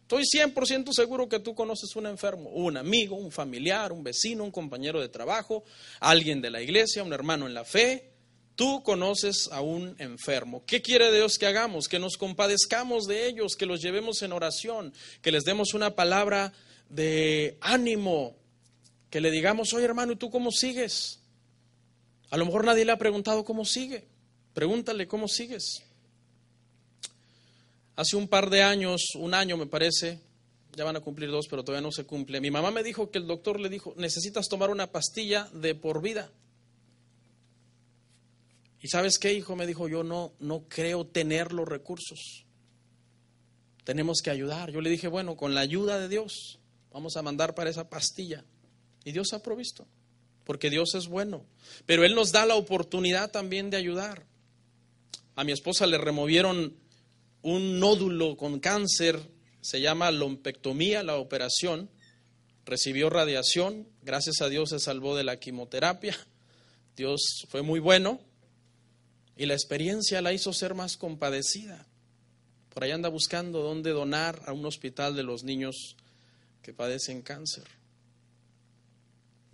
Estoy 0.00 0.24
100% 0.24 0.94
seguro 0.94 1.28
que 1.28 1.40
tú 1.40 1.54
conoces 1.54 1.94
un 1.94 2.06
enfermo, 2.06 2.48
un 2.48 2.78
amigo, 2.78 3.16
un 3.16 3.30
familiar, 3.30 3.92
un 3.92 4.02
vecino, 4.02 4.44
un 4.44 4.50
compañero 4.50 4.98
de 4.98 5.10
trabajo, 5.10 5.62
alguien 6.00 6.40
de 6.40 6.48
la 6.48 6.62
iglesia, 6.62 7.02
un 7.02 7.12
hermano 7.12 7.46
en 7.46 7.52
la 7.52 7.66
fe. 7.66 8.09
Tú 8.60 8.82
conoces 8.82 9.48
a 9.52 9.62
un 9.62 9.96
enfermo. 9.98 10.64
¿Qué 10.66 10.82
quiere 10.82 11.10
Dios 11.10 11.38
que 11.38 11.46
hagamos? 11.46 11.88
Que 11.88 11.98
nos 11.98 12.18
compadezcamos 12.18 13.06
de 13.06 13.26
ellos, 13.26 13.56
que 13.56 13.64
los 13.64 13.80
llevemos 13.80 14.20
en 14.20 14.34
oración, 14.34 14.92
que 15.22 15.32
les 15.32 15.44
demos 15.44 15.72
una 15.72 15.94
palabra 15.94 16.52
de 16.90 17.56
ánimo, 17.62 18.36
que 19.08 19.22
le 19.22 19.30
digamos, 19.30 19.72
oye 19.72 19.86
hermano, 19.86 20.12
¿y 20.12 20.16
tú 20.16 20.28
cómo 20.28 20.50
sigues? 20.50 21.20
A 22.28 22.36
lo 22.36 22.44
mejor 22.44 22.66
nadie 22.66 22.84
le 22.84 22.92
ha 22.92 22.98
preguntado 22.98 23.46
cómo 23.46 23.64
sigue. 23.64 24.04
Pregúntale 24.52 25.08
cómo 25.08 25.26
sigues. 25.26 25.82
Hace 27.96 28.16
un 28.16 28.28
par 28.28 28.50
de 28.50 28.62
años, 28.62 29.14
un 29.14 29.32
año 29.32 29.56
me 29.56 29.68
parece, 29.68 30.20
ya 30.76 30.84
van 30.84 30.96
a 30.96 31.00
cumplir 31.00 31.30
dos, 31.30 31.46
pero 31.48 31.64
todavía 31.64 31.86
no 31.86 31.92
se 31.92 32.04
cumple. 32.04 32.42
Mi 32.42 32.50
mamá 32.50 32.70
me 32.70 32.82
dijo 32.82 33.10
que 33.10 33.16
el 33.16 33.26
doctor 33.26 33.58
le 33.58 33.70
dijo, 33.70 33.94
necesitas 33.96 34.48
tomar 34.50 34.68
una 34.68 34.92
pastilla 34.92 35.48
de 35.54 35.74
por 35.74 36.02
vida. 36.02 36.30
¿Y 38.82 38.88
sabes 38.88 39.18
qué, 39.18 39.34
hijo? 39.34 39.56
Me 39.56 39.66
dijo, 39.66 39.88
yo 39.88 40.02
no, 40.02 40.32
no 40.40 40.64
creo 40.68 41.06
tener 41.06 41.52
los 41.52 41.68
recursos. 41.68 42.46
Tenemos 43.84 44.22
que 44.22 44.30
ayudar. 44.30 44.70
Yo 44.70 44.80
le 44.80 44.88
dije, 44.88 45.08
bueno, 45.08 45.36
con 45.36 45.54
la 45.54 45.60
ayuda 45.60 45.98
de 45.98 46.08
Dios, 46.08 46.58
vamos 46.90 47.16
a 47.16 47.22
mandar 47.22 47.54
para 47.54 47.68
esa 47.68 47.90
pastilla. 47.90 48.44
Y 49.04 49.12
Dios 49.12 49.32
ha 49.32 49.42
provisto, 49.42 49.86
porque 50.44 50.70
Dios 50.70 50.94
es 50.94 51.08
bueno. 51.08 51.44
Pero 51.84 52.04
Él 52.04 52.14
nos 52.14 52.32
da 52.32 52.46
la 52.46 52.54
oportunidad 52.54 53.30
también 53.30 53.68
de 53.68 53.76
ayudar. 53.76 54.24
A 55.36 55.44
mi 55.44 55.52
esposa 55.52 55.86
le 55.86 55.98
removieron 55.98 56.74
un 57.42 57.80
nódulo 57.80 58.36
con 58.36 58.60
cáncer, 58.60 59.20
se 59.60 59.80
llama 59.80 60.10
lompectomía, 60.10 61.02
la 61.02 61.16
operación. 61.16 61.90
Recibió 62.64 63.10
radiación, 63.10 63.88
gracias 64.02 64.40
a 64.40 64.48
Dios 64.48 64.70
se 64.70 64.78
salvó 64.78 65.16
de 65.16 65.24
la 65.24 65.38
quimioterapia. 65.38 66.16
Dios 66.96 67.46
fue 67.48 67.62
muy 67.62 67.80
bueno 67.80 68.20
y 69.40 69.46
la 69.46 69.54
experiencia 69.54 70.20
la 70.20 70.34
hizo 70.34 70.52
ser 70.52 70.74
más 70.74 70.98
compadecida. 70.98 71.86
Por 72.68 72.84
ahí 72.84 72.90
anda 72.90 73.08
buscando 73.08 73.62
dónde 73.62 73.88
donar 73.88 74.42
a 74.44 74.52
un 74.52 74.66
hospital 74.66 75.16
de 75.16 75.22
los 75.22 75.44
niños 75.44 75.96
que 76.60 76.74
padecen 76.74 77.22
cáncer. 77.22 77.64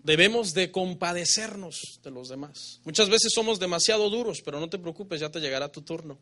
Debemos 0.03 0.55
de 0.55 0.72
compadecernos 0.72 2.01
de 2.03 2.11
los 2.11 2.28
demás. 2.28 2.80
Muchas 2.82 3.09
veces 3.09 3.30
somos 3.32 3.61
demasiado 3.61 4.11
duros, 4.11 4.43
pero 4.45 4.59
no 4.59 4.68
te 4.68 4.80
preocupes, 4.80 5.20
ya 5.20 5.30
te 5.30 5.39
llegará 5.39 5.70
tu 5.70 5.82
turno, 5.82 6.18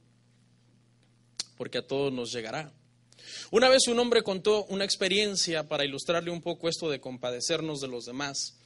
porque 1.56 1.78
a 1.78 1.86
todos 1.86 2.12
nos 2.12 2.32
llegará. 2.32 2.70
Una 3.50 3.70
vez 3.70 3.88
un 3.88 3.98
hombre 3.98 4.22
contó 4.22 4.66
una 4.66 4.84
experiencia 4.84 5.66
para 5.66 5.86
ilustrarle 5.86 6.30
un 6.30 6.42
poco 6.42 6.68
esto 6.68 6.90
de 6.90 7.00
compadecernos 7.00 7.80
de 7.80 7.88
los 7.88 8.04
demás. 8.04 8.58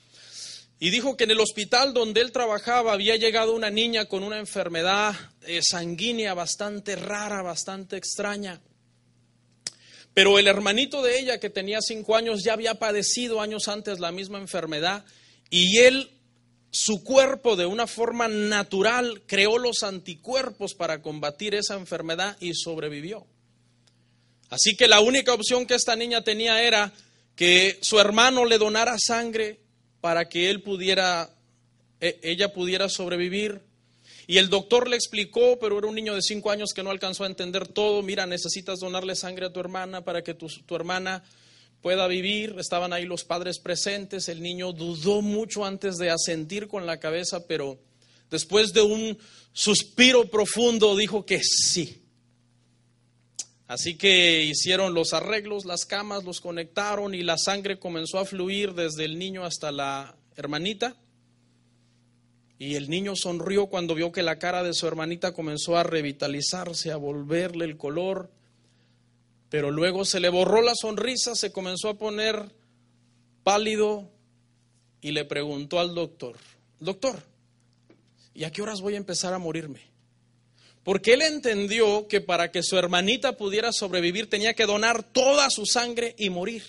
Y 0.80 0.90
dijo 0.90 1.16
que 1.16 1.24
en 1.24 1.32
el 1.32 1.40
hospital 1.40 1.92
donde 1.92 2.20
él 2.20 2.30
trabajaba 2.30 2.92
había 2.92 3.16
llegado 3.16 3.54
una 3.54 3.70
niña 3.70 4.04
con 4.04 4.22
una 4.22 4.38
enfermedad 4.38 5.14
eh, 5.42 5.60
sanguínea 5.62 6.34
bastante 6.34 6.94
rara, 6.94 7.42
bastante 7.42 7.96
extraña. 7.96 8.60
Pero 10.14 10.38
el 10.38 10.46
hermanito 10.46 11.02
de 11.02 11.18
ella, 11.18 11.40
que 11.40 11.50
tenía 11.50 11.80
cinco 11.80 12.16
años, 12.16 12.44
ya 12.44 12.52
había 12.52 12.76
padecido 12.76 13.40
años 13.40 13.66
antes 13.66 13.98
la 13.98 14.12
misma 14.12 14.38
enfermedad 14.38 15.04
y 15.50 15.78
él, 15.78 16.10
su 16.70 17.02
cuerpo 17.02 17.56
de 17.56 17.66
una 17.66 17.86
forma 17.86 18.28
natural, 18.28 19.22
creó 19.26 19.58
los 19.58 19.82
anticuerpos 19.82 20.74
para 20.74 21.02
combatir 21.02 21.54
esa 21.54 21.74
enfermedad 21.74 22.36
y 22.40 22.54
sobrevivió. 22.54 23.26
Así 24.50 24.76
que 24.76 24.86
la 24.86 25.00
única 25.00 25.34
opción 25.34 25.66
que 25.66 25.74
esta 25.74 25.96
niña 25.96 26.22
tenía 26.22 26.62
era 26.62 26.92
que 27.34 27.78
su 27.82 27.98
hermano 27.98 28.44
le 28.44 28.58
donara 28.58 28.96
sangre 28.98 29.60
para 30.00 30.28
que 30.28 30.50
él 30.50 30.62
pudiera, 30.62 31.30
e, 32.00 32.18
ella 32.22 32.52
pudiera 32.52 32.88
sobrevivir. 32.88 33.60
Y 34.26 34.38
el 34.38 34.50
doctor 34.50 34.88
le 34.88 34.96
explicó, 34.96 35.58
pero 35.58 35.78
era 35.78 35.86
un 35.86 35.94
niño 35.94 36.14
de 36.14 36.22
cinco 36.22 36.50
años 36.50 36.72
que 36.74 36.82
no 36.82 36.90
alcanzó 36.90 37.24
a 37.24 37.28
entender 37.28 37.66
todo. 37.66 38.02
Mira, 38.02 38.26
necesitas 38.26 38.78
donarle 38.78 39.16
sangre 39.16 39.46
a 39.46 39.52
tu 39.52 39.60
hermana 39.60 40.04
para 40.04 40.22
que 40.22 40.34
tu, 40.34 40.48
tu 40.48 40.76
hermana 40.76 41.24
pueda 41.80 42.06
vivir. 42.06 42.56
Estaban 42.58 42.92
ahí 42.92 43.06
los 43.06 43.24
padres 43.24 43.58
presentes. 43.58 44.28
El 44.28 44.42
niño 44.42 44.72
dudó 44.72 45.22
mucho 45.22 45.64
antes 45.64 45.96
de 45.96 46.10
asentir 46.10 46.68
con 46.68 46.84
la 46.86 46.98
cabeza, 46.98 47.46
pero 47.46 47.78
después 48.30 48.72
de 48.72 48.82
un 48.82 49.18
suspiro 49.52 50.28
profundo 50.28 50.96
dijo 50.96 51.24
que 51.24 51.40
sí. 51.42 52.02
Así 53.68 53.98
que 53.98 54.44
hicieron 54.44 54.94
los 54.94 55.12
arreglos, 55.12 55.66
las 55.66 55.84
camas, 55.84 56.24
los 56.24 56.40
conectaron 56.40 57.14
y 57.14 57.22
la 57.22 57.36
sangre 57.36 57.78
comenzó 57.78 58.18
a 58.18 58.24
fluir 58.24 58.72
desde 58.72 59.04
el 59.04 59.18
niño 59.18 59.44
hasta 59.44 59.70
la 59.70 60.16
hermanita. 60.36 60.96
Y 62.58 62.76
el 62.76 62.88
niño 62.88 63.14
sonrió 63.14 63.66
cuando 63.66 63.94
vio 63.94 64.10
que 64.10 64.22
la 64.22 64.38
cara 64.38 64.62
de 64.62 64.72
su 64.72 64.86
hermanita 64.86 65.32
comenzó 65.32 65.76
a 65.76 65.82
revitalizarse, 65.82 66.90
a 66.90 66.96
volverle 66.96 67.66
el 67.66 67.76
color. 67.76 68.30
Pero 69.50 69.70
luego 69.70 70.06
se 70.06 70.18
le 70.18 70.30
borró 70.30 70.62
la 70.62 70.74
sonrisa, 70.74 71.34
se 71.34 71.52
comenzó 71.52 71.90
a 71.90 71.98
poner 71.98 72.50
pálido 73.42 74.10
y 75.02 75.12
le 75.12 75.26
preguntó 75.26 75.78
al 75.78 75.94
doctor, 75.94 76.36
doctor, 76.80 77.22
¿y 78.32 78.44
a 78.44 78.50
qué 78.50 78.62
horas 78.62 78.80
voy 78.80 78.94
a 78.94 78.98
empezar 78.98 79.34
a 79.34 79.38
morirme? 79.38 79.80
Porque 80.88 81.12
él 81.12 81.20
entendió 81.20 82.08
que 82.08 82.22
para 82.22 82.50
que 82.50 82.62
su 82.62 82.78
hermanita 82.78 83.36
pudiera 83.36 83.72
sobrevivir 83.74 84.30
tenía 84.30 84.54
que 84.54 84.64
donar 84.64 85.02
toda 85.02 85.50
su 85.50 85.66
sangre 85.66 86.14
y 86.16 86.30
morir. 86.30 86.64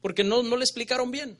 Porque 0.00 0.22
no, 0.22 0.44
no 0.44 0.56
le 0.56 0.62
explicaron 0.62 1.10
bien. 1.10 1.36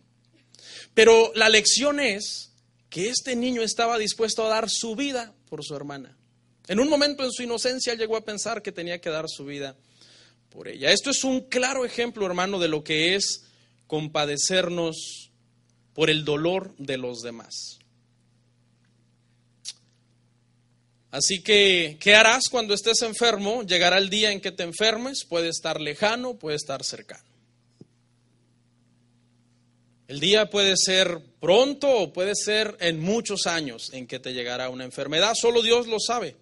Pero 0.95 1.31
la 1.37 1.49
lección 1.49 2.01
es 2.01 2.51
que 2.91 3.09
este 3.09 3.37
niño 3.37 3.62
estaba 3.62 3.99
dispuesto 3.99 4.45
a 4.45 4.49
dar 4.49 4.69
su 4.69 4.97
vida 4.97 5.33
por 5.49 5.64
su 5.64 5.77
hermana. 5.77 6.19
En 6.66 6.81
un 6.81 6.89
momento 6.89 7.23
en 7.23 7.31
su 7.31 7.45
inocencia 7.45 7.95
llegó 7.95 8.16
a 8.16 8.25
pensar 8.25 8.62
que 8.62 8.73
tenía 8.73 9.01
que 9.01 9.11
dar 9.11 9.27
su 9.29 9.45
vida 9.45 9.77
por 10.51 10.66
ella. 10.66 10.91
Esto 10.91 11.11
es 11.11 11.23
un 11.23 11.43
claro 11.43 11.85
ejemplo, 11.85 12.27
hermano, 12.27 12.59
de 12.59 12.66
lo 12.66 12.83
que 12.83 13.14
es 13.14 13.45
compadecernos 13.87 15.31
por 15.95 16.11
el 16.11 16.25
dolor 16.25 16.75
de 16.79 16.99
los 16.99 17.21
demás. 17.21 17.79
Así 21.11 21.43
que, 21.43 21.97
¿qué 22.01 22.15
harás 22.15 22.49
cuando 22.51 22.75
estés 22.75 23.01
enfermo? 23.03 23.63
Llegará 23.63 23.97
el 23.97 24.11
día 24.11 24.31
en 24.31 24.41
que 24.41 24.53
te 24.53 24.63
enfermes, 24.63 25.25
puede 25.25 25.49
estar 25.49 25.81
lejano, 25.81 26.35
puede 26.35 26.57
estar 26.57 26.85
cercano. 26.85 27.25
El 30.07 30.21
día 30.21 30.49
puede 30.51 30.75
ser 30.77 31.21
pronto 31.41 31.89
o 31.91 32.13
puede 32.13 32.35
ser 32.35 32.77
en 32.81 33.01
muchos 33.01 33.47
años 33.47 33.91
en 33.93 34.07
que 34.07 34.19
te 34.19 34.33
llegará 34.33 34.71
una 34.71 34.85
enfermedad, 34.85 35.35
solo 35.35 35.63
Dios 35.63 35.87
lo 35.87 35.99
sabe. 35.99 36.37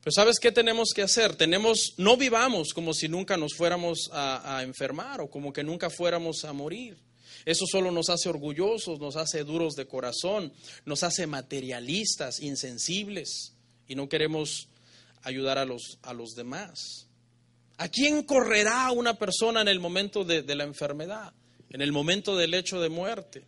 Pero 0.00 0.12
¿sabes 0.12 0.38
qué 0.38 0.52
tenemos 0.52 0.90
que 0.94 1.02
hacer? 1.02 1.36
Tenemos, 1.36 1.94
no 1.98 2.16
vivamos 2.16 2.72
como 2.72 2.94
si 2.94 3.08
nunca 3.08 3.36
nos 3.36 3.54
fuéramos 3.54 4.10
a, 4.12 4.58
a 4.58 4.62
enfermar 4.62 5.20
o 5.20 5.28
como 5.28 5.52
que 5.52 5.62
nunca 5.62 5.90
fuéramos 5.90 6.44
a 6.44 6.52
morir. 6.52 6.96
Eso 7.44 7.64
solo 7.66 7.90
nos 7.90 8.08
hace 8.08 8.28
orgullosos, 8.28 9.00
nos 9.00 9.16
hace 9.16 9.44
duros 9.44 9.74
de 9.74 9.86
corazón, 9.86 10.52
nos 10.84 11.02
hace 11.02 11.26
materialistas, 11.26 12.40
insensibles 12.40 13.54
y 13.86 13.94
no 13.94 14.08
queremos 14.08 14.68
ayudar 15.22 15.58
a 15.58 15.64
los, 15.64 15.98
a 16.02 16.12
los 16.12 16.34
demás. 16.34 17.06
¿A 17.76 17.88
quién 17.88 18.22
correrá 18.22 18.90
una 18.90 19.14
persona 19.14 19.60
en 19.60 19.68
el 19.68 19.80
momento 19.80 20.24
de, 20.24 20.42
de 20.42 20.54
la 20.54 20.64
enfermedad, 20.64 21.32
en 21.70 21.80
el 21.80 21.92
momento 21.92 22.36
del 22.36 22.54
hecho 22.54 22.80
de 22.80 22.88
muerte? 22.88 23.46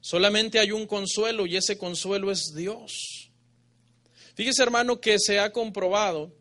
Solamente 0.00 0.58
hay 0.58 0.72
un 0.72 0.86
consuelo 0.86 1.46
y 1.46 1.56
ese 1.56 1.76
consuelo 1.76 2.30
es 2.30 2.52
Dios. 2.54 3.30
Fíjese 4.34 4.62
hermano 4.62 5.00
que 5.00 5.18
se 5.18 5.38
ha 5.38 5.52
comprobado 5.52 6.32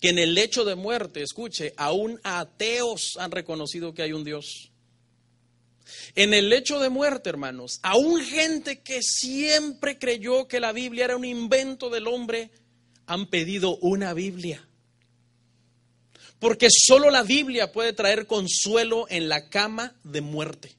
que 0.00 0.10
en 0.10 0.18
el 0.18 0.36
hecho 0.36 0.66
de 0.66 0.74
muerte, 0.74 1.22
escuche, 1.22 1.72
aún 1.78 2.20
ateos 2.24 3.12
han 3.18 3.30
reconocido 3.30 3.94
que 3.94 4.02
hay 4.02 4.12
un 4.12 4.24
Dios. 4.24 4.70
En 6.14 6.34
el 6.34 6.52
hecho 6.52 6.78
de 6.78 6.88
muerte, 6.88 7.30
hermanos, 7.30 7.80
aún 7.82 8.20
gente 8.22 8.80
que 8.80 9.02
siempre 9.02 9.98
creyó 9.98 10.48
que 10.48 10.60
la 10.60 10.72
Biblia 10.72 11.04
era 11.04 11.16
un 11.16 11.24
invento 11.24 11.90
del 11.90 12.06
hombre, 12.06 12.50
han 13.06 13.26
pedido 13.26 13.76
una 13.78 14.14
Biblia. 14.14 14.66
Porque 16.38 16.68
solo 16.70 17.10
la 17.10 17.22
Biblia 17.22 17.72
puede 17.72 17.92
traer 17.92 18.26
consuelo 18.26 19.06
en 19.08 19.28
la 19.28 19.48
cama 19.48 19.94
de 20.04 20.20
muerte. 20.20 20.76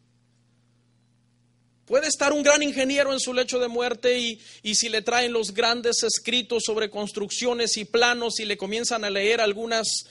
Puede 1.85 2.07
estar 2.07 2.33
un 2.33 2.41
gran 2.41 2.63
ingeniero 2.63 3.13
en 3.13 3.19
su 3.19 3.31
lecho 3.31 3.59
de 3.59 3.67
muerte 3.67 4.17
y, 4.17 4.39
y, 4.63 4.73
si 4.73 4.89
le 4.89 5.03
traen 5.03 5.33
los 5.33 5.53
grandes 5.53 6.01
escritos 6.01 6.63
sobre 6.65 6.89
construcciones 6.89 7.77
y 7.77 7.85
planos 7.85 8.39
y 8.39 8.45
le 8.45 8.57
comienzan 8.57 9.03
a 9.03 9.11
leer 9.11 9.39
algunas 9.39 10.07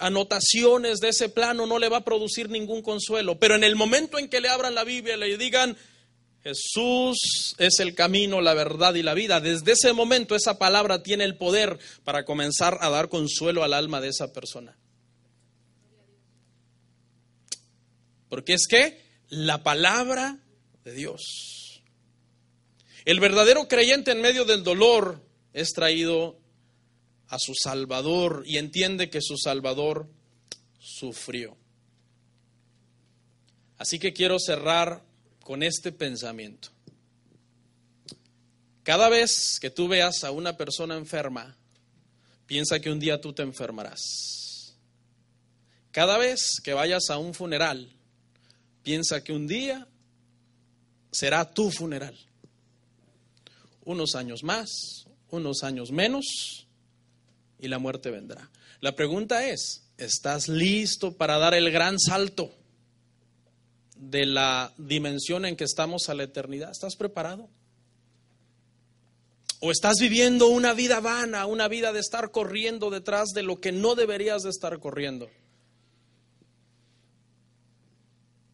anotaciones 0.00 0.98
de 1.00 1.08
ese 1.10 1.28
plano, 1.28 1.66
no 1.66 1.78
le 1.78 1.88
va 1.88 1.98
a 1.98 2.04
producir 2.04 2.48
ningún 2.48 2.82
consuelo. 2.82 3.38
Pero 3.38 3.54
en 3.54 3.64
el 3.64 3.76
momento 3.76 4.18
en 4.18 4.28
que 4.28 4.40
le 4.40 4.48
abran 4.48 4.74
la 4.74 4.84
Biblia 4.84 5.16
y 5.16 5.18
le 5.18 5.38
digan, 5.38 5.76
Jesús 6.42 7.54
es 7.58 7.80
el 7.80 7.94
camino, 7.94 8.40
la 8.40 8.54
verdad 8.54 8.94
y 8.94 9.02
la 9.02 9.14
vida, 9.14 9.40
desde 9.40 9.72
ese 9.72 9.92
momento 9.92 10.34
esa 10.34 10.58
palabra 10.58 11.02
tiene 11.02 11.24
el 11.24 11.36
poder 11.36 11.78
para 12.04 12.24
comenzar 12.24 12.78
a 12.80 12.90
dar 12.90 13.08
consuelo 13.08 13.64
al 13.64 13.74
alma 13.74 14.00
de 14.00 14.08
esa 14.08 14.32
persona. 14.32 14.76
Porque 18.28 18.54
es 18.54 18.66
que 18.66 19.02
la 19.28 19.62
palabra 19.62 20.38
Dios. 20.92 21.82
El 23.04 23.20
verdadero 23.20 23.68
creyente 23.68 24.10
en 24.10 24.20
medio 24.20 24.44
del 24.44 24.62
dolor 24.62 25.22
es 25.52 25.72
traído 25.72 26.38
a 27.28 27.38
su 27.38 27.54
Salvador 27.54 28.42
y 28.46 28.56
entiende 28.56 29.10
que 29.10 29.20
su 29.20 29.36
Salvador 29.36 30.08
sufrió. 30.78 31.56
Así 33.76 33.98
que 33.98 34.12
quiero 34.12 34.38
cerrar 34.38 35.04
con 35.42 35.62
este 35.62 35.92
pensamiento. 35.92 36.70
Cada 38.82 39.08
vez 39.08 39.58
que 39.60 39.70
tú 39.70 39.86
veas 39.86 40.24
a 40.24 40.30
una 40.30 40.56
persona 40.56 40.96
enferma, 40.96 41.56
piensa 42.46 42.80
que 42.80 42.90
un 42.90 42.98
día 42.98 43.20
tú 43.20 43.32
te 43.32 43.42
enfermarás. 43.42 44.74
Cada 45.90 46.16
vez 46.16 46.60
que 46.62 46.72
vayas 46.72 47.10
a 47.10 47.18
un 47.18 47.34
funeral, 47.34 47.92
piensa 48.82 49.22
que 49.22 49.32
un 49.32 49.46
día 49.46 49.86
será 51.10 51.52
tu 51.52 51.70
funeral. 51.70 52.18
Unos 53.84 54.14
años 54.14 54.42
más, 54.42 55.06
unos 55.30 55.62
años 55.62 55.90
menos, 55.92 56.67
y 57.58 57.68
la 57.68 57.78
muerte 57.78 58.10
vendrá. 58.10 58.50
La 58.80 58.94
pregunta 58.94 59.46
es, 59.48 59.90
¿estás 59.96 60.48
listo 60.48 61.16
para 61.16 61.38
dar 61.38 61.54
el 61.54 61.70
gran 61.70 61.98
salto 61.98 62.54
de 63.96 64.26
la 64.26 64.72
dimensión 64.78 65.44
en 65.44 65.56
que 65.56 65.64
estamos 65.64 66.08
a 66.08 66.14
la 66.14 66.24
eternidad? 66.24 66.70
¿Estás 66.70 66.96
preparado? 66.96 67.48
¿O 69.60 69.72
estás 69.72 69.96
viviendo 70.00 70.46
una 70.48 70.72
vida 70.72 71.00
vana, 71.00 71.46
una 71.46 71.66
vida 71.66 71.92
de 71.92 71.98
estar 71.98 72.30
corriendo 72.30 72.90
detrás 72.90 73.30
de 73.30 73.42
lo 73.42 73.60
que 73.60 73.72
no 73.72 73.96
deberías 73.96 74.42
de 74.42 74.50
estar 74.50 74.78
corriendo? 74.78 75.28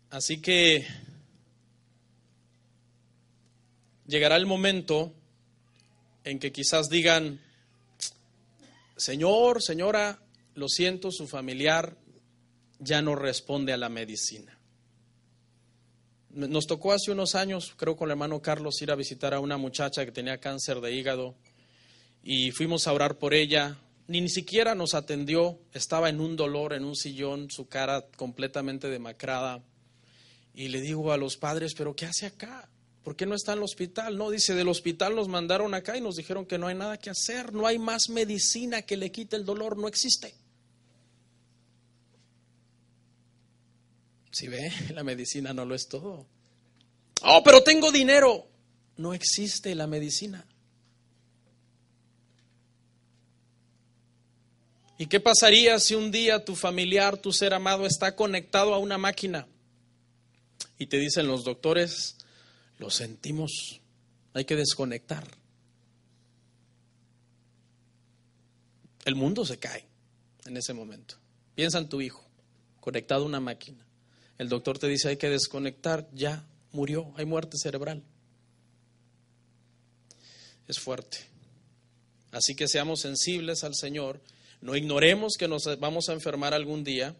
Así 0.08 0.40
que 0.40 0.86
llegará 4.06 4.36
el 4.36 4.46
momento 4.46 5.12
en 6.22 6.38
que 6.38 6.52
quizás 6.52 6.88
digan, 6.88 7.40
Señor, 8.96 9.62
señora, 9.62 10.20
lo 10.54 10.68
siento, 10.68 11.10
su 11.10 11.26
familiar 11.26 11.96
ya 12.78 13.02
no 13.02 13.16
responde 13.16 13.72
a 13.72 13.76
la 13.76 13.88
medicina. 13.88 14.58
Nos 16.30 16.66
tocó 16.66 16.92
hace 16.92 17.12
unos 17.12 17.34
años, 17.34 17.74
creo 17.76 17.96
con 17.96 18.08
el 18.08 18.12
hermano 18.12 18.42
Carlos, 18.42 18.80
ir 18.82 18.90
a 18.90 18.96
visitar 18.96 19.34
a 19.34 19.40
una 19.40 19.56
muchacha 19.56 20.04
que 20.04 20.12
tenía 20.12 20.38
cáncer 20.38 20.80
de 20.80 20.92
hígado 20.92 21.36
y 22.22 22.50
fuimos 22.50 22.86
a 22.86 22.92
orar 22.92 23.18
por 23.18 23.34
ella. 23.34 23.78
Ni, 24.06 24.20
ni 24.20 24.28
siquiera 24.28 24.74
nos 24.74 24.94
atendió, 24.94 25.58
estaba 25.72 26.08
en 26.08 26.20
un 26.20 26.36
dolor, 26.36 26.72
en 26.72 26.84
un 26.84 26.96
sillón, 26.96 27.50
su 27.50 27.68
cara 27.68 28.06
completamente 28.16 28.88
demacrada. 28.88 29.62
Y 30.54 30.68
le 30.68 30.80
digo 30.80 31.12
a 31.12 31.16
los 31.16 31.36
padres, 31.36 31.74
pero 31.74 31.94
¿qué 31.94 32.06
hace 32.06 32.26
acá? 32.26 32.68
¿Por 33.04 33.16
qué 33.16 33.26
no 33.26 33.34
está 33.34 33.52
en 33.52 33.58
el 33.58 33.64
hospital? 33.64 34.16
No, 34.16 34.30
dice, 34.30 34.54
del 34.54 34.68
hospital 34.68 35.14
nos 35.14 35.28
mandaron 35.28 35.74
acá 35.74 35.96
y 35.96 36.00
nos 36.00 36.16
dijeron 36.16 36.46
que 36.46 36.56
no 36.56 36.68
hay 36.68 36.74
nada 36.74 36.96
que 36.96 37.10
hacer, 37.10 37.52
no 37.52 37.66
hay 37.66 37.78
más 37.78 38.08
medicina 38.08 38.82
que 38.82 38.96
le 38.96 39.12
quite 39.12 39.36
el 39.36 39.44
dolor, 39.44 39.76
no 39.76 39.86
existe. 39.86 40.34
Si 44.32 44.48
ve, 44.48 44.72
la 44.94 45.04
medicina 45.04 45.52
no 45.52 45.66
lo 45.66 45.74
es 45.74 45.86
todo. 45.86 46.26
Oh, 47.22 47.42
pero 47.44 47.62
tengo 47.62 47.92
dinero. 47.92 48.48
No 48.96 49.12
existe 49.12 49.74
la 49.74 49.86
medicina. 49.86 50.46
¿Y 54.96 55.06
qué 55.06 55.20
pasaría 55.20 55.78
si 55.78 55.94
un 55.94 56.10
día 56.10 56.44
tu 56.44 56.54
familiar, 56.54 57.18
tu 57.18 57.32
ser 57.32 57.52
amado, 57.52 57.84
está 57.84 58.14
conectado 58.14 58.72
a 58.72 58.78
una 58.78 58.96
máquina 58.96 59.46
y 60.78 60.86
te 60.86 60.98
dicen 60.98 61.26
los 61.26 61.44
doctores, 61.44 62.16
lo 62.84 62.90
sentimos. 62.90 63.80
Hay 64.34 64.44
que 64.44 64.56
desconectar. 64.56 65.26
El 69.06 69.14
mundo 69.14 69.46
se 69.46 69.58
cae 69.58 69.86
en 70.44 70.58
ese 70.58 70.74
momento. 70.74 71.14
Piensa 71.54 71.78
en 71.78 71.88
tu 71.88 72.02
hijo, 72.02 72.22
conectado 72.80 73.22
a 73.22 73.26
una 73.26 73.40
máquina. 73.40 73.86
El 74.36 74.50
doctor 74.50 74.78
te 74.78 74.86
dice 74.86 75.08
hay 75.08 75.16
que 75.16 75.30
desconectar, 75.30 76.10
ya 76.12 76.44
murió, 76.72 77.10
hay 77.16 77.24
muerte 77.24 77.56
cerebral. 77.56 78.02
Es 80.68 80.78
fuerte. 80.78 81.18
Así 82.32 82.54
que 82.54 82.68
seamos 82.68 83.00
sensibles 83.00 83.64
al 83.64 83.74
Señor, 83.74 84.20
no 84.60 84.76
ignoremos 84.76 85.36
que 85.38 85.48
nos 85.48 85.64
vamos 85.78 86.10
a 86.10 86.12
enfermar 86.12 86.52
algún 86.52 86.84
día 86.84 87.16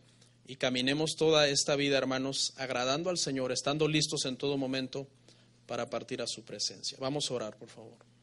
y 0.47 0.57
caminemos 0.57 1.13
toda 1.17 1.49
esta 1.49 1.75
vida, 1.75 1.97
hermanos, 1.97 2.53
agradando 2.57 3.09
al 3.09 3.17
Señor, 3.17 3.51
estando 3.51 3.89
listos 3.89 4.27
en 4.27 4.37
todo 4.37 4.59
momento 4.59 5.09
para 5.67 5.89
partir 5.89 6.21
a 6.23 6.27
su 6.27 6.45
presencia. 6.45 6.99
Vamos 7.01 7.31
a 7.31 7.35
orar, 7.35 7.57
por 7.57 7.69
favor. 7.69 8.14